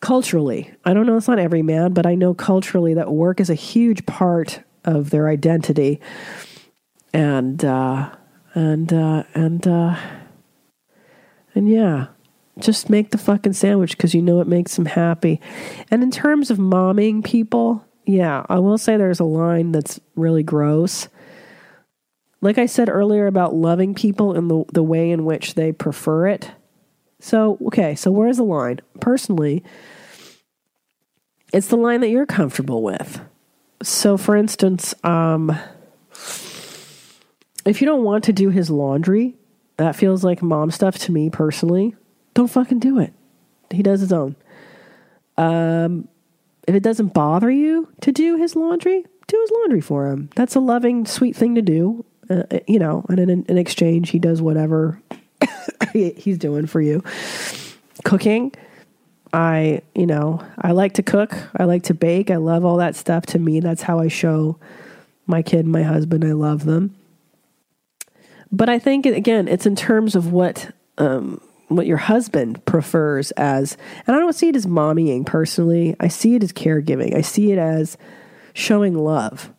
culturally. 0.00 0.72
I 0.84 0.94
don't 0.94 1.06
know, 1.06 1.16
it's 1.16 1.28
not 1.28 1.38
every 1.38 1.62
man, 1.62 1.92
but 1.92 2.06
I 2.06 2.14
know 2.14 2.34
culturally 2.34 2.94
that 2.94 3.12
work 3.12 3.38
is 3.38 3.50
a 3.50 3.54
huge 3.54 4.04
part 4.06 4.62
of 4.84 5.10
their 5.10 5.28
identity. 5.28 6.00
And, 7.12 7.62
uh, 7.64 8.10
and, 8.54 8.92
uh, 8.92 9.24
and, 9.34 9.66
uh, 9.66 9.96
and 11.54 11.68
yeah, 11.68 12.08
just 12.58 12.90
make 12.90 13.10
the 13.10 13.18
fucking 13.18 13.52
sandwich 13.52 13.96
because 13.96 14.14
you 14.14 14.22
know 14.22 14.40
it 14.40 14.46
makes 14.46 14.76
them 14.76 14.86
happy. 14.86 15.40
And 15.90 16.02
in 16.02 16.10
terms 16.10 16.50
of 16.50 16.58
momming 16.58 17.24
people, 17.24 17.84
yeah, 18.04 18.44
I 18.48 18.58
will 18.58 18.78
say 18.78 18.96
there's 18.96 19.20
a 19.20 19.24
line 19.24 19.72
that's 19.72 20.00
really 20.16 20.42
gross 20.42 21.08
like 22.42 22.58
I 22.58 22.66
said 22.66 22.90
earlier 22.90 23.26
about 23.26 23.54
loving 23.54 23.94
people 23.94 24.34
in 24.34 24.48
the, 24.48 24.64
the 24.72 24.82
way 24.82 25.10
in 25.10 25.24
which 25.24 25.54
they 25.54 25.72
prefer 25.72 26.26
it. 26.26 26.50
So, 27.20 27.56
okay, 27.68 27.94
so 27.94 28.10
where's 28.10 28.36
the 28.36 28.42
line? 28.42 28.80
Personally, 29.00 29.62
it's 31.52 31.68
the 31.68 31.76
line 31.76 32.00
that 32.00 32.10
you're 32.10 32.26
comfortable 32.26 32.82
with. 32.82 33.20
So, 33.82 34.16
for 34.16 34.36
instance, 34.36 34.92
um, 35.04 35.56
if 37.64 37.80
you 37.80 37.86
don't 37.86 38.02
want 38.02 38.24
to 38.24 38.32
do 38.32 38.50
his 38.50 38.70
laundry, 38.70 39.36
that 39.76 39.96
feels 39.96 40.24
like 40.24 40.42
mom 40.42 40.70
stuff 40.70 40.98
to 40.98 41.12
me 41.12 41.30
personally. 41.30 41.94
Don't 42.34 42.48
fucking 42.48 42.78
do 42.78 42.98
it. 42.98 43.12
He 43.70 43.82
does 43.82 44.00
his 44.00 44.12
own. 44.12 44.36
Um, 45.36 46.08
if 46.68 46.74
it 46.74 46.82
doesn't 46.82 47.14
bother 47.14 47.50
you 47.50 47.88
to 48.02 48.12
do 48.12 48.36
his 48.36 48.54
laundry, 48.54 49.04
do 49.26 49.40
his 49.40 49.50
laundry 49.50 49.80
for 49.80 50.08
him. 50.08 50.30
That's 50.36 50.54
a 50.54 50.60
loving, 50.60 51.06
sweet 51.06 51.34
thing 51.36 51.54
to 51.54 51.62
do 51.62 52.04
uh, 52.30 52.44
you 52.66 52.78
know, 52.78 53.04
and 53.08 53.18
in, 53.18 53.44
in 53.44 53.58
exchange, 53.58 54.10
he 54.10 54.18
does 54.18 54.40
whatever 54.40 55.00
he's 55.92 56.38
doing 56.38 56.66
for 56.66 56.80
you. 56.80 57.02
Cooking, 58.04 58.52
I, 59.32 59.82
you 59.94 60.06
know, 60.06 60.44
I 60.58 60.72
like 60.72 60.94
to 60.94 61.02
cook. 61.02 61.34
I 61.56 61.64
like 61.64 61.84
to 61.84 61.94
bake. 61.94 62.30
I 62.30 62.36
love 62.36 62.64
all 62.64 62.76
that 62.78 62.96
stuff. 62.96 63.26
To 63.26 63.38
me, 63.38 63.60
that's 63.60 63.82
how 63.82 63.98
I 63.98 64.08
show 64.08 64.58
my 65.26 65.42
kid, 65.42 65.66
my 65.66 65.82
husband, 65.82 66.24
I 66.24 66.32
love 66.32 66.64
them. 66.64 66.94
But 68.52 68.68
I 68.68 68.78
think 68.78 69.06
again, 69.06 69.48
it's 69.48 69.66
in 69.66 69.74
terms 69.74 70.14
of 70.14 70.30
what 70.32 70.70
um, 70.98 71.40
what 71.68 71.86
your 71.86 71.96
husband 71.96 72.64
prefers 72.66 73.30
as, 73.32 73.78
and 74.06 74.14
I 74.14 74.18
don't 74.18 74.34
see 74.34 74.48
it 74.48 74.56
as 74.56 74.66
mommying 74.66 75.24
personally. 75.24 75.96
I 75.98 76.08
see 76.08 76.34
it 76.34 76.42
as 76.42 76.52
caregiving. 76.52 77.16
I 77.16 77.22
see 77.22 77.50
it 77.50 77.58
as 77.58 77.96
showing 78.52 78.94
love 78.94 79.50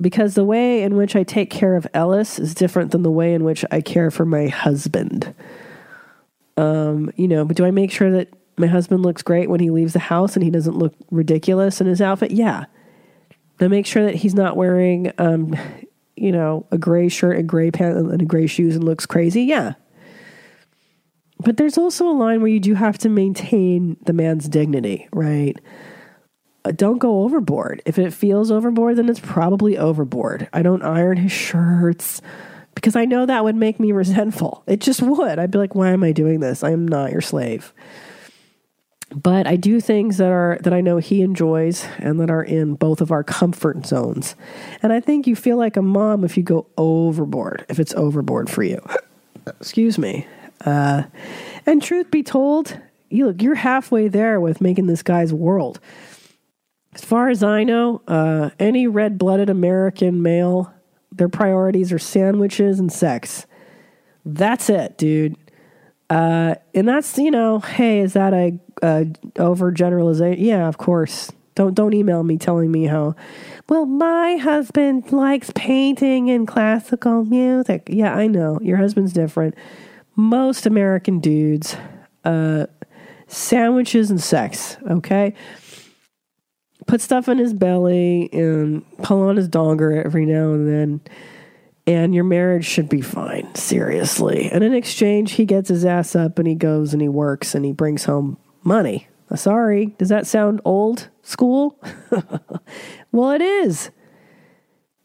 because 0.00 0.34
the 0.34 0.44
way 0.44 0.82
in 0.82 0.96
which 0.96 1.14
I 1.14 1.22
take 1.22 1.50
care 1.50 1.76
of 1.76 1.86
Ellis 1.94 2.38
is 2.38 2.54
different 2.54 2.90
than 2.90 3.02
the 3.02 3.10
way 3.10 3.34
in 3.34 3.44
which 3.44 3.64
I 3.70 3.80
care 3.80 4.10
for 4.10 4.24
my 4.24 4.48
husband. 4.48 5.34
Um, 6.56 7.12
you 7.16 7.28
know, 7.28 7.44
but 7.44 7.56
do 7.56 7.64
I 7.64 7.70
make 7.70 7.92
sure 7.92 8.10
that 8.10 8.28
my 8.56 8.66
husband 8.66 9.02
looks 9.02 9.22
great 9.22 9.48
when 9.48 9.60
he 9.60 9.70
leaves 9.70 9.92
the 9.92 9.98
house 9.98 10.36
and 10.36 10.42
he 10.42 10.50
doesn't 10.50 10.76
look 10.76 10.94
ridiculous 11.10 11.80
in 11.80 11.86
his 11.86 12.00
outfit? 12.00 12.30
Yeah. 12.30 12.64
I 13.60 13.68
make 13.68 13.86
sure 13.86 14.04
that 14.04 14.14
he's 14.14 14.34
not 14.34 14.56
wearing, 14.56 15.12
um, 15.18 15.54
you 16.20 16.32
know, 16.32 16.66
a 16.70 16.78
gray 16.78 17.08
shirt 17.08 17.38
and 17.38 17.48
gray 17.48 17.70
pants 17.70 17.98
and 17.98 18.28
gray 18.28 18.46
shoes 18.46 18.76
and 18.76 18.84
looks 18.84 19.06
crazy. 19.06 19.42
Yeah. 19.42 19.74
But 21.42 21.56
there's 21.56 21.78
also 21.78 22.06
a 22.06 22.12
line 22.12 22.42
where 22.42 22.50
you 22.50 22.60
do 22.60 22.74
have 22.74 22.98
to 22.98 23.08
maintain 23.08 23.96
the 24.04 24.12
man's 24.12 24.48
dignity, 24.48 25.08
right? 25.12 25.58
Uh, 26.64 26.72
don't 26.72 26.98
go 26.98 27.22
overboard. 27.22 27.80
If 27.86 27.98
it 27.98 28.12
feels 28.12 28.50
overboard, 28.50 28.96
then 28.96 29.08
it's 29.08 29.20
probably 29.20 29.78
overboard. 29.78 30.48
I 30.52 30.62
don't 30.62 30.82
iron 30.82 31.16
his 31.16 31.32
shirts 31.32 32.20
because 32.74 32.96
I 32.96 33.06
know 33.06 33.24
that 33.24 33.44
would 33.44 33.56
make 33.56 33.80
me 33.80 33.92
resentful. 33.92 34.62
It 34.66 34.80
just 34.80 35.00
would. 35.00 35.38
I'd 35.38 35.50
be 35.50 35.58
like, 35.58 35.74
why 35.74 35.92
am 35.92 36.04
I 36.04 36.12
doing 36.12 36.40
this? 36.40 36.62
I 36.62 36.72
am 36.72 36.86
not 36.86 37.12
your 37.12 37.22
slave. 37.22 37.72
But 39.12 39.46
I 39.46 39.56
do 39.56 39.80
things 39.80 40.18
that 40.18 40.30
are 40.30 40.58
that 40.62 40.72
I 40.72 40.80
know 40.80 40.98
he 40.98 41.22
enjoys 41.22 41.84
and 41.98 42.20
that 42.20 42.30
are 42.30 42.44
in 42.44 42.74
both 42.74 43.00
of 43.00 43.10
our 43.10 43.24
comfort 43.24 43.84
zones. 43.84 44.36
And 44.82 44.92
I 44.92 45.00
think 45.00 45.26
you 45.26 45.34
feel 45.34 45.56
like 45.56 45.76
a 45.76 45.82
mom 45.82 46.24
if 46.24 46.36
you 46.36 46.42
go 46.44 46.66
overboard, 46.76 47.66
if 47.68 47.80
it's 47.80 47.94
overboard 47.94 48.48
for 48.48 48.62
you. 48.62 48.80
Excuse 49.46 49.98
me. 49.98 50.26
Uh, 50.64 51.04
and 51.66 51.82
truth 51.82 52.10
be 52.10 52.22
told, 52.22 52.78
you 53.08 53.26
look, 53.26 53.42
you're 53.42 53.54
halfway 53.54 54.08
there 54.08 54.40
with 54.40 54.60
making 54.60 54.86
this 54.86 55.02
guy's 55.02 55.32
world. 55.32 55.80
As 56.94 57.04
far 57.04 57.28
as 57.30 57.42
I 57.42 57.64
know, 57.64 58.02
uh, 58.06 58.50
any 58.58 58.86
red 58.86 59.18
blooded 59.18 59.48
American 59.48 60.22
male, 60.22 60.72
their 61.12 61.28
priorities 61.28 61.92
are 61.92 61.98
sandwiches 61.98 62.78
and 62.78 62.92
sex. 62.92 63.46
That's 64.24 64.68
it, 64.68 64.98
dude. 64.98 65.36
Uh, 66.10 66.56
and 66.74 66.88
that's 66.88 67.16
you 67.18 67.30
know, 67.30 67.60
hey, 67.60 68.00
is 68.00 68.14
that 68.14 68.34
a, 68.34 68.58
a 68.82 69.04
overgeneralization? 69.36 70.36
Yeah, 70.40 70.66
of 70.66 70.76
course. 70.76 71.30
Don't 71.54 71.74
don't 71.74 71.94
email 71.94 72.22
me 72.24 72.36
telling 72.36 72.70
me 72.70 72.84
how. 72.84 73.14
Well, 73.68 73.86
my 73.86 74.36
husband 74.36 75.12
likes 75.12 75.52
painting 75.54 76.28
and 76.30 76.46
classical 76.48 77.24
music. 77.24 77.88
Yeah, 77.88 78.14
I 78.14 78.26
know 78.26 78.58
your 78.60 78.76
husband's 78.76 79.12
different. 79.12 79.54
Most 80.16 80.66
American 80.66 81.20
dudes, 81.20 81.76
uh, 82.24 82.66
sandwiches 83.28 84.10
and 84.10 84.20
sex. 84.20 84.76
Okay, 84.90 85.34
put 86.88 87.00
stuff 87.00 87.28
in 87.28 87.38
his 87.38 87.54
belly 87.54 88.28
and 88.32 88.84
pull 88.98 89.22
on 89.22 89.36
his 89.36 89.48
donger 89.48 90.04
every 90.04 90.26
now 90.26 90.52
and 90.52 90.68
then. 90.68 91.00
And 91.90 92.14
your 92.14 92.22
marriage 92.22 92.64
should 92.64 92.88
be 92.88 93.00
fine, 93.00 93.52
seriously. 93.56 94.48
And 94.48 94.62
in 94.62 94.72
exchange, 94.72 95.32
he 95.32 95.44
gets 95.44 95.68
his 95.68 95.84
ass 95.84 96.14
up 96.14 96.38
and 96.38 96.46
he 96.46 96.54
goes 96.54 96.92
and 96.92 97.02
he 97.02 97.08
works 97.08 97.52
and 97.52 97.64
he 97.64 97.72
brings 97.72 98.04
home 98.04 98.38
money. 98.62 99.08
Uh, 99.28 99.34
sorry, 99.34 99.86
does 99.98 100.08
that 100.08 100.24
sound 100.24 100.60
old 100.64 101.08
school? 101.22 101.82
well, 103.12 103.32
it 103.32 103.42
is. 103.42 103.90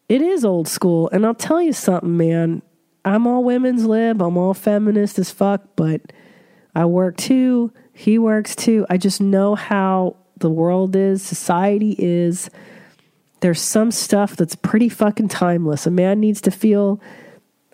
It 0.08 0.22
is 0.22 0.46
old 0.46 0.68
school. 0.68 1.10
And 1.12 1.26
I'll 1.26 1.34
tell 1.34 1.60
you 1.60 1.74
something, 1.74 2.18
man. 2.18 2.62
I'm 3.04 3.26
all 3.26 3.44
women's 3.44 3.86
lib, 3.86 4.22
I'm 4.22 4.38
all 4.38 4.54
feminist 4.54 5.18
as 5.18 5.32
fuck, 5.32 5.64
but 5.76 6.02
I 6.76 6.86
work 6.86 7.18
too. 7.18 7.74
He 7.94 8.20
works 8.20 8.56
too. 8.56 8.86
I 8.92 8.98
just 8.98 9.22
know 9.22 9.56
how 9.56 10.18
the 10.38 10.52
world 10.52 10.96
is, 10.96 11.24
society 11.24 11.96
is. 11.98 12.52
There's 13.46 13.62
some 13.62 13.92
stuff 13.92 14.36
that's 14.36 14.56
pretty 14.56 14.90
fucking 14.90 15.28
timeless. 15.28 15.86
A 15.86 15.92
man 15.92 16.20
needs 16.20 16.42
to 16.42 16.50
feel 16.50 17.00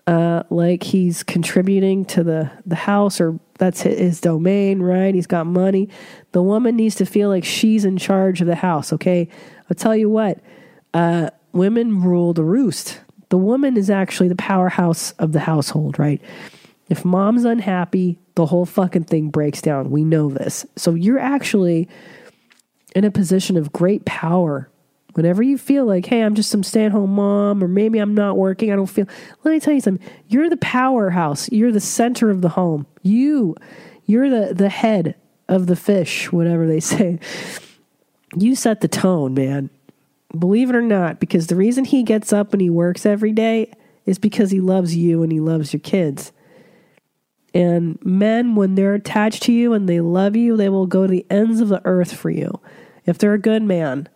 uh, 0.06 0.42
like 0.50 0.82
he's 0.82 1.22
contributing 1.22 2.04
to 2.04 2.22
the, 2.22 2.50
the 2.66 2.74
house 2.74 3.22
or 3.22 3.40
that's 3.54 3.80
his 3.80 4.20
domain, 4.20 4.82
right? 4.82 5.14
He's 5.14 5.26
got 5.26 5.46
money. 5.46 5.88
The 6.32 6.42
woman 6.42 6.76
needs 6.76 6.96
to 6.96 7.06
feel 7.06 7.30
like 7.30 7.46
she's 7.46 7.86
in 7.86 7.96
charge 7.96 8.42
of 8.42 8.46
the 8.48 8.54
house, 8.54 8.92
okay? 8.92 9.30
I'll 9.70 9.74
tell 9.74 9.96
you 9.96 10.10
what, 10.10 10.40
uh, 10.92 11.30
women 11.52 12.02
rule 12.02 12.34
the 12.34 12.44
roost. 12.44 13.00
The 13.30 13.38
woman 13.38 13.78
is 13.78 13.88
actually 13.88 14.28
the 14.28 14.36
powerhouse 14.36 15.12
of 15.12 15.32
the 15.32 15.40
household, 15.40 15.98
right? 15.98 16.20
If 16.90 17.02
mom's 17.02 17.46
unhappy, 17.46 18.18
the 18.34 18.44
whole 18.44 18.66
fucking 18.66 19.04
thing 19.04 19.30
breaks 19.30 19.62
down. 19.62 19.90
We 19.90 20.04
know 20.04 20.28
this. 20.28 20.66
So 20.76 20.92
you're 20.92 21.18
actually 21.18 21.88
in 22.94 23.04
a 23.04 23.10
position 23.10 23.56
of 23.56 23.72
great 23.72 24.04
power. 24.04 24.68
Whenever 25.14 25.42
you 25.42 25.58
feel 25.58 25.84
like, 25.84 26.06
hey, 26.06 26.22
I'm 26.22 26.34
just 26.34 26.50
some 26.50 26.62
stay 26.62 26.84
at 26.84 26.92
home 26.92 27.14
mom, 27.14 27.62
or 27.62 27.68
maybe 27.68 27.98
I'm 27.98 28.14
not 28.14 28.36
working, 28.36 28.72
I 28.72 28.76
don't 28.76 28.86
feel. 28.86 29.06
Let 29.44 29.52
me 29.52 29.60
tell 29.60 29.74
you 29.74 29.80
something. 29.80 30.06
You're 30.28 30.48
the 30.48 30.56
powerhouse. 30.56 31.50
You're 31.52 31.72
the 31.72 31.80
center 31.80 32.30
of 32.30 32.40
the 32.40 32.50
home. 32.50 32.86
You, 33.02 33.56
you're 34.06 34.30
the 34.30 34.54
the 34.54 34.68
head 34.68 35.16
of 35.48 35.66
the 35.66 35.76
fish, 35.76 36.32
whatever 36.32 36.66
they 36.66 36.80
say. 36.80 37.18
You 38.36 38.54
set 38.54 38.80
the 38.80 38.88
tone, 38.88 39.34
man. 39.34 39.70
Believe 40.38 40.70
it 40.70 40.76
or 40.76 40.82
not, 40.82 41.20
because 41.20 41.48
the 41.48 41.56
reason 41.56 41.84
he 41.84 42.02
gets 42.02 42.32
up 42.32 42.54
and 42.54 42.62
he 42.62 42.70
works 42.70 43.04
every 43.04 43.32
day 43.32 43.70
is 44.06 44.18
because 44.18 44.50
he 44.50 44.60
loves 44.60 44.96
you 44.96 45.22
and 45.22 45.30
he 45.30 45.40
loves 45.40 45.72
your 45.72 45.80
kids. 45.80 46.32
And 47.54 47.98
men, 48.02 48.54
when 48.54 48.74
they're 48.74 48.94
attached 48.94 49.42
to 49.44 49.52
you 49.52 49.74
and 49.74 49.86
they 49.88 50.00
love 50.00 50.36
you, 50.36 50.56
they 50.56 50.70
will 50.70 50.86
go 50.86 51.02
to 51.02 51.10
the 51.10 51.26
ends 51.28 51.60
of 51.60 51.68
the 51.68 51.82
earth 51.84 52.14
for 52.14 52.30
you 52.30 52.60
if 53.04 53.18
they're 53.18 53.34
a 53.34 53.38
good 53.38 53.62
man. 53.62 54.08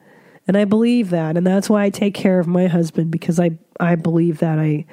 And 0.47 0.57
I 0.57 0.65
believe 0.65 1.11
that. 1.11 1.37
And 1.37 1.47
that's 1.47 1.69
why 1.69 1.85
I 1.85 1.91
take 1.91 2.15
care 2.15 2.39
of 2.39 2.47
my 2.47 2.67
husband 2.67 3.11
because 3.11 3.41
I, 3.41 3.59
I 3.81 3.97
believe 3.97 4.39
that. 4.39 4.59
I, 4.59 4.87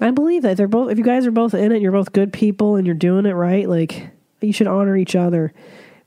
I 0.00 0.10
believe 0.10 0.42
that. 0.42 0.56
They're 0.56 0.68
both, 0.68 0.90
if 0.90 0.98
you 0.98 1.04
guys 1.04 1.26
are 1.26 1.30
both 1.30 1.54
in 1.54 1.72
it, 1.72 1.80
you're 1.80 1.92
both 1.92 2.12
good 2.12 2.32
people 2.32 2.76
and 2.76 2.86
you're 2.86 2.94
doing 2.94 3.26
it 3.26 3.32
right, 3.32 3.68
like, 3.68 4.10
you 4.40 4.52
should 4.52 4.66
honor 4.66 4.96
each 4.96 5.14
other. 5.14 5.52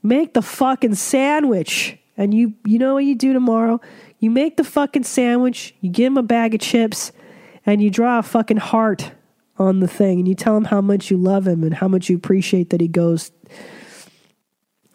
Make 0.02 0.34
the 0.34 0.42
fucking 0.42 0.96
sandwich. 0.96 1.96
And 2.16 2.34
you, 2.34 2.54
you 2.64 2.78
know 2.78 2.94
what 2.94 3.04
you 3.04 3.14
do 3.14 3.32
tomorrow? 3.32 3.80
You 4.18 4.30
make 4.30 4.56
the 4.56 4.64
fucking 4.64 5.04
sandwich, 5.04 5.74
you 5.80 5.90
give 5.90 6.08
him 6.08 6.16
a 6.16 6.22
bag 6.22 6.54
of 6.54 6.60
chips, 6.60 7.12
and 7.66 7.82
you 7.82 7.90
draw 7.90 8.18
a 8.18 8.22
fucking 8.22 8.58
heart 8.58 9.12
on 9.58 9.80
the 9.80 9.88
thing 9.88 10.18
and 10.18 10.28
you 10.28 10.34
tell 10.34 10.56
him 10.56 10.64
how 10.64 10.80
much 10.80 11.10
you 11.10 11.16
love 11.16 11.46
him 11.46 11.62
and 11.62 11.74
how 11.74 11.88
much 11.88 12.08
you 12.08 12.16
appreciate 12.16 12.70
that 12.70 12.80
he 12.80 12.88
goes 12.88 13.30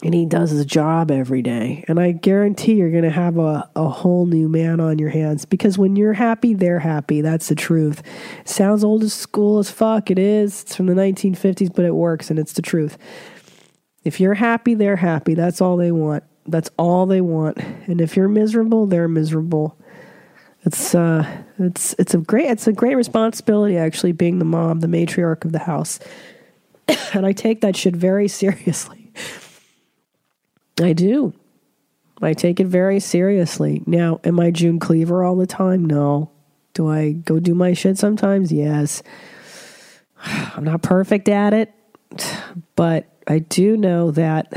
and 0.03 0.13
he 0.13 0.25
does 0.25 0.51
his 0.51 0.65
job 0.65 1.11
every 1.11 1.41
day. 1.41 1.83
And 1.87 1.99
I 1.99 2.11
guarantee 2.11 2.75
you're 2.75 2.91
going 2.91 3.03
to 3.03 3.09
have 3.09 3.37
a, 3.37 3.69
a 3.75 3.89
whole 3.89 4.25
new 4.25 4.47
man 4.47 4.79
on 4.79 4.97
your 4.97 5.09
hands 5.09 5.43
because 5.43 5.77
when 5.77 5.97
you're 5.97 6.13
happy, 6.13 6.53
they're 6.53 6.79
happy. 6.79 7.19
That's 7.21 7.49
the 7.49 7.55
truth. 7.55 8.01
Sounds 8.45 8.83
old 8.83 9.03
as 9.03 9.13
school 9.13 9.59
as 9.59 9.69
fuck. 9.69 10.09
It 10.09 10.17
is. 10.17 10.61
It's 10.61 10.75
from 10.75 10.85
the 10.85 10.93
1950s, 10.93 11.73
but 11.73 11.83
it 11.83 11.95
works 11.95 12.29
and 12.29 12.39
it's 12.39 12.53
the 12.53 12.61
truth. 12.61 12.97
If 14.05 14.21
you're 14.21 14.35
happy, 14.35 14.73
they're 14.73 14.95
happy. 14.95 15.33
That's 15.33 15.59
all 15.59 15.75
they 15.75 15.91
want. 15.91 16.23
That's 16.47 16.69
all 16.77 17.05
they 17.05 17.21
want. 17.21 17.57
And 17.57 17.99
if 17.99 18.15
you're 18.15 18.29
miserable, 18.29 18.85
they're 18.85 19.09
miserable. 19.09 19.77
It's 20.63 20.93
uh 20.93 21.25
it's 21.57 21.95
it's 21.99 22.13
a 22.13 22.17
great 22.17 22.49
it's 22.49 22.67
a 22.67 22.73
great 22.73 22.95
responsibility 22.95 23.77
actually 23.77 24.11
being 24.13 24.39
the 24.39 24.45
mom, 24.45 24.79
the 24.79 24.87
matriarch 24.87 25.45
of 25.45 25.51
the 25.51 25.59
house. 25.59 25.99
and 27.13 27.25
I 27.25 27.33
take 27.33 27.61
that 27.61 27.75
shit 27.75 27.95
very 27.95 28.27
seriously. 28.41 29.11
I 30.81 30.93
do. 30.93 31.33
I 32.21 32.33
take 32.33 32.59
it 32.59 32.67
very 32.67 32.99
seriously. 32.99 33.81
Now, 33.85 34.19
am 34.23 34.39
I 34.39 34.51
June 34.51 34.79
Cleaver 34.79 35.23
all 35.23 35.35
the 35.35 35.47
time? 35.47 35.85
No. 35.85 36.31
Do 36.73 36.89
I 36.89 37.11
go 37.11 37.39
do 37.39 37.55
my 37.55 37.73
shit 37.73 37.97
sometimes? 37.97 38.51
Yes. 38.51 39.01
I'm 40.25 40.63
not 40.63 40.81
perfect 40.81 41.29
at 41.29 41.53
it, 41.53 41.73
but 42.75 43.07
I 43.27 43.39
do 43.39 43.77
know 43.77 44.11
that 44.11 44.51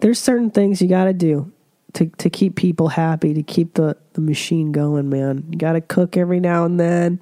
there's 0.00 0.18
certain 0.18 0.50
things 0.50 0.82
you 0.82 0.88
got 0.88 1.04
to 1.04 1.12
do 1.12 1.52
to 1.94 2.06
to 2.18 2.30
keep 2.30 2.56
people 2.56 2.88
happy, 2.88 3.34
to 3.34 3.42
keep 3.42 3.74
the 3.74 3.96
the 4.14 4.20
machine 4.20 4.72
going, 4.72 5.08
man. 5.08 5.44
You 5.50 5.58
got 5.58 5.72
to 5.72 5.80
cook 5.80 6.16
every 6.16 6.40
now 6.40 6.64
and 6.64 6.80
then. 6.80 7.20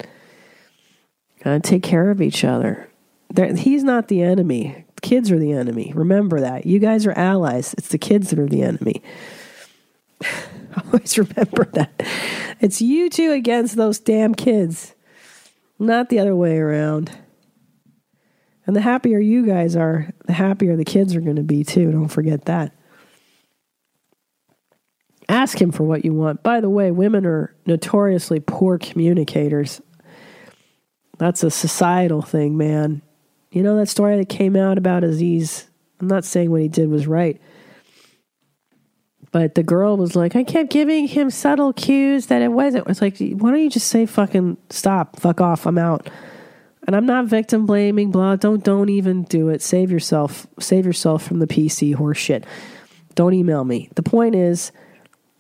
Got 1.45 1.63
to 1.63 1.71
take 1.71 1.83
care 1.83 2.11
of 2.11 2.21
each 2.21 2.45
other. 2.45 2.89
There, 3.31 3.55
he's 3.55 3.85
not 3.85 4.09
the 4.09 4.23
enemy. 4.23 4.85
Kids 5.03 5.31
are 5.31 5.39
the 5.39 5.53
enemy. 5.53 5.93
Remember 5.95 6.41
that. 6.41 6.67
You 6.67 6.79
guys 6.79 7.07
are 7.07 7.13
allies. 7.13 7.75
It's 7.79 7.89
the 7.89 7.99
kids 7.99 8.31
that 8.31 8.39
are 8.39 8.47
the 8.47 8.63
enemy. 8.63 9.03
Always 10.85 11.19
remember 11.19 11.65
that. 11.73 12.03
It's 12.61 12.81
you 12.83 13.09
two 13.09 13.33
against 13.33 13.77
those 13.77 13.99
damn 13.99 14.35
kids, 14.35 14.95
not 15.79 16.09
the 16.11 16.19
other 16.19 16.37
way 16.37 16.59
around. 16.59 17.11
And 18.67 18.77
the 18.77 18.83
happier 18.83 19.19
you 19.19 19.47
guys 19.47 19.75
are, 19.75 20.11
the 20.27 20.33
happier 20.33 20.77
the 20.77 20.85
kids 20.85 21.17
are 21.17 21.21
going 21.21 21.37
to 21.37 21.43
be 21.43 21.65
too. 21.65 21.91
Don't 21.91 22.09
forget 22.09 22.45
that. 22.45 22.73
Ask 25.29 25.61
him 25.61 25.71
for 25.71 25.85
what 25.85 26.05
you 26.05 26.13
want. 26.13 26.43
By 26.43 26.61
the 26.61 26.71
way, 26.71 26.91
women 26.91 27.25
are 27.25 27.55
notoriously 27.67 28.41
poor 28.41 28.79
communicators. 28.79 29.81
That's 31.19 31.43
a 31.43 31.51
societal 31.51 32.23
thing, 32.23 32.57
man. 32.57 33.03
You 33.51 33.63
know 33.63 33.77
that 33.77 33.89
story 33.89 34.17
that 34.17 34.29
came 34.29 34.57
out 34.57 34.79
about 34.79 35.05
Aziz? 35.05 35.69
I'm 36.01 36.09
not 36.09 36.25
saying 36.25 36.51
what 36.51 36.63
he 36.63 36.69
did 36.69 36.89
was 36.89 37.07
right. 37.07 37.41
But 39.33 39.55
the 39.55 39.63
girl 39.63 39.97
was 39.97 40.17
like, 40.17 40.35
I 40.35 40.45
kept 40.45 40.71
giving 40.71 41.07
him 41.07 41.31
subtle 41.31 41.73
cues 41.73 42.27
that 42.27 42.43
it 42.43 42.49
wasn't. 42.49 42.89
It's 42.89 43.01
like, 43.01 43.19
why 43.19 43.51
don't 43.51 43.61
you 43.61 43.71
just 43.71 43.89
say 43.89 44.07
fucking 44.07 44.57
stop, 44.71 45.21
fuck 45.21 45.41
off, 45.41 45.67
I'm 45.67 45.79
out. 45.79 46.09
And 46.87 46.97
I'm 46.97 47.07
not 47.07 47.27
victim 47.27 47.67
blaming, 47.67 48.11
blah. 48.11 48.37
Don't 48.37 48.65
don't 48.65 48.89
even 48.89 49.23
do 49.25 49.49
it. 49.51 49.63
Save 49.63 49.93
yourself. 49.93 50.47
Save 50.59 50.87
yourself 50.87 51.23
from 51.23 51.39
the 51.39 51.47
PC 51.47 51.95
horse 51.95 52.19
shit. 52.19 52.45
Don't 53.15 53.35
email 53.35 53.65
me. 53.65 53.91
The 53.95 54.03
point 54.03 54.35
is, 54.35 54.73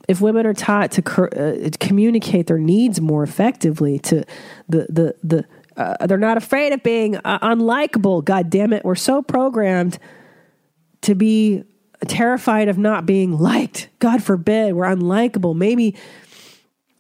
if 0.06 0.20
women 0.20 0.46
are 0.46 0.54
taught 0.54 0.92
to 0.92 1.02
uh, 1.02 1.70
communicate 1.80 2.46
their 2.46 2.58
needs 2.58 3.00
more 3.00 3.22
effectively, 3.22 3.98
to 4.00 4.24
the 4.68 4.86
the 4.90 5.14
the 5.24 5.44
uh, 5.76 6.06
they're 6.06 6.18
not 6.18 6.36
afraid 6.36 6.72
of 6.72 6.82
being 6.82 7.16
uh, 7.16 7.38
unlikable. 7.40 8.24
God 8.24 8.50
damn 8.50 8.72
it, 8.72 8.84
we're 8.84 8.94
so 8.94 9.22
programmed 9.22 9.98
to 11.02 11.14
be 11.14 11.64
terrified 12.06 12.68
of 12.68 12.78
not 12.78 13.06
being 13.06 13.38
liked. 13.38 13.88
God 13.98 14.22
forbid 14.22 14.74
we're 14.74 14.84
unlikable. 14.84 15.54
Maybe 15.54 15.96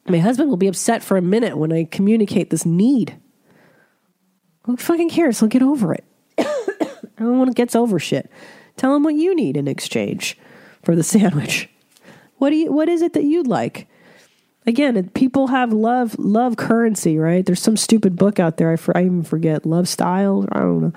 my 0.06 0.18
husband 0.18 0.50
will 0.50 0.56
be 0.56 0.66
upset 0.66 1.02
for 1.02 1.16
a 1.16 1.22
minute 1.22 1.56
when 1.56 1.72
I 1.72 1.84
communicate 1.84 2.50
this 2.50 2.66
need. 2.66 3.16
Who 4.64 4.76
fucking 4.76 5.10
cares? 5.10 5.40
He'll 5.40 5.48
get 5.48 5.62
over 5.62 5.94
it. 5.94 6.04
Everyone 7.18 7.50
gets 7.52 7.74
over 7.74 7.98
shit. 7.98 8.30
Tell 8.76 8.94
him 8.94 9.02
what 9.02 9.14
you 9.14 9.34
need 9.34 9.56
in 9.56 9.68
exchange 9.68 10.38
for 10.82 10.94
the 10.94 11.02
sandwich. 11.02 11.68
What 12.36 12.50
do 12.50 12.56
you? 12.56 12.72
What 12.72 12.88
is 12.88 13.02
it 13.02 13.12
that 13.12 13.24
you'd 13.24 13.46
like? 13.46 13.86
Again, 14.66 15.08
people 15.10 15.48
have 15.48 15.72
love 15.72 16.18
love 16.18 16.56
currency, 16.56 17.18
right? 17.18 17.44
There's 17.44 17.62
some 17.62 17.76
stupid 17.76 18.16
book 18.16 18.38
out 18.38 18.58
there. 18.58 18.72
I, 18.72 18.76
for, 18.76 18.96
I 18.96 19.04
even 19.04 19.22
forget 19.22 19.64
love 19.64 19.88
style. 19.88 20.46
I 20.52 20.60
don't 20.60 20.80
know. 20.80 20.92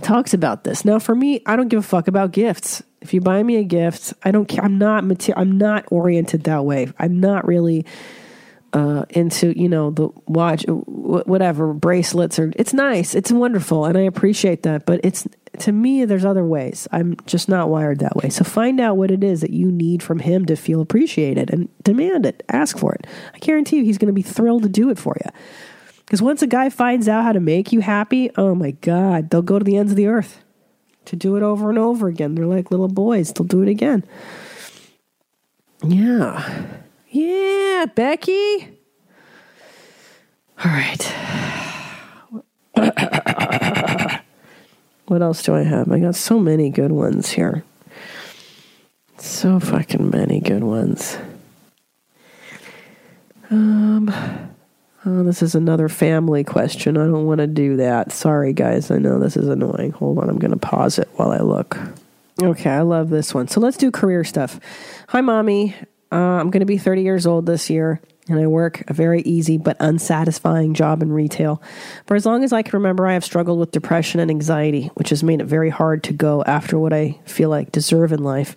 Talks 0.00 0.32
about 0.32 0.64
this. 0.64 0.84
Now, 0.84 0.98
for 0.98 1.14
me, 1.14 1.42
I 1.46 1.56
don't 1.56 1.68
give 1.68 1.80
a 1.80 1.82
fuck 1.82 2.08
about 2.08 2.32
gifts. 2.32 2.82
If 3.00 3.12
you 3.12 3.20
buy 3.20 3.42
me 3.42 3.56
a 3.56 3.64
gift, 3.64 4.14
I 4.22 4.30
don't 4.30 4.46
care. 4.46 4.64
I'm 4.64 4.78
not 4.78 5.04
mater- 5.04 5.36
I'm 5.36 5.58
not 5.58 5.84
oriented 5.90 6.44
that 6.44 6.64
way. 6.64 6.92
I'm 6.98 7.20
not 7.20 7.46
really 7.46 7.84
uh, 8.72 9.04
into 9.10 9.58
you 9.58 9.68
know 9.68 9.90
the 9.90 10.08
watch 10.26 10.64
whatever 10.68 11.74
bracelets 11.74 12.38
or 12.38 12.52
it's 12.56 12.72
nice 12.72 13.14
it's 13.14 13.30
wonderful 13.30 13.84
and 13.84 13.98
i 13.98 14.00
appreciate 14.00 14.62
that 14.62 14.86
but 14.86 14.98
it's 15.04 15.26
to 15.58 15.72
me 15.72 16.04
there's 16.04 16.24
other 16.24 16.44
ways. 16.44 16.88
I'm 16.92 17.16
just 17.26 17.48
not 17.48 17.68
wired 17.68 17.98
that 18.00 18.16
way. 18.16 18.30
So 18.30 18.44
find 18.44 18.80
out 18.80 18.96
what 18.96 19.10
it 19.10 19.22
is 19.22 19.40
that 19.42 19.50
you 19.50 19.70
need 19.70 20.02
from 20.02 20.20
him 20.20 20.46
to 20.46 20.56
feel 20.56 20.80
appreciated 20.80 21.50
and 21.50 21.68
demand 21.82 22.26
it. 22.26 22.42
Ask 22.48 22.78
for 22.78 22.94
it. 22.94 23.06
I 23.34 23.38
guarantee 23.38 23.76
you 23.76 23.84
he's 23.84 23.98
going 23.98 24.08
to 24.08 24.14
be 24.14 24.22
thrilled 24.22 24.62
to 24.62 24.68
do 24.68 24.90
it 24.90 24.98
for 24.98 25.16
you 25.22 25.30
because 25.98 26.22
once 26.22 26.42
a 26.42 26.46
guy 26.46 26.68
finds 26.68 27.08
out 27.08 27.24
how 27.24 27.32
to 27.32 27.40
make 27.40 27.72
you 27.72 27.80
happy 27.80 28.30
oh 28.36 28.54
my 28.54 28.72
god 28.72 29.30
they'll 29.30 29.40
go 29.40 29.58
to 29.58 29.64
the 29.64 29.76
ends 29.76 29.92
of 29.92 29.96
the 29.96 30.06
earth 30.06 30.44
to 31.04 31.16
do 31.16 31.36
it 31.36 31.42
over 31.42 31.68
and 31.68 31.78
over 31.78 32.08
again. 32.08 32.34
They're 32.34 32.46
like 32.46 32.70
little 32.70 32.88
boys 32.88 33.32
they'll 33.32 33.46
do 33.46 33.62
it 33.62 33.68
again. 33.68 34.04
Yeah 35.84 36.81
yeah, 37.12 37.86
Becky. 37.94 38.78
All 40.64 40.70
right. 40.70 41.02
what 45.06 45.22
else 45.22 45.42
do 45.42 45.54
I 45.54 45.62
have? 45.62 45.92
I 45.92 45.98
got 45.98 46.14
so 46.14 46.38
many 46.38 46.70
good 46.70 46.92
ones 46.92 47.30
here. 47.30 47.64
So 49.18 49.60
fucking 49.60 50.10
many 50.10 50.40
good 50.40 50.64
ones. 50.64 51.18
Um, 53.50 54.12
oh, 55.04 55.22
this 55.22 55.42
is 55.42 55.54
another 55.54 55.88
family 55.90 56.44
question. 56.44 56.96
I 56.96 57.04
don't 57.04 57.26
want 57.26 57.38
to 57.38 57.46
do 57.46 57.76
that. 57.76 58.10
Sorry, 58.12 58.52
guys. 58.52 58.90
I 58.90 58.96
know 58.96 59.18
this 59.18 59.36
is 59.36 59.48
annoying. 59.48 59.92
Hold 59.92 60.18
on. 60.18 60.30
I'm 60.30 60.38
going 60.38 60.52
to 60.52 60.56
pause 60.56 60.98
it 60.98 61.08
while 61.16 61.30
I 61.30 61.40
look. 61.40 61.78
Okay, 62.42 62.70
I 62.70 62.80
love 62.80 63.10
this 63.10 63.34
one. 63.34 63.48
So 63.48 63.60
let's 63.60 63.76
do 63.76 63.90
career 63.90 64.24
stuff. 64.24 64.58
Hi, 65.08 65.20
mommy. 65.20 65.76
Uh, 66.12 66.38
I'm 66.38 66.50
going 66.50 66.60
to 66.60 66.66
be 66.66 66.76
30 66.76 67.02
years 67.02 67.26
old 67.26 67.46
this 67.46 67.70
year, 67.70 67.98
and 68.28 68.38
I 68.38 68.46
work 68.46 68.84
a 68.88 68.92
very 68.92 69.22
easy 69.22 69.56
but 69.56 69.78
unsatisfying 69.80 70.74
job 70.74 71.02
in 71.02 71.10
retail. 71.10 71.62
For 72.06 72.14
as 72.14 72.26
long 72.26 72.44
as 72.44 72.52
I 72.52 72.60
can 72.60 72.76
remember, 72.78 73.06
I 73.06 73.14
have 73.14 73.24
struggled 73.24 73.58
with 73.58 73.70
depression 73.70 74.20
and 74.20 74.30
anxiety, 74.30 74.90
which 74.94 75.08
has 75.08 75.22
made 75.22 75.40
it 75.40 75.46
very 75.46 75.70
hard 75.70 76.04
to 76.04 76.12
go 76.12 76.44
after 76.44 76.78
what 76.78 76.92
I 76.92 77.18
feel 77.24 77.48
like 77.48 77.72
deserve 77.72 78.12
in 78.12 78.22
life. 78.22 78.54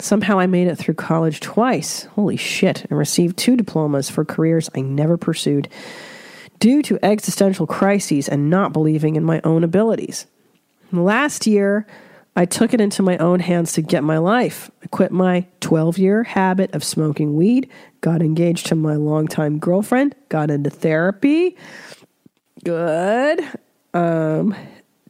Somehow 0.00 0.40
I 0.40 0.46
made 0.46 0.66
it 0.66 0.74
through 0.74 0.94
college 0.94 1.38
twice. 1.38 2.02
Holy 2.16 2.36
shit. 2.36 2.84
And 2.86 2.98
received 2.98 3.36
two 3.36 3.56
diplomas 3.56 4.10
for 4.10 4.24
careers 4.24 4.68
I 4.74 4.80
never 4.80 5.16
pursued 5.16 5.68
due 6.58 6.82
to 6.82 6.98
existential 7.04 7.68
crises 7.68 8.28
and 8.28 8.50
not 8.50 8.72
believing 8.72 9.14
in 9.14 9.22
my 9.22 9.40
own 9.44 9.62
abilities. 9.62 10.26
Last 10.90 11.46
year, 11.46 11.86
I 12.34 12.46
took 12.46 12.72
it 12.72 12.80
into 12.80 13.02
my 13.02 13.18
own 13.18 13.40
hands 13.40 13.72
to 13.74 13.82
get 13.82 14.02
my 14.02 14.18
life. 14.18 14.70
I 14.82 14.86
quit 14.86 15.12
my 15.12 15.46
12 15.60 15.98
year 15.98 16.22
habit 16.22 16.74
of 16.74 16.82
smoking 16.82 17.36
weed, 17.36 17.68
got 18.00 18.22
engaged 18.22 18.66
to 18.66 18.74
my 18.74 18.94
longtime 18.94 19.58
girlfriend, 19.58 20.14
got 20.28 20.50
into 20.50 20.70
therapy. 20.70 21.56
Good. 22.64 23.40
Um, 23.92 24.54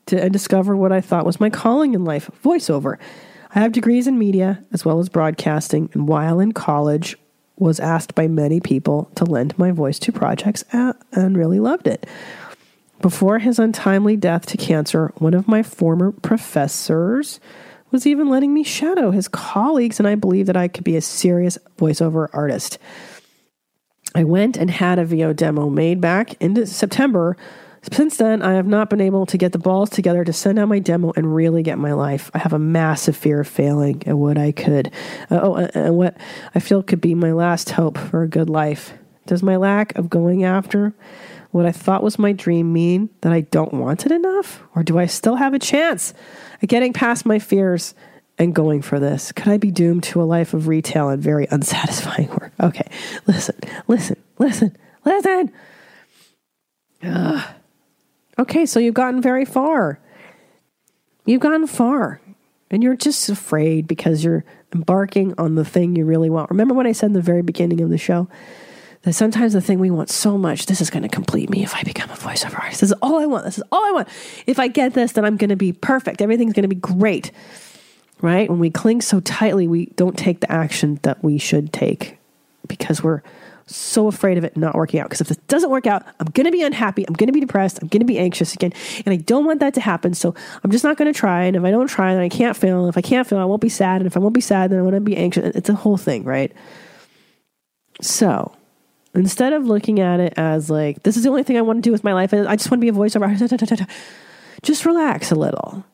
to, 0.07 0.21
and 0.21 0.33
discovered 0.33 0.77
what 0.77 0.91
I 0.91 1.01
thought 1.01 1.25
was 1.25 1.39
my 1.39 1.51
calling 1.51 1.95
in 1.95 2.05
life 2.05 2.29
voiceover. 2.43 2.99
I 3.55 3.61
have 3.61 3.73
degrees 3.73 4.07
in 4.07 4.19
media 4.19 4.65
as 4.73 4.85
well 4.85 4.99
as 4.99 5.09
broadcasting, 5.09 5.91
and 5.93 6.09
while 6.09 6.41
in 6.41 6.53
college, 6.53 7.17
was 7.59 7.79
asked 7.79 8.15
by 8.15 8.27
many 8.27 8.61
people 8.61 9.11
to 9.15 9.25
lend 9.25 9.57
my 9.59 9.71
voice 9.71 9.99
to 10.01 10.11
projects 10.11 10.65
and 10.73 11.37
really 11.37 11.61
loved 11.61 11.87
it. 11.87 12.07
Before 13.03 13.41
his 13.41 13.59
untimely 13.59 14.17
death 14.17 14.47
to 14.47 14.57
cancer, 14.57 15.13
one 15.17 15.35
of 15.35 15.49
my 15.49 15.65
former 15.65 16.13
professors 16.13 17.41
was 17.91 18.07
even 18.07 18.31
letting 18.31 18.55
me 18.55 18.63
shadow 18.63 19.11
his 19.11 19.27
colleagues, 19.27 19.99
and 19.99 20.07
I 20.07 20.15
believed 20.15 20.49
that 20.49 20.57
I 20.57 20.69
could 20.69 20.85
be 20.85 20.95
a 20.95 21.01
serious 21.01 21.59
voiceover 21.77 22.29
artist. 22.33 22.79
I 24.15 24.23
went 24.23 24.57
and 24.57 24.71
had 24.71 25.01
a 25.01 25.05
VO 25.05 25.33
demo 25.33 25.69
made 25.69 26.01
back 26.01 26.41
in 26.41 26.65
September. 26.65 27.37
Since 27.91 28.19
then, 28.19 28.41
I 28.41 28.53
have 28.53 28.69
not 28.69 28.89
been 28.89 29.01
able 29.01 29.27
to 29.27 29.37
get 29.37 29.51
the 29.51 29.59
balls 29.59 29.91
together 29.91 30.25
to 30.25 30.33
send 30.33 30.61
out 30.61 30.69
my 30.69 30.79
demo 30.79 31.13
and 31.17 31.35
really 31.35 31.65
get 31.65 31.79
my 31.79 31.95
life. 31.95 32.31
I 32.35 32.39
have 32.39 32.53
a 32.53 32.59
massive 32.59 33.17
fear 33.17 33.41
of 33.41 33.49
failing 33.49 34.07
at 34.07 34.17
what 34.17 34.39
I 34.39 34.53
could, 34.53 34.93
uh, 35.29 35.41
oh, 35.43 35.57
uh, 35.57 35.69
and 35.75 35.97
what 35.97 36.17
I 36.55 36.61
feel 36.61 36.85
could 36.85 37.01
be 37.01 37.17
my 37.17 37.33
last 37.33 37.71
hope 37.71 37.99
for 37.99 38.23
a 38.23 38.29
good 38.29 38.49
life. 38.49 38.93
Does 39.27 39.43
my 39.43 39.57
lack 39.57 39.99
of 39.99 40.09
going 40.09 40.45
after 40.45 40.95
what 41.53 41.67
I 41.67 41.73
thought 41.73 42.03
was 42.03 42.19
my 42.19 42.33
dream 42.33 42.73
mean 42.73 43.11
that 43.21 43.33
I 43.33 43.43
don't 43.43 43.75
want 43.75 44.07
it 44.07 44.13
enough? 44.13 44.63
Or 44.75 44.83
do 44.83 44.99
I 44.99 45.07
still 45.07 45.37
have 45.37 45.55
a 45.55 45.59
chance 45.59 46.15
at 46.63 46.69
getting 46.69 46.93
past 46.93 47.25
my 47.25 47.39
fears 47.39 47.95
and 48.39 48.55
going 48.55 48.83
for 48.83 48.99
this? 48.99 49.33
Could 49.33 49.49
I 49.49 49.59
be 49.59 49.71
doomed 49.71 50.03
to 50.05 50.23
a 50.23 50.25
life 50.25 50.55
of 50.55 50.67
retail 50.67 51.11
and 51.11 51.23
very 51.23 51.47
unsatisfying 51.51 52.29
work? 52.29 52.53
Okay, 52.61 52.89
listen, 53.27 53.57
listen, 53.87 54.17
listen, 54.39 54.77
listen. 55.05 55.53
Ugh. 57.05 57.55
Okay, 58.39 58.65
so 58.65 58.81
you've 58.81 58.95
gotten 58.95 59.21
very 59.21 59.45
far. 59.45 60.01
You've 61.27 61.43
gotten 61.43 61.67
far. 61.67 62.21
And 62.71 62.83
you're 62.83 62.97
just 62.97 63.29
afraid 63.29 63.87
because 63.87 64.25
you're 64.25 64.45
embarking 64.75 65.35
on 65.37 65.57
the 65.57 65.65
thing 65.65 65.95
you 65.95 66.07
really 66.07 66.31
want. 66.31 66.49
Remember 66.49 66.73
what 66.73 66.87
I 66.87 66.93
said 66.93 67.07
in 67.07 67.13
the 67.13 67.21
very 67.21 67.43
beginning 67.43 67.83
of 67.83 67.91
the 67.91 67.99
show? 67.99 68.29
That 69.03 69.15
sometimes 69.15 69.53
the 69.53 69.61
thing 69.61 69.81
we 69.81 69.91
want 69.91 70.11
so 70.11 70.39
much, 70.39 70.67
this 70.67 70.81
is 70.81 70.89
going 70.89 71.03
to 71.03 71.09
complete 71.09 71.51
me 71.51 71.65
if 71.65 71.75
I 71.75 71.83
become 71.83 72.09
a 72.11 72.15
voiceover 72.15 72.61
artist. 72.61 72.83
This 72.83 72.91
is 72.91 72.97
all 73.03 73.19
I 73.19 73.27
want. 73.27 73.45
This 73.45 73.59
is 73.59 73.65
all 73.73 73.85
I 73.85 73.91
want. 73.91 74.09
If 74.47 74.61
I 74.61 74.69
get 74.69 74.95
this, 74.95 75.13
then 75.13 75.25
I'm 75.25 75.37
going 75.37 75.51
to 75.51 75.57
be 75.57 75.73
perfect. 75.73 76.23
Everything's 76.23 76.53
going 76.53 76.63
to 76.63 76.69
be 76.69 76.77
great. 76.77 77.33
Right? 78.21 78.49
When 78.49 78.61
we 78.61 78.71
cling 78.71 79.01
so 79.01 79.19
tightly, 79.19 79.67
we 79.67 79.87
don't 79.97 80.17
take 80.17 80.39
the 80.39 80.53
action 80.53 81.01
that 81.03 81.25
we 81.25 81.39
should 81.39 81.73
take 81.73 82.19
because 82.69 83.03
we're 83.03 83.23
so 83.67 84.07
afraid 84.07 84.39
of 84.39 84.45
it 84.45 84.57
not 84.57 84.77
working 84.77 85.01
out. 85.01 85.07
Because 85.07 85.21
if 85.21 85.29
this 85.29 85.37
doesn't 85.49 85.71
work 85.71 85.89
out, 85.89 86.05
I'm 86.21 86.27
going 86.27 86.47
to 86.47 86.53
be 86.53 86.63
unhappy. 86.63 87.05
I'm 87.07 87.15
going 87.15 87.27
to 87.27 87.33
be 87.33 87.41
depressed. 87.41 87.81
I'm 87.83 87.89
going 87.89 88.01
to 88.01 88.07
be 88.07 88.19
anxious 88.19 88.55
again. 88.55 88.73
And 89.05 89.13
I 89.13 89.17
don't 89.17 89.45
want 89.45 89.59
that 89.61 89.75
to 89.75 89.81
happen. 89.81 90.15
So 90.15 90.35
I'm 90.63 90.71
just 90.71 90.85
not 90.85 90.97
going 90.97 91.13
to 91.13 91.19
try. 91.19 91.43
And 91.43 91.57
if 91.57 91.65
I 91.65 91.73
don't 91.73 91.89
try, 91.89 92.15
then 92.15 92.23
I 92.23 92.29
can't 92.29 92.57
fail. 92.57 92.81
And 92.81 92.89
if 92.89 92.97
I 92.97 93.03
can't 93.03 93.27
fail, 93.27 93.39
I 93.39 93.45
won't 93.45 93.63
be 93.63 93.69
sad. 93.69 94.01
And 94.01 94.07
if 94.07 94.17
I 94.17 94.21
won't 94.21 94.35
be 94.35 94.41
sad, 94.41 94.71
then 94.71 94.79
I 94.79 94.83
want 94.83 94.95
to 94.95 95.01
be 95.01 95.17
anxious. 95.17 95.57
It's 95.57 95.69
a 95.69 95.75
whole 95.75 95.97
thing, 95.97 96.23
right? 96.23 96.53
So 98.01 98.53
instead 99.15 99.53
of 99.53 99.67
looking 99.67 100.01
at 100.01 100.21
it 100.21 100.35
as 100.37 100.71
like, 100.71 101.03
this 101.03 101.17
is 101.17 101.25
the 101.25 101.29
only 101.29 101.43
thing 101.43 101.57
I 101.57 101.63
want 101.63 101.79
to 101.79 101.83
do 101.83 101.93
with 101.93 102.05
my 102.05 102.13
life, 102.13 102.33
I 102.33 102.57
just 102.57 102.71
want 102.71 102.81
to 102.81 102.85
be 102.85 102.89
a 102.89 102.93
voiceover 102.93 103.89
just 104.63 104.87
relax 104.87 105.31
a 105.31 105.35
little. 105.35 105.85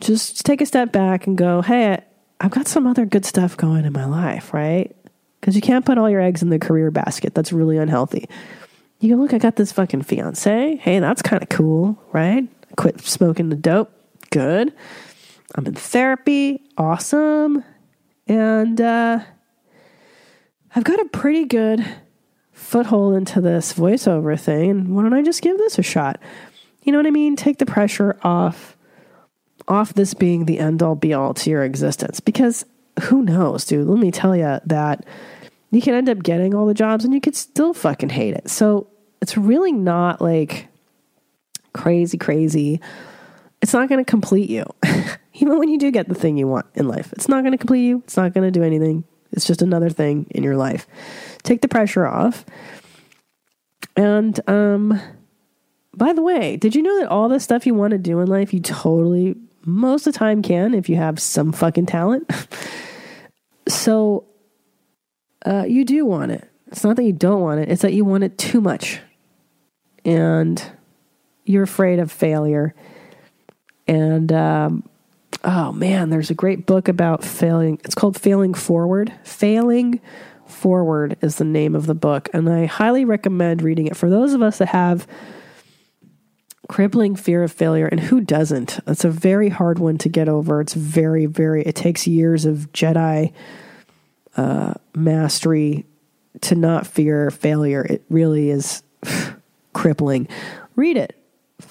Just 0.00 0.44
take 0.44 0.60
a 0.60 0.66
step 0.66 0.92
back 0.92 1.26
and 1.26 1.36
go, 1.36 1.62
hey, 1.62 2.02
I've 2.40 2.50
got 2.50 2.66
some 2.66 2.86
other 2.86 3.04
good 3.04 3.24
stuff 3.24 3.56
going 3.56 3.84
in 3.84 3.92
my 3.92 4.04
life, 4.04 4.54
right? 4.54 4.94
Because 5.40 5.56
you 5.56 5.62
can't 5.62 5.84
put 5.84 5.98
all 5.98 6.08
your 6.08 6.20
eggs 6.20 6.42
in 6.42 6.50
the 6.50 6.58
career 6.58 6.90
basket. 6.90 7.34
That's 7.34 7.52
really 7.52 7.76
unhealthy. 7.76 8.28
You 9.00 9.16
go, 9.16 9.22
look, 9.22 9.32
I 9.32 9.38
got 9.38 9.56
this 9.56 9.72
fucking 9.72 10.02
fiance. 10.02 10.76
Hey, 10.76 10.98
that's 10.98 11.22
kind 11.22 11.42
of 11.42 11.48
cool, 11.48 11.98
right? 12.12 12.46
Quit 12.76 13.00
smoking 13.00 13.48
the 13.48 13.56
dope. 13.56 13.90
Good. 14.30 14.72
I'm 15.54 15.66
in 15.66 15.74
therapy. 15.74 16.62
Awesome. 16.76 17.64
And 18.26 18.80
uh, 18.80 19.20
I've 20.76 20.84
got 20.84 21.00
a 21.00 21.06
pretty 21.06 21.46
good 21.46 21.84
foothold 22.70 23.16
into 23.16 23.40
this 23.40 23.72
voiceover 23.72 24.38
thing. 24.38 24.70
And 24.70 24.94
why 24.94 25.02
don't 25.02 25.12
I 25.12 25.22
just 25.22 25.42
give 25.42 25.58
this 25.58 25.76
a 25.76 25.82
shot? 25.82 26.20
You 26.84 26.92
know 26.92 26.98
what 26.98 27.06
I 27.06 27.10
mean? 27.10 27.34
Take 27.34 27.58
the 27.58 27.66
pressure 27.66 28.16
off 28.22 28.76
off 29.66 29.92
this 29.94 30.14
being 30.14 30.46
the 30.46 30.58
end 30.58 30.82
all 30.82 30.94
be 30.94 31.12
all 31.12 31.34
to 31.34 31.50
your 31.50 31.64
existence 31.64 32.20
because 32.20 32.64
who 33.02 33.22
knows, 33.22 33.64
dude? 33.64 33.88
Let 33.88 33.98
me 33.98 34.12
tell 34.12 34.36
you 34.36 34.60
that 34.66 35.04
you 35.72 35.82
can 35.82 35.94
end 35.94 36.08
up 36.08 36.22
getting 36.22 36.54
all 36.54 36.66
the 36.66 36.74
jobs 36.74 37.04
and 37.04 37.12
you 37.12 37.20
could 37.20 37.34
still 37.34 37.74
fucking 37.74 38.08
hate 38.08 38.34
it. 38.34 38.48
So 38.48 38.86
it's 39.20 39.36
really 39.36 39.72
not 39.72 40.20
like 40.20 40.68
crazy, 41.72 42.18
crazy. 42.18 42.80
It's 43.60 43.72
not 43.72 43.88
going 43.88 44.02
to 44.02 44.08
complete 44.08 44.48
you. 44.48 44.64
Even 45.34 45.58
when 45.58 45.68
you 45.68 45.78
do 45.78 45.90
get 45.90 46.08
the 46.08 46.14
thing 46.14 46.36
you 46.36 46.46
want 46.46 46.66
in 46.74 46.86
life, 46.86 47.12
it's 47.14 47.28
not 47.28 47.42
going 47.42 47.52
to 47.52 47.58
complete 47.58 47.84
you. 47.84 47.98
It's 48.04 48.16
not 48.16 48.32
going 48.32 48.50
to 48.50 48.56
do 48.56 48.64
anything. 48.64 49.04
It's 49.32 49.46
just 49.46 49.62
another 49.62 49.90
thing 49.90 50.26
in 50.30 50.42
your 50.42 50.56
life. 50.56 50.86
Take 51.42 51.60
the 51.60 51.68
pressure 51.68 52.06
off. 52.06 52.44
And, 53.96 54.38
um, 54.48 55.00
by 55.94 56.12
the 56.12 56.22
way, 56.22 56.56
did 56.56 56.74
you 56.74 56.82
know 56.82 57.00
that 57.00 57.08
all 57.08 57.28
the 57.28 57.40
stuff 57.40 57.66
you 57.66 57.74
want 57.74 57.92
to 57.92 57.98
do 57.98 58.20
in 58.20 58.28
life, 58.28 58.54
you 58.54 58.60
totally, 58.60 59.36
most 59.64 60.06
of 60.06 60.12
the 60.12 60.18
time 60.18 60.42
can 60.42 60.74
if 60.74 60.88
you 60.88 60.96
have 60.96 61.20
some 61.20 61.52
fucking 61.52 61.86
talent? 61.86 62.30
so 63.68 64.24
uh, 65.44 65.64
you 65.66 65.84
do 65.84 66.04
want 66.06 66.32
it. 66.32 66.48
It's 66.68 66.84
not 66.84 66.96
that 66.96 67.04
you 67.04 67.12
don't 67.12 67.40
want 67.40 67.60
it, 67.60 67.68
it's 67.68 67.82
that 67.82 67.92
you 67.92 68.04
want 68.04 68.24
it 68.24 68.38
too 68.38 68.60
much. 68.60 69.00
And 70.04 70.62
you're 71.44 71.64
afraid 71.64 71.98
of 71.98 72.12
failure. 72.12 72.74
And 73.88 74.32
um, 74.32 74.88
oh 75.44 75.72
man, 75.72 76.10
there's 76.10 76.30
a 76.30 76.34
great 76.34 76.66
book 76.66 76.88
about 76.88 77.24
failing. 77.24 77.80
It's 77.84 77.94
called 77.94 78.20
Failing 78.20 78.54
Forward. 78.54 79.12
Failing 79.24 80.00
Forward 80.46 81.16
is 81.22 81.36
the 81.36 81.44
name 81.44 81.74
of 81.74 81.86
the 81.86 81.94
book. 81.94 82.28
And 82.32 82.48
I 82.48 82.66
highly 82.66 83.04
recommend 83.04 83.62
reading 83.62 83.86
it 83.86 83.96
for 83.96 84.10
those 84.10 84.32
of 84.32 84.42
us 84.42 84.58
that 84.58 84.68
have 84.68 85.06
crippling 86.68 87.16
fear 87.16 87.42
of 87.42 87.52
failure. 87.52 87.86
And 87.86 88.00
who 88.00 88.20
doesn't? 88.20 88.80
It's 88.86 89.04
a 89.04 89.10
very 89.10 89.48
hard 89.48 89.78
one 89.78 89.98
to 89.98 90.08
get 90.08 90.28
over. 90.28 90.60
It's 90.60 90.74
very, 90.74 91.26
very, 91.26 91.62
it 91.62 91.74
takes 91.74 92.06
years 92.06 92.44
of 92.44 92.72
Jedi 92.72 93.32
uh, 94.36 94.74
mastery 94.94 95.86
to 96.42 96.54
not 96.54 96.86
fear 96.86 97.30
failure. 97.30 97.82
It 97.82 98.04
really 98.08 98.50
is 98.50 98.82
crippling. 99.72 100.28
Read 100.76 100.96
it. 100.96 101.16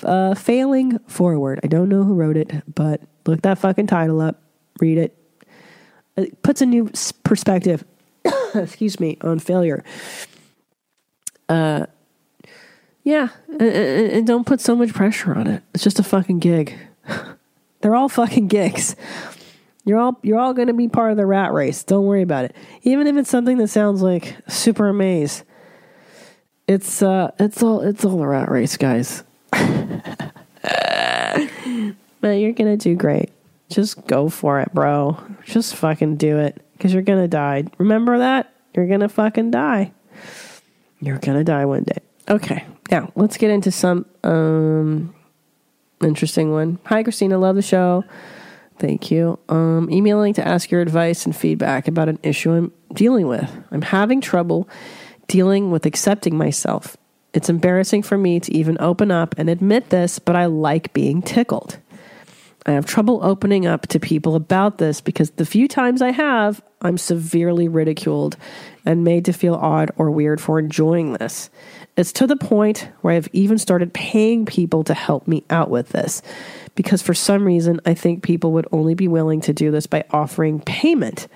Uh, 0.03 0.35
Failing 0.35 0.99
Forward. 1.07 1.59
I 1.63 1.67
don't 1.67 1.89
know 1.89 2.03
who 2.03 2.13
wrote 2.13 2.37
it, 2.37 2.51
but 2.73 3.01
look 3.25 3.41
that 3.41 3.57
fucking 3.59 3.87
title 3.87 4.21
up. 4.21 4.41
Read 4.79 4.97
it. 4.97 5.15
It 6.15 6.41
puts 6.41 6.61
a 6.61 6.65
new 6.65 6.91
perspective, 7.23 7.85
excuse 8.55 8.99
me, 8.99 9.17
on 9.21 9.39
failure. 9.39 9.83
Uh, 11.47 11.85
yeah, 13.03 13.29
and, 13.47 13.61
and 13.61 14.27
don't 14.27 14.45
put 14.45 14.61
so 14.61 14.75
much 14.75 14.93
pressure 14.93 15.33
on 15.33 15.47
it. 15.47 15.63
It's 15.73 15.83
just 15.83 15.99
a 15.99 16.03
fucking 16.03 16.39
gig. 16.39 16.77
They're 17.81 17.95
all 17.95 18.09
fucking 18.09 18.47
gigs. 18.47 18.95
You're 19.85 19.99
all 19.99 20.19
you're 20.21 20.37
all 20.37 20.53
going 20.53 20.67
to 20.67 20.73
be 20.73 20.87
part 20.87 21.11
of 21.11 21.17
the 21.17 21.25
rat 21.25 21.53
race. 21.53 21.83
Don't 21.83 22.05
worry 22.05 22.21
about 22.21 22.45
it. 22.45 22.55
Even 22.83 23.07
if 23.07 23.15
it's 23.15 23.29
something 23.29 23.57
that 23.57 23.69
sounds 23.69 24.01
like 24.01 24.35
super 24.47 24.89
amaze. 24.89 25.43
It's 26.67 27.01
uh 27.01 27.31
it's 27.39 27.63
all 27.63 27.81
it's 27.81 28.05
all 28.05 28.21
a 28.21 28.27
rat 28.27 28.51
race, 28.51 28.77
guys. 28.77 29.23
but 32.21 32.29
you're 32.29 32.53
gonna 32.53 32.77
do 32.77 32.95
great. 32.95 33.31
Just 33.69 34.05
go 34.07 34.29
for 34.29 34.59
it, 34.59 34.73
bro. 34.73 35.17
Just 35.45 35.75
fucking 35.75 36.17
do 36.17 36.37
it. 36.39 36.61
Cause 36.79 36.93
you're 36.93 37.03
gonna 37.03 37.27
die. 37.27 37.65
Remember 37.77 38.17
that? 38.19 38.53
You're 38.73 38.87
gonna 38.87 39.09
fucking 39.09 39.51
die. 39.51 39.91
You're 41.01 41.17
gonna 41.17 41.43
die 41.43 41.65
one 41.65 41.83
day. 41.83 41.97
Okay. 42.29 42.65
Now 42.89 43.11
let's 43.15 43.37
get 43.37 43.51
into 43.51 43.71
some 43.71 44.05
um 44.23 45.13
interesting 46.01 46.51
one. 46.51 46.79
Hi 46.85 47.03
Christina, 47.03 47.37
love 47.37 47.55
the 47.55 47.61
show. 47.61 48.03
Thank 48.79 49.11
you. 49.11 49.37
Um, 49.49 49.89
emailing 49.91 50.33
to 50.35 50.47
ask 50.47 50.71
your 50.71 50.81
advice 50.81 51.25
and 51.25 51.35
feedback 51.35 51.89
about 51.89 52.07
an 52.07 52.17
issue 52.23 52.53
I'm 52.53 52.71
dealing 52.93 53.27
with. 53.27 53.51
I'm 53.71 53.81
having 53.81 54.21
trouble 54.21 54.69
dealing 55.27 55.69
with 55.69 55.85
accepting 55.85 56.37
myself. 56.37 56.95
It's 57.33 57.49
embarrassing 57.49 58.03
for 58.03 58.17
me 58.17 58.39
to 58.39 58.53
even 58.55 58.77
open 58.79 59.11
up 59.11 59.35
and 59.37 59.49
admit 59.49 59.89
this, 59.89 60.17
but 60.17 60.35
I 60.35 60.45
like 60.45 60.93
being 60.93 61.21
tickled. 61.21 61.77
I 62.65 62.71
have 62.73 62.85
trouble 62.85 63.23
opening 63.23 63.65
up 63.65 63.87
to 63.87 63.99
people 63.99 64.35
about 64.35 64.77
this 64.77 65.01
because 65.01 65.31
the 65.31 65.45
few 65.45 65.67
times 65.67 66.01
I 66.01 66.11
have, 66.11 66.61
I'm 66.81 66.97
severely 66.97 67.67
ridiculed 67.67 68.37
and 68.85 69.03
made 69.03 69.25
to 69.25 69.33
feel 69.33 69.55
odd 69.55 69.91
or 69.97 70.11
weird 70.11 70.41
for 70.41 70.59
enjoying 70.59 71.13
this. 71.13 71.49
It's 71.95 72.11
to 72.13 72.27
the 72.27 72.35
point 72.35 72.89
where 73.01 73.13
I've 73.13 73.29
even 73.33 73.57
started 73.57 73.93
paying 73.93 74.45
people 74.45 74.83
to 74.85 74.93
help 74.93 75.27
me 75.27 75.43
out 75.49 75.69
with 75.69 75.89
this 75.89 76.21
because 76.75 77.01
for 77.01 77.13
some 77.13 77.43
reason 77.43 77.79
I 77.85 77.93
think 77.93 78.23
people 78.23 78.51
would 78.53 78.67
only 78.71 78.93
be 78.93 79.07
willing 79.07 79.41
to 79.41 79.53
do 79.53 79.71
this 79.71 79.87
by 79.87 80.05
offering 80.11 80.61
payment, 80.61 81.27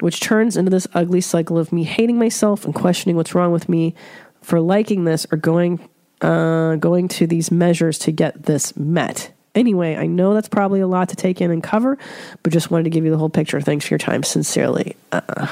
which 0.00 0.20
turns 0.20 0.56
into 0.56 0.70
this 0.70 0.86
ugly 0.94 1.20
cycle 1.20 1.58
of 1.58 1.72
me 1.72 1.84
hating 1.84 2.18
myself 2.18 2.64
and 2.64 2.74
questioning 2.74 3.16
what's 3.16 3.34
wrong 3.34 3.52
with 3.52 3.68
me 3.68 3.94
for 4.42 4.60
liking 4.60 5.04
this 5.04 5.26
or 5.32 5.38
going 5.38 5.88
uh, 6.20 6.74
going 6.76 7.06
to 7.06 7.28
these 7.28 7.50
measures 7.50 7.98
to 8.00 8.10
get 8.10 8.42
this 8.44 8.76
met. 8.76 9.32
Anyway, 9.58 9.96
I 9.96 10.06
know 10.06 10.34
that's 10.34 10.48
probably 10.48 10.80
a 10.80 10.86
lot 10.86 11.08
to 11.08 11.16
take 11.16 11.40
in 11.40 11.50
and 11.50 11.62
cover, 11.62 11.98
but 12.42 12.52
just 12.52 12.70
wanted 12.70 12.84
to 12.84 12.90
give 12.90 13.04
you 13.04 13.10
the 13.10 13.18
whole 13.18 13.28
picture. 13.28 13.60
Thanks 13.60 13.86
for 13.86 13.94
your 13.94 13.98
time. 13.98 14.22
Sincerely. 14.22 14.96
Uh, 15.10 15.48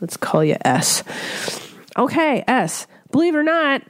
let's 0.00 0.16
call 0.16 0.44
you 0.44 0.56
S. 0.64 1.02
Okay, 1.96 2.44
S. 2.46 2.86
Believe 3.10 3.34
it 3.34 3.38
or 3.38 3.42
not, 3.42 3.82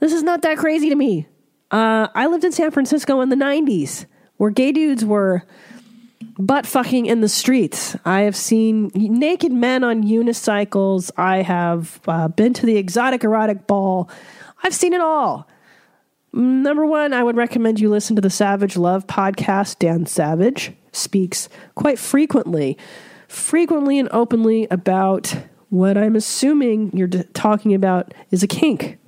this 0.00 0.12
is 0.12 0.24
not 0.24 0.42
that 0.42 0.58
crazy 0.58 0.88
to 0.88 0.96
me. 0.96 1.26
Uh, 1.70 2.08
I 2.14 2.26
lived 2.26 2.44
in 2.44 2.50
San 2.50 2.72
Francisco 2.72 3.20
in 3.20 3.28
the 3.28 3.36
90s 3.36 4.06
where 4.36 4.50
gay 4.50 4.72
dudes 4.72 5.04
were 5.04 5.44
butt 6.38 6.66
fucking 6.66 7.06
in 7.06 7.20
the 7.20 7.28
streets. 7.28 7.96
I 8.04 8.22
have 8.22 8.36
seen 8.36 8.90
naked 8.94 9.52
men 9.52 9.84
on 9.84 10.02
unicycles. 10.02 11.10
I 11.16 11.42
have 11.42 12.00
uh, 12.06 12.28
been 12.28 12.52
to 12.54 12.66
the 12.66 12.76
exotic 12.76 13.24
erotic 13.24 13.66
ball. 13.66 14.10
I've 14.62 14.74
seen 14.74 14.92
it 14.92 15.00
all. 15.00 15.48
Number 16.36 16.84
one, 16.84 17.14
I 17.14 17.22
would 17.22 17.34
recommend 17.34 17.80
you 17.80 17.88
listen 17.88 18.14
to 18.16 18.20
the 18.20 18.28
Savage 18.28 18.76
Love 18.76 19.06
podcast. 19.06 19.78
Dan 19.78 20.04
Savage 20.04 20.70
speaks 20.92 21.48
quite 21.76 21.98
frequently, 21.98 22.76
frequently 23.26 23.98
and 23.98 24.06
openly 24.12 24.68
about 24.70 25.34
what 25.70 25.96
I'm 25.96 26.14
assuming 26.14 26.94
you're 26.94 27.08
talking 27.08 27.72
about 27.72 28.12
is 28.30 28.42
a 28.42 28.46
kink. 28.46 28.98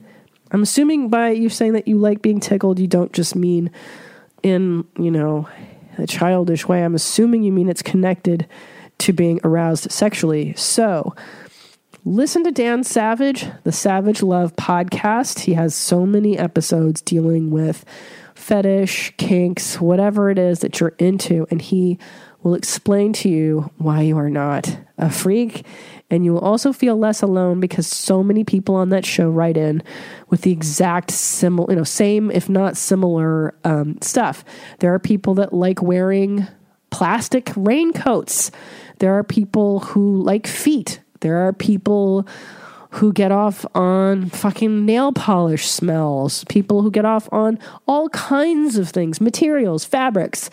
I'm 0.53 0.63
assuming 0.63 1.11
by 1.11 1.33
you 1.33 1.51
saying 1.51 1.75
that 1.75 1.87
you 1.87 1.99
like 1.99 2.23
being 2.23 2.41
tickled, 2.41 2.79
you 2.79 2.87
don't 2.87 3.13
just 3.13 3.37
mean 3.37 3.71
in, 4.43 4.87
you 4.99 5.11
know, 5.11 5.47
a 5.99 6.07
childish 6.07 6.67
way. 6.67 6.83
I'm 6.83 6.95
assuming 6.95 7.43
you 7.43 7.53
mean 7.53 7.69
it's 7.69 7.83
connected 7.83 8.47
to 9.01 9.13
being 9.13 9.39
aroused 9.45 9.93
sexually. 9.93 10.55
So, 10.55 11.15
listen 12.09 12.43
to 12.43 12.51
Dan 12.51 12.83
Savage, 12.83 13.47
the 13.65 13.73
Savage 13.73 14.23
Love 14.23 14.57
podcast. 14.57 15.41
He 15.41 15.53
has 15.53 15.75
so 15.75 16.07
many 16.07 16.39
episodes 16.39 17.03
dealing 17.03 17.51
with 17.51 17.85
fetish, 18.35 19.13
kinks, 19.19 19.79
whatever 19.79 20.31
it 20.31 20.39
is 20.39 20.61
that 20.61 20.81
you're 20.81 20.95
into, 20.99 21.47
and 21.51 21.61
he 21.61 21.99
will 22.43 22.55
explain 22.55 23.13
to 23.13 23.29
you 23.29 23.71
why 23.77 24.01
you 24.01 24.17
are 24.17 24.31
not 24.31 24.79
a 24.97 25.11
freak. 25.11 25.67
And 26.11 26.25
you 26.25 26.33
will 26.33 26.41
also 26.41 26.73
feel 26.73 26.97
less 26.97 27.21
alone 27.21 27.61
because 27.61 27.87
so 27.87 28.23
many 28.23 28.43
people 28.43 28.75
on 28.75 28.89
that 28.89 29.05
show 29.05 29.29
write 29.29 29.59
in 29.59 29.83
with 30.31 30.43
the 30.43 30.53
exact 30.53 31.11
similar, 31.11 31.71
you 31.71 31.77
know, 31.77 31.85
same 31.85 32.31
if 32.31 32.49
not 32.49 32.79
similar 32.79 33.55
um, 33.65 33.99
stuff. 34.01 34.45
There 34.79 34.95
are 34.95 34.99
people 34.99 35.35
that 35.35 35.53
like 35.53 35.83
wearing 35.83 36.47
plastic 36.91 37.53
raincoats. 37.55 38.51
There 38.99 39.19
are 39.19 39.25
people 39.25 39.81
who 39.81 40.23
like 40.23 40.47
feet. 40.47 41.01
There 41.21 41.47
are 41.47 41.53
people 41.53 42.27
who 42.91 43.13
get 43.13 43.31
off 43.31 43.67
on 43.75 44.31
fucking 44.31 44.87
nail 44.87 45.13
polish 45.13 45.67
smells. 45.67 46.45
People 46.45 46.83
who 46.83 46.91
get 46.91 47.05
off 47.05 47.29
on 47.33 47.59
all 47.87 48.09
kinds 48.11 48.77
of 48.77 48.89
things, 48.89 49.21
materials, 49.21 49.85
fabrics 49.85 50.49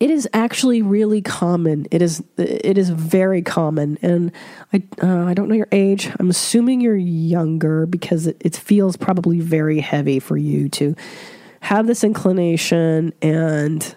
it 0.00 0.10
is 0.10 0.28
actually 0.32 0.80
really 0.80 1.20
common. 1.20 1.86
It 1.90 2.02
is 2.02 2.22
it 2.36 2.78
is 2.78 2.90
very 2.90 3.42
common, 3.42 3.98
and 4.00 4.30
I 4.72 4.82
uh, 5.02 5.24
I 5.24 5.34
don't 5.34 5.48
know 5.48 5.56
your 5.56 5.68
age. 5.72 6.10
I'm 6.20 6.30
assuming 6.30 6.80
you're 6.80 6.96
younger 6.96 7.86
because 7.86 8.26
it, 8.26 8.36
it 8.40 8.56
feels 8.56 8.96
probably 8.96 9.40
very 9.40 9.80
heavy 9.80 10.20
for 10.20 10.36
you 10.36 10.68
to 10.70 10.94
have 11.60 11.86
this 11.88 12.04
inclination, 12.04 13.12
and 13.20 13.94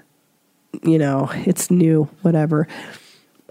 you 0.83 0.97
know 0.97 1.29
it's 1.45 1.69
new, 1.69 2.09
whatever. 2.23 2.67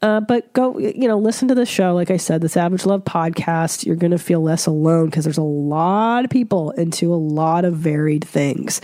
Uh, 0.03 0.21
but 0.21 0.51
go, 0.55 0.79
you 0.79 1.07
know, 1.07 1.19
listen 1.19 1.49
to 1.49 1.55
the 1.55 1.67
show. 1.67 1.95
Like 1.95 2.11
I 2.11 2.17
said, 2.17 2.41
the 2.41 2.49
Savage 2.49 2.87
Love 2.87 3.05
podcast. 3.05 3.85
You're 3.85 3.97
going 3.97 4.13
to 4.13 4.19
feel 4.19 4.41
less 4.41 4.67
alone 4.67 5.07
because 5.07 5.25
there's 5.25 5.39
a 5.39 5.43
lot 5.43 6.25
of 6.25 6.31
people 6.31 6.71
into 6.73 7.13
a 7.13 7.17
lot 7.17 7.65
of 7.65 7.75
varied 7.75 8.25
things. 8.25 8.81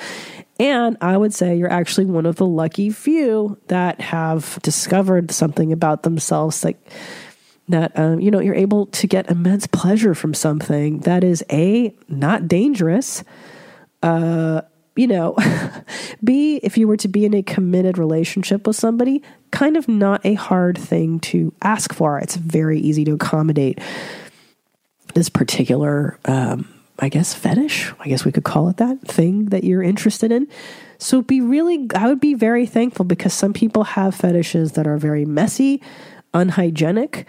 And 0.59 0.97
I 1.01 1.17
would 1.17 1.35
say 1.35 1.57
you're 1.57 1.71
actually 1.73 2.07
one 2.07 2.27
of 2.27 2.37
the 2.37 2.47
lucky 2.47 2.91
few 2.91 3.59
that 3.69 4.01
have 4.01 4.59
discovered 4.62 5.31
something 5.31 5.73
about 5.73 6.03
themselves 6.03 6.64
like 6.64 6.79
that 7.69 7.99
um, 7.99 8.21
you 8.21 8.31
know 8.31 8.41
you're 8.41 8.55
able 8.55 8.87
to 8.87 9.07
get 9.07 9.31
immense 9.31 9.67
pleasure 9.67 10.14
from 10.14 10.35
something 10.35 11.01
that 11.01 11.25
is 11.25 11.45
a 11.51 11.95
not 12.09 12.47
dangerous 12.47 13.25
uh 14.03 14.61
you 14.95 15.07
know 15.07 15.35
b 16.23 16.61
if 16.62 16.79
you 16.79 16.89
were 16.89 16.97
to 16.97 17.09
be 17.09 17.25
in 17.25 17.35
a 17.35 17.43
committed 17.43 17.99
relationship 17.99 18.67
with 18.67 18.77
somebody 18.77 19.23
kind 19.51 19.77
of 19.77 19.89
not 19.89 20.25
a 20.25 20.35
hard 20.35 20.77
thing 20.77 21.21
to 21.21 21.53
ask 21.62 21.93
for 21.93 22.19
it's 22.19 22.37
very 22.37 22.79
easy 22.79 23.05
to 23.05 23.12
accommodate 23.12 23.79
this 25.14 25.29
particular 25.29 26.19
um, 26.27 26.69
I 26.99 27.09
guess 27.11 27.35
fetish, 27.35 27.93
I 28.01 28.09
guess 28.09 28.25
we 28.25 28.33
could 28.33 28.45
call 28.45 28.69
it 28.69 28.79
that 28.79 29.03
thing 29.03 29.47
that 29.47 29.64
you're 29.64 29.83
interested 29.83 30.33
in. 30.33 30.49
So 30.99 31.21
be 31.21 31.41
really 31.41 31.89
I 31.95 32.09
would 32.09 32.21
be 32.21 32.35
very 32.35 32.64
thankful 32.67 33.05
because 33.05 33.35
some 33.35 33.53
people 33.53 33.85
have 33.85 34.14
fetishes 34.14 34.73
that 34.73 34.87
are 34.87 34.97
very 34.97 35.27
messy, 35.27 35.83
unhygienic, 36.33 37.27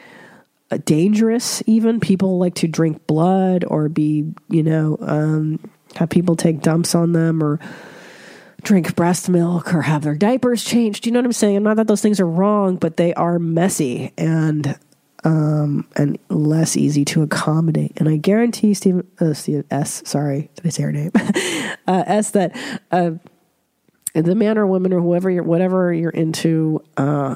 uh, 0.72 0.78
dangerous 0.86 1.62
even. 1.66 2.00
People 2.00 2.38
like 2.38 2.56
to 2.56 2.68
drink 2.68 3.06
blood 3.08 3.66
or 3.66 3.90
be, 3.90 4.34
you 4.50 4.64
know, 4.64 4.98
um, 5.02 5.60
have 5.96 6.10
people 6.10 6.38
take 6.38 6.62
dumps 6.62 6.96
on 6.96 7.12
them 7.12 7.44
or 7.44 7.60
drink 8.64 8.96
breast 8.96 9.30
milk 9.30 9.74
or 9.74 9.84
have 9.84 10.04
their 10.04 10.16
diapers 10.16 10.64
changed. 10.64 11.04
Do 11.04 11.10
you 11.10 11.14
know 11.14 11.20
what 11.20 11.26
I'm 11.26 11.34
saying? 11.34 11.64
Not 11.64 11.78
that 11.78 11.88
those 11.88 12.02
things 12.02 12.20
are 12.20 12.28
wrong, 12.28 12.76
but 12.76 12.98
they 12.98 13.14
are 13.14 13.40
messy 13.40 14.14
and 14.18 14.78
um, 15.24 15.88
and 15.96 16.18
less 16.30 16.78
easy 16.78 17.04
to 17.06 17.22
accommodate. 17.22 17.94
And 17.98 18.08
I 18.08 18.18
guarantee 18.18 18.74
Stephen, 18.74 19.08
uh, 19.20 19.34
Steve 19.34 19.66
S, 19.72 20.02
sorry, 20.06 20.50
did 20.56 20.66
I 20.66 20.70
say 20.70 20.84
her 20.84 20.92
name? 20.92 21.12
uh, 21.88 22.04
S, 22.08 22.32
that 22.32 22.56
uh, 22.92 23.12
the 24.14 24.36
man 24.36 24.58
or 24.58 24.68
woman 24.68 24.94
or 24.94 25.02
whoever 25.02 25.30
you're, 25.30 25.44
whatever 25.44 25.92
you're 25.94 26.12
into, 26.12 26.84
uh, 26.96 27.36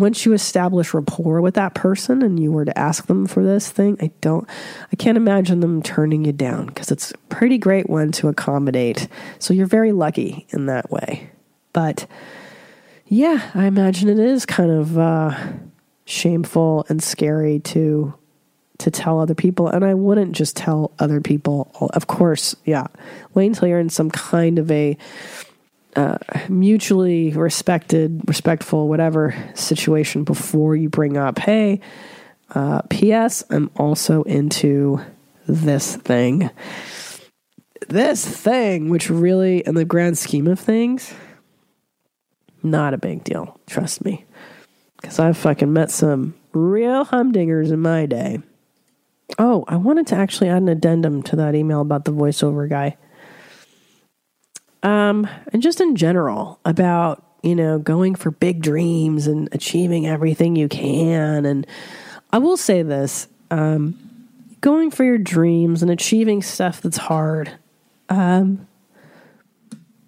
once 0.00 0.24
you 0.24 0.32
establish 0.32 0.94
rapport 0.94 1.40
with 1.40 1.54
that 1.54 1.74
person 1.74 2.22
and 2.22 2.40
you 2.40 2.52
were 2.52 2.64
to 2.64 2.78
ask 2.78 3.06
them 3.06 3.26
for 3.26 3.42
this 3.44 3.70
thing, 3.70 3.96
I 4.00 4.10
don't, 4.20 4.48
I 4.92 4.96
can't 4.96 5.16
imagine 5.16 5.60
them 5.60 5.82
turning 5.82 6.24
you 6.24 6.32
down 6.32 6.66
because 6.66 6.90
it's 6.90 7.10
a 7.10 7.18
pretty 7.28 7.58
great 7.58 7.88
one 7.88 8.12
to 8.12 8.28
accommodate. 8.28 9.08
So 9.38 9.54
you're 9.54 9.66
very 9.66 9.92
lucky 9.92 10.46
in 10.50 10.66
that 10.66 10.90
way. 10.90 11.30
But 11.72 12.06
yeah, 13.06 13.50
I 13.54 13.66
imagine 13.66 14.08
it 14.08 14.18
is 14.18 14.46
kind 14.46 14.70
of, 14.70 14.98
uh, 14.98 15.36
shameful 16.04 16.84
and 16.88 17.02
scary 17.02 17.60
to 17.60 18.14
to 18.76 18.90
tell 18.90 19.20
other 19.20 19.34
people 19.34 19.68
and 19.68 19.84
I 19.84 19.94
wouldn't 19.94 20.32
just 20.32 20.56
tell 20.56 20.92
other 20.98 21.20
people 21.20 21.70
of 21.94 22.06
course 22.08 22.54
yeah 22.64 22.88
wait 23.32 23.46
until 23.46 23.68
you're 23.68 23.78
in 23.78 23.88
some 23.88 24.10
kind 24.10 24.58
of 24.58 24.70
a 24.70 24.98
uh, 25.96 26.18
mutually 26.48 27.30
respected 27.32 28.20
respectful 28.26 28.88
whatever 28.88 29.34
situation 29.54 30.24
before 30.24 30.74
you 30.74 30.88
bring 30.88 31.16
up 31.16 31.38
hey 31.38 31.80
uh, 32.54 32.82
ps 32.90 33.44
i'm 33.50 33.70
also 33.76 34.22
into 34.24 35.00
this 35.46 35.96
thing 35.96 36.50
this 37.88 38.26
thing 38.26 38.88
which 38.88 39.10
really 39.10 39.58
in 39.60 39.74
the 39.74 39.84
grand 39.84 40.16
scheme 40.16 40.46
of 40.46 40.58
things 40.58 41.14
not 42.62 42.94
a 42.94 42.98
big 42.98 43.22
deal 43.24 43.60
trust 43.66 44.04
me 44.04 44.24
because 45.04 45.18
I've 45.18 45.36
fucking 45.36 45.70
met 45.70 45.90
some 45.90 46.34
real 46.54 47.04
humdingers 47.04 47.70
in 47.70 47.80
my 47.80 48.06
day. 48.06 48.40
Oh, 49.38 49.64
I 49.68 49.76
wanted 49.76 50.06
to 50.08 50.16
actually 50.16 50.48
add 50.48 50.62
an 50.62 50.68
addendum 50.68 51.22
to 51.24 51.36
that 51.36 51.54
email 51.54 51.82
about 51.82 52.06
the 52.06 52.12
voiceover 52.12 52.68
guy. 52.68 52.96
Um, 54.84 55.26
and 55.52 55.62
just 55.62 55.80
in 55.80 55.96
general 55.96 56.60
about, 56.64 57.24
you 57.42 57.56
know, 57.56 57.78
going 57.78 58.14
for 58.14 58.30
big 58.30 58.62
dreams 58.62 59.26
and 59.26 59.48
achieving 59.50 60.06
everything 60.06 60.54
you 60.54 60.68
can. 60.68 61.46
And 61.46 61.66
I 62.30 62.38
will 62.38 62.58
say 62.58 62.82
this 62.82 63.26
um, 63.50 63.98
going 64.60 64.90
for 64.90 65.02
your 65.02 65.18
dreams 65.18 65.82
and 65.82 65.90
achieving 65.90 66.42
stuff 66.42 66.82
that's 66.82 66.98
hard. 66.98 67.50
Um, 68.10 68.68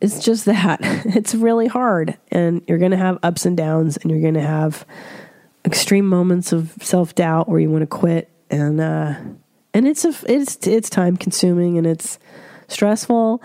it's 0.00 0.24
just 0.24 0.44
that 0.44 0.78
it's 0.82 1.34
really 1.34 1.66
hard 1.66 2.16
and 2.30 2.62
you're 2.66 2.78
going 2.78 2.90
to 2.90 2.96
have 2.96 3.18
ups 3.22 3.46
and 3.46 3.56
downs 3.56 3.96
and 3.96 4.10
you're 4.10 4.20
going 4.20 4.34
to 4.34 4.40
have 4.40 4.86
extreme 5.64 6.06
moments 6.06 6.52
of 6.52 6.74
self-doubt 6.80 7.48
where 7.48 7.58
you 7.58 7.70
want 7.70 7.82
to 7.82 7.86
quit 7.86 8.30
and 8.50 8.80
uh 8.80 9.14
and 9.74 9.88
it's 9.88 10.04
a 10.04 10.14
it's 10.28 10.64
it's 10.66 10.88
time 10.88 11.16
consuming 11.16 11.76
and 11.76 11.86
it's 11.86 12.20
stressful 12.68 13.42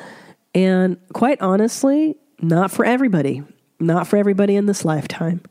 and 0.54 0.98
quite 1.14 1.42
honestly 1.42 2.18
not 2.42 2.72
for 2.72 2.86
everybody. 2.86 3.44
Not 3.80 4.08
for 4.08 4.18
everybody 4.18 4.56
in 4.56 4.66
this 4.66 4.86
lifetime. 4.86 5.42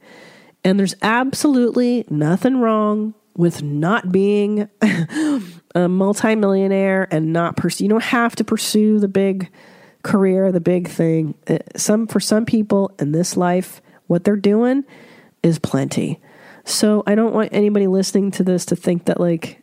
And 0.65 0.79
there's 0.79 0.95
absolutely 1.03 2.05
nothing 2.11 2.61
wrong 2.61 3.15
with 3.37 3.63
not 3.63 4.13
being 4.13 4.69
a 5.75 5.89
multimillionaire 5.89 7.09
and 7.11 7.33
not 7.33 7.57
pursue 7.57 7.85
you 7.85 7.91
don't 7.91 8.03
have 8.03 8.35
to 8.37 8.45
pursue 8.45 8.99
the 8.99 9.09
big 9.09 9.49
career 10.03 10.51
the 10.51 10.61
big 10.61 10.89
thing. 10.89 11.35
Uh, 11.47 11.59
some 11.77 12.07
for 12.07 12.21
some 12.21 12.45
people 12.45 12.93
in 12.99 13.13
this 13.13 13.37
life 13.37 13.81
what 14.09 14.25
they're 14.25 14.37
doing 14.37 14.85
is 15.43 15.59
plenty. 15.59 16.21
So 16.65 17.03
I 17.07 17.15
don't 17.15 17.33
want 17.33 17.51
anybody 17.53 17.87
listening 17.87 18.31
to 18.33 18.43
this 18.43 18.67
to 18.67 18.77
think 18.77 19.07
that 19.07 19.21
like 19.21 19.60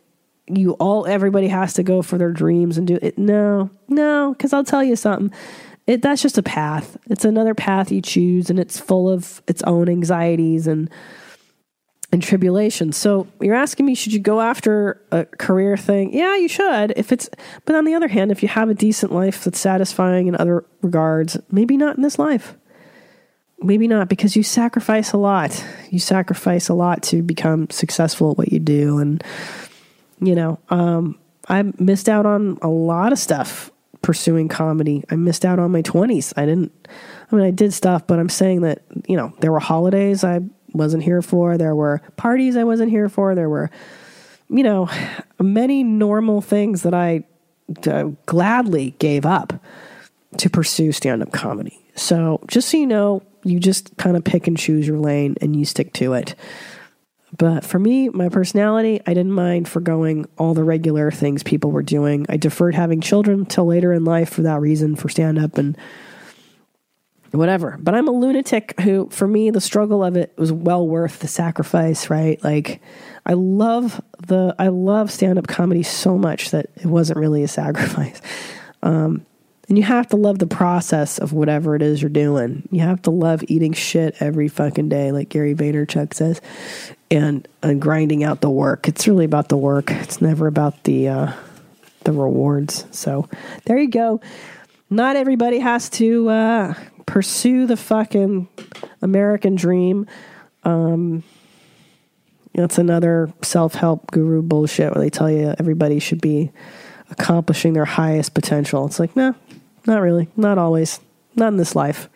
you 0.50 0.72
all 0.72 1.06
everybody 1.06 1.48
has 1.48 1.74
to 1.74 1.82
go 1.82 2.02
for 2.02 2.18
their 2.18 2.32
dreams 2.32 2.78
and 2.78 2.86
do 2.86 2.98
it. 3.00 3.18
No, 3.18 3.70
no, 3.88 4.32
because 4.32 4.52
I'll 4.52 4.64
tell 4.64 4.84
you 4.84 4.96
something. 4.96 5.36
It 5.86 6.02
that's 6.02 6.22
just 6.22 6.38
a 6.38 6.42
path. 6.42 6.96
It's 7.08 7.24
another 7.24 7.54
path 7.54 7.90
you 7.90 8.02
choose, 8.02 8.50
and 8.50 8.58
it's 8.58 8.78
full 8.78 9.08
of 9.08 9.42
its 9.46 9.62
own 9.62 9.88
anxieties 9.88 10.66
and 10.66 10.90
and 12.10 12.22
tribulations. 12.22 12.96
So 12.96 13.26
you're 13.40 13.54
asking 13.54 13.84
me, 13.84 13.94
should 13.94 14.14
you 14.14 14.18
go 14.18 14.40
after 14.40 15.02
a 15.12 15.26
career 15.26 15.76
thing? 15.76 16.14
Yeah, 16.14 16.36
you 16.36 16.48
should. 16.48 16.94
If 16.96 17.12
it's, 17.12 17.28
but 17.66 17.76
on 17.76 17.84
the 17.84 17.92
other 17.92 18.08
hand, 18.08 18.32
if 18.32 18.42
you 18.42 18.48
have 18.48 18.70
a 18.70 18.74
decent 18.74 19.12
life 19.12 19.44
that's 19.44 19.60
satisfying 19.60 20.26
in 20.26 20.34
other 20.34 20.64
regards, 20.80 21.36
maybe 21.50 21.76
not 21.76 21.96
in 21.96 22.02
this 22.02 22.18
life 22.18 22.56
maybe 23.60 23.88
not 23.88 24.08
because 24.08 24.36
you 24.36 24.42
sacrifice 24.42 25.12
a 25.12 25.16
lot. 25.16 25.64
You 25.90 25.98
sacrifice 25.98 26.68
a 26.68 26.74
lot 26.74 27.02
to 27.04 27.22
become 27.22 27.68
successful 27.70 28.32
at 28.32 28.38
what 28.38 28.52
you 28.52 28.60
do. 28.60 28.98
And, 28.98 29.22
you 30.20 30.34
know, 30.34 30.58
um, 30.70 31.18
I 31.48 31.62
missed 31.78 32.08
out 32.08 32.26
on 32.26 32.58
a 32.62 32.68
lot 32.68 33.12
of 33.12 33.18
stuff 33.18 33.70
pursuing 34.02 34.48
comedy. 34.48 35.04
I 35.10 35.16
missed 35.16 35.44
out 35.44 35.58
on 35.58 35.70
my 35.70 35.82
20s. 35.82 36.32
I 36.36 36.46
didn't, 36.46 36.72
I 37.30 37.36
mean, 37.36 37.44
I 37.44 37.50
did 37.50 37.72
stuff, 37.72 38.06
but 38.06 38.18
I'm 38.18 38.28
saying 38.28 38.62
that, 38.62 38.82
you 39.06 39.16
know, 39.16 39.32
there 39.40 39.52
were 39.52 39.58
holidays 39.58 40.24
I 40.24 40.40
wasn't 40.72 41.02
here 41.02 41.22
for, 41.22 41.56
there 41.56 41.74
were 41.74 42.02
parties 42.16 42.56
I 42.56 42.64
wasn't 42.64 42.90
here 42.90 43.08
for, 43.08 43.34
there 43.34 43.48
were, 43.48 43.70
you 44.48 44.62
know, 44.62 44.88
many 45.40 45.82
normal 45.82 46.40
things 46.40 46.82
that 46.82 46.94
I 46.94 47.24
uh, 47.86 48.10
gladly 48.26 48.94
gave 48.98 49.26
up 49.26 49.52
to 50.36 50.50
pursue 50.50 50.92
stand 50.92 51.22
up 51.22 51.32
comedy. 51.32 51.78
So 51.94 52.40
just 52.46 52.68
so 52.68 52.76
you 52.76 52.86
know, 52.86 53.22
you 53.44 53.58
just 53.58 53.96
kind 53.96 54.16
of 54.16 54.24
pick 54.24 54.46
and 54.46 54.56
choose 54.56 54.86
your 54.86 54.98
lane 54.98 55.36
and 55.40 55.56
you 55.56 55.64
stick 55.64 55.92
to 55.94 56.14
it. 56.14 56.34
But 57.36 57.64
for 57.64 57.78
me, 57.78 58.08
my 58.08 58.28
personality, 58.28 59.00
I 59.06 59.12
didn't 59.12 59.32
mind 59.32 59.68
forgoing 59.68 60.26
all 60.38 60.54
the 60.54 60.64
regular 60.64 61.10
things 61.10 61.42
people 61.42 61.70
were 61.70 61.82
doing. 61.82 62.24
I 62.28 62.38
deferred 62.38 62.74
having 62.74 63.00
children 63.00 63.44
till 63.44 63.66
later 63.66 63.92
in 63.92 64.04
life 64.04 64.30
for 64.30 64.42
that 64.42 64.60
reason, 64.60 64.96
for 64.96 65.08
stand 65.08 65.38
up 65.38 65.58
and 65.58 65.76
whatever. 67.32 67.76
But 67.78 67.94
I'm 67.94 68.08
a 68.08 68.12
lunatic 68.12 68.80
who, 68.80 69.08
for 69.10 69.28
me, 69.28 69.50
the 69.50 69.60
struggle 69.60 70.02
of 70.02 70.16
it 70.16 70.32
was 70.38 70.52
well 70.52 70.86
worth 70.86 71.18
the 71.18 71.28
sacrifice, 71.28 72.08
right? 72.08 72.42
Like, 72.42 72.80
I 73.26 73.34
love 73.34 74.00
the, 74.26 74.54
I 74.58 74.68
love 74.68 75.10
stand 75.10 75.38
up 75.38 75.46
comedy 75.46 75.82
so 75.82 76.16
much 76.16 76.50
that 76.50 76.70
it 76.76 76.86
wasn't 76.86 77.18
really 77.18 77.42
a 77.42 77.48
sacrifice. 77.48 78.20
Um, 78.80 79.26
and 79.68 79.76
you 79.76 79.84
have 79.84 80.08
to 80.08 80.16
love 80.16 80.38
the 80.38 80.46
process 80.46 81.18
of 81.18 81.32
whatever 81.32 81.76
it 81.76 81.82
is 81.82 82.00
you're 82.00 82.08
doing. 82.08 82.66
You 82.70 82.80
have 82.80 83.02
to 83.02 83.10
love 83.10 83.44
eating 83.48 83.74
shit 83.74 84.16
every 84.20 84.48
fucking 84.48 84.88
day, 84.88 85.12
like 85.12 85.28
Gary 85.28 85.54
Vaynerchuk 85.54 86.14
says, 86.14 86.40
and 87.10 87.46
and 87.62 87.80
grinding 87.80 88.24
out 88.24 88.40
the 88.40 88.50
work. 88.50 88.88
It's 88.88 89.06
really 89.06 89.26
about 89.26 89.48
the 89.50 89.58
work. 89.58 89.90
It's 89.90 90.22
never 90.22 90.46
about 90.46 90.84
the 90.84 91.08
uh, 91.08 91.32
the 92.04 92.12
rewards. 92.12 92.86
So 92.90 93.28
there 93.66 93.78
you 93.78 93.88
go. 93.88 94.20
Not 94.90 95.16
everybody 95.16 95.58
has 95.58 95.90
to 95.90 96.30
uh, 96.30 96.74
pursue 97.04 97.66
the 97.66 97.76
fucking 97.76 98.48
American 99.02 99.54
dream. 99.54 100.06
Um, 100.64 101.22
that's 102.54 102.78
another 102.78 103.30
self 103.42 103.74
help 103.74 104.10
guru 104.10 104.40
bullshit 104.40 104.94
where 104.94 105.04
they 105.04 105.10
tell 105.10 105.30
you 105.30 105.54
everybody 105.58 105.98
should 105.98 106.22
be 106.22 106.50
accomplishing 107.10 107.74
their 107.74 107.84
highest 107.84 108.34
potential. 108.34 108.86
It's 108.86 108.98
like, 108.98 109.14
no, 109.14 109.34
not 109.86 110.00
really. 110.00 110.28
Not 110.36 110.58
always. 110.58 111.00
Not 111.36 111.48
in 111.48 111.56
this 111.56 111.76
life. 111.76 112.08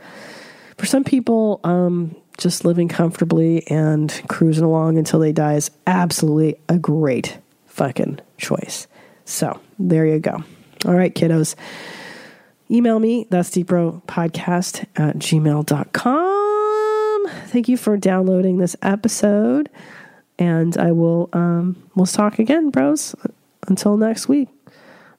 For 0.78 0.86
some 0.86 1.04
people, 1.04 1.60
um, 1.64 2.16
just 2.38 2.64
living 2.64 2.88
comfortably 2.88 3.66
and 3.68 4.22
cruising 4.28 4.64
along 4.64 4.98
until 4.98 5.20
they 5.20 5.32
die 5.32 5.54
is 5.54 5.70
absolutely 5.86 6.56
a 6.68 6.78
great 6.78 7.38
fucking 7.66 8.20
choice. 8.38 8.86
So 9.24 9.60
there 9.78 10.06
you 10.06 10.18
go. 10.18 10.42
All 10.84 10.94
right, 10.94 11.14
kiddos. 11.14 11.54
Email 12.70 12.98
me, 12.98 13.26
that's 13.30 13.50
deepbropodcast 13.50 14.86
at 14.96 15.18
gmail.com. 15.18 16.32
Thank 17.46 17.68
you 17.68 17.76
for 17.76 17.96
downloading 17.96 18.58
this 18.58 18.74
episode. 18.82 19.68
And 20.38 20.76
I 20.78 20.92
will 20.92 21.28
um 21.32 21.76
we'll 21.94 22.06
talk 22.06 22.38
again, 22.38 22.70
bros. 22.70 23.14
Until 23.68 23.96
next 23.96 24.28
week. 24.28 24.48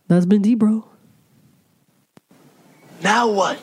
That's 0.08 0.26
been 0.26 0.42
D 0.42 0.56
Bro. 0.56 0.86
Now 3.04 3.28
what? 3.28 3.60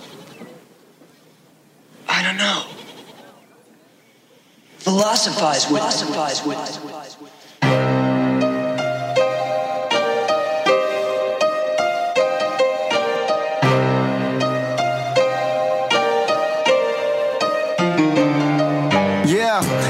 I 2.06 2.22
don't 2.22 2.36
know. 2.36 2.64
Philosophize 4.78 5.70
with 5.70 5.80
philosophize 5.80 6.44
with. 6.44 7.19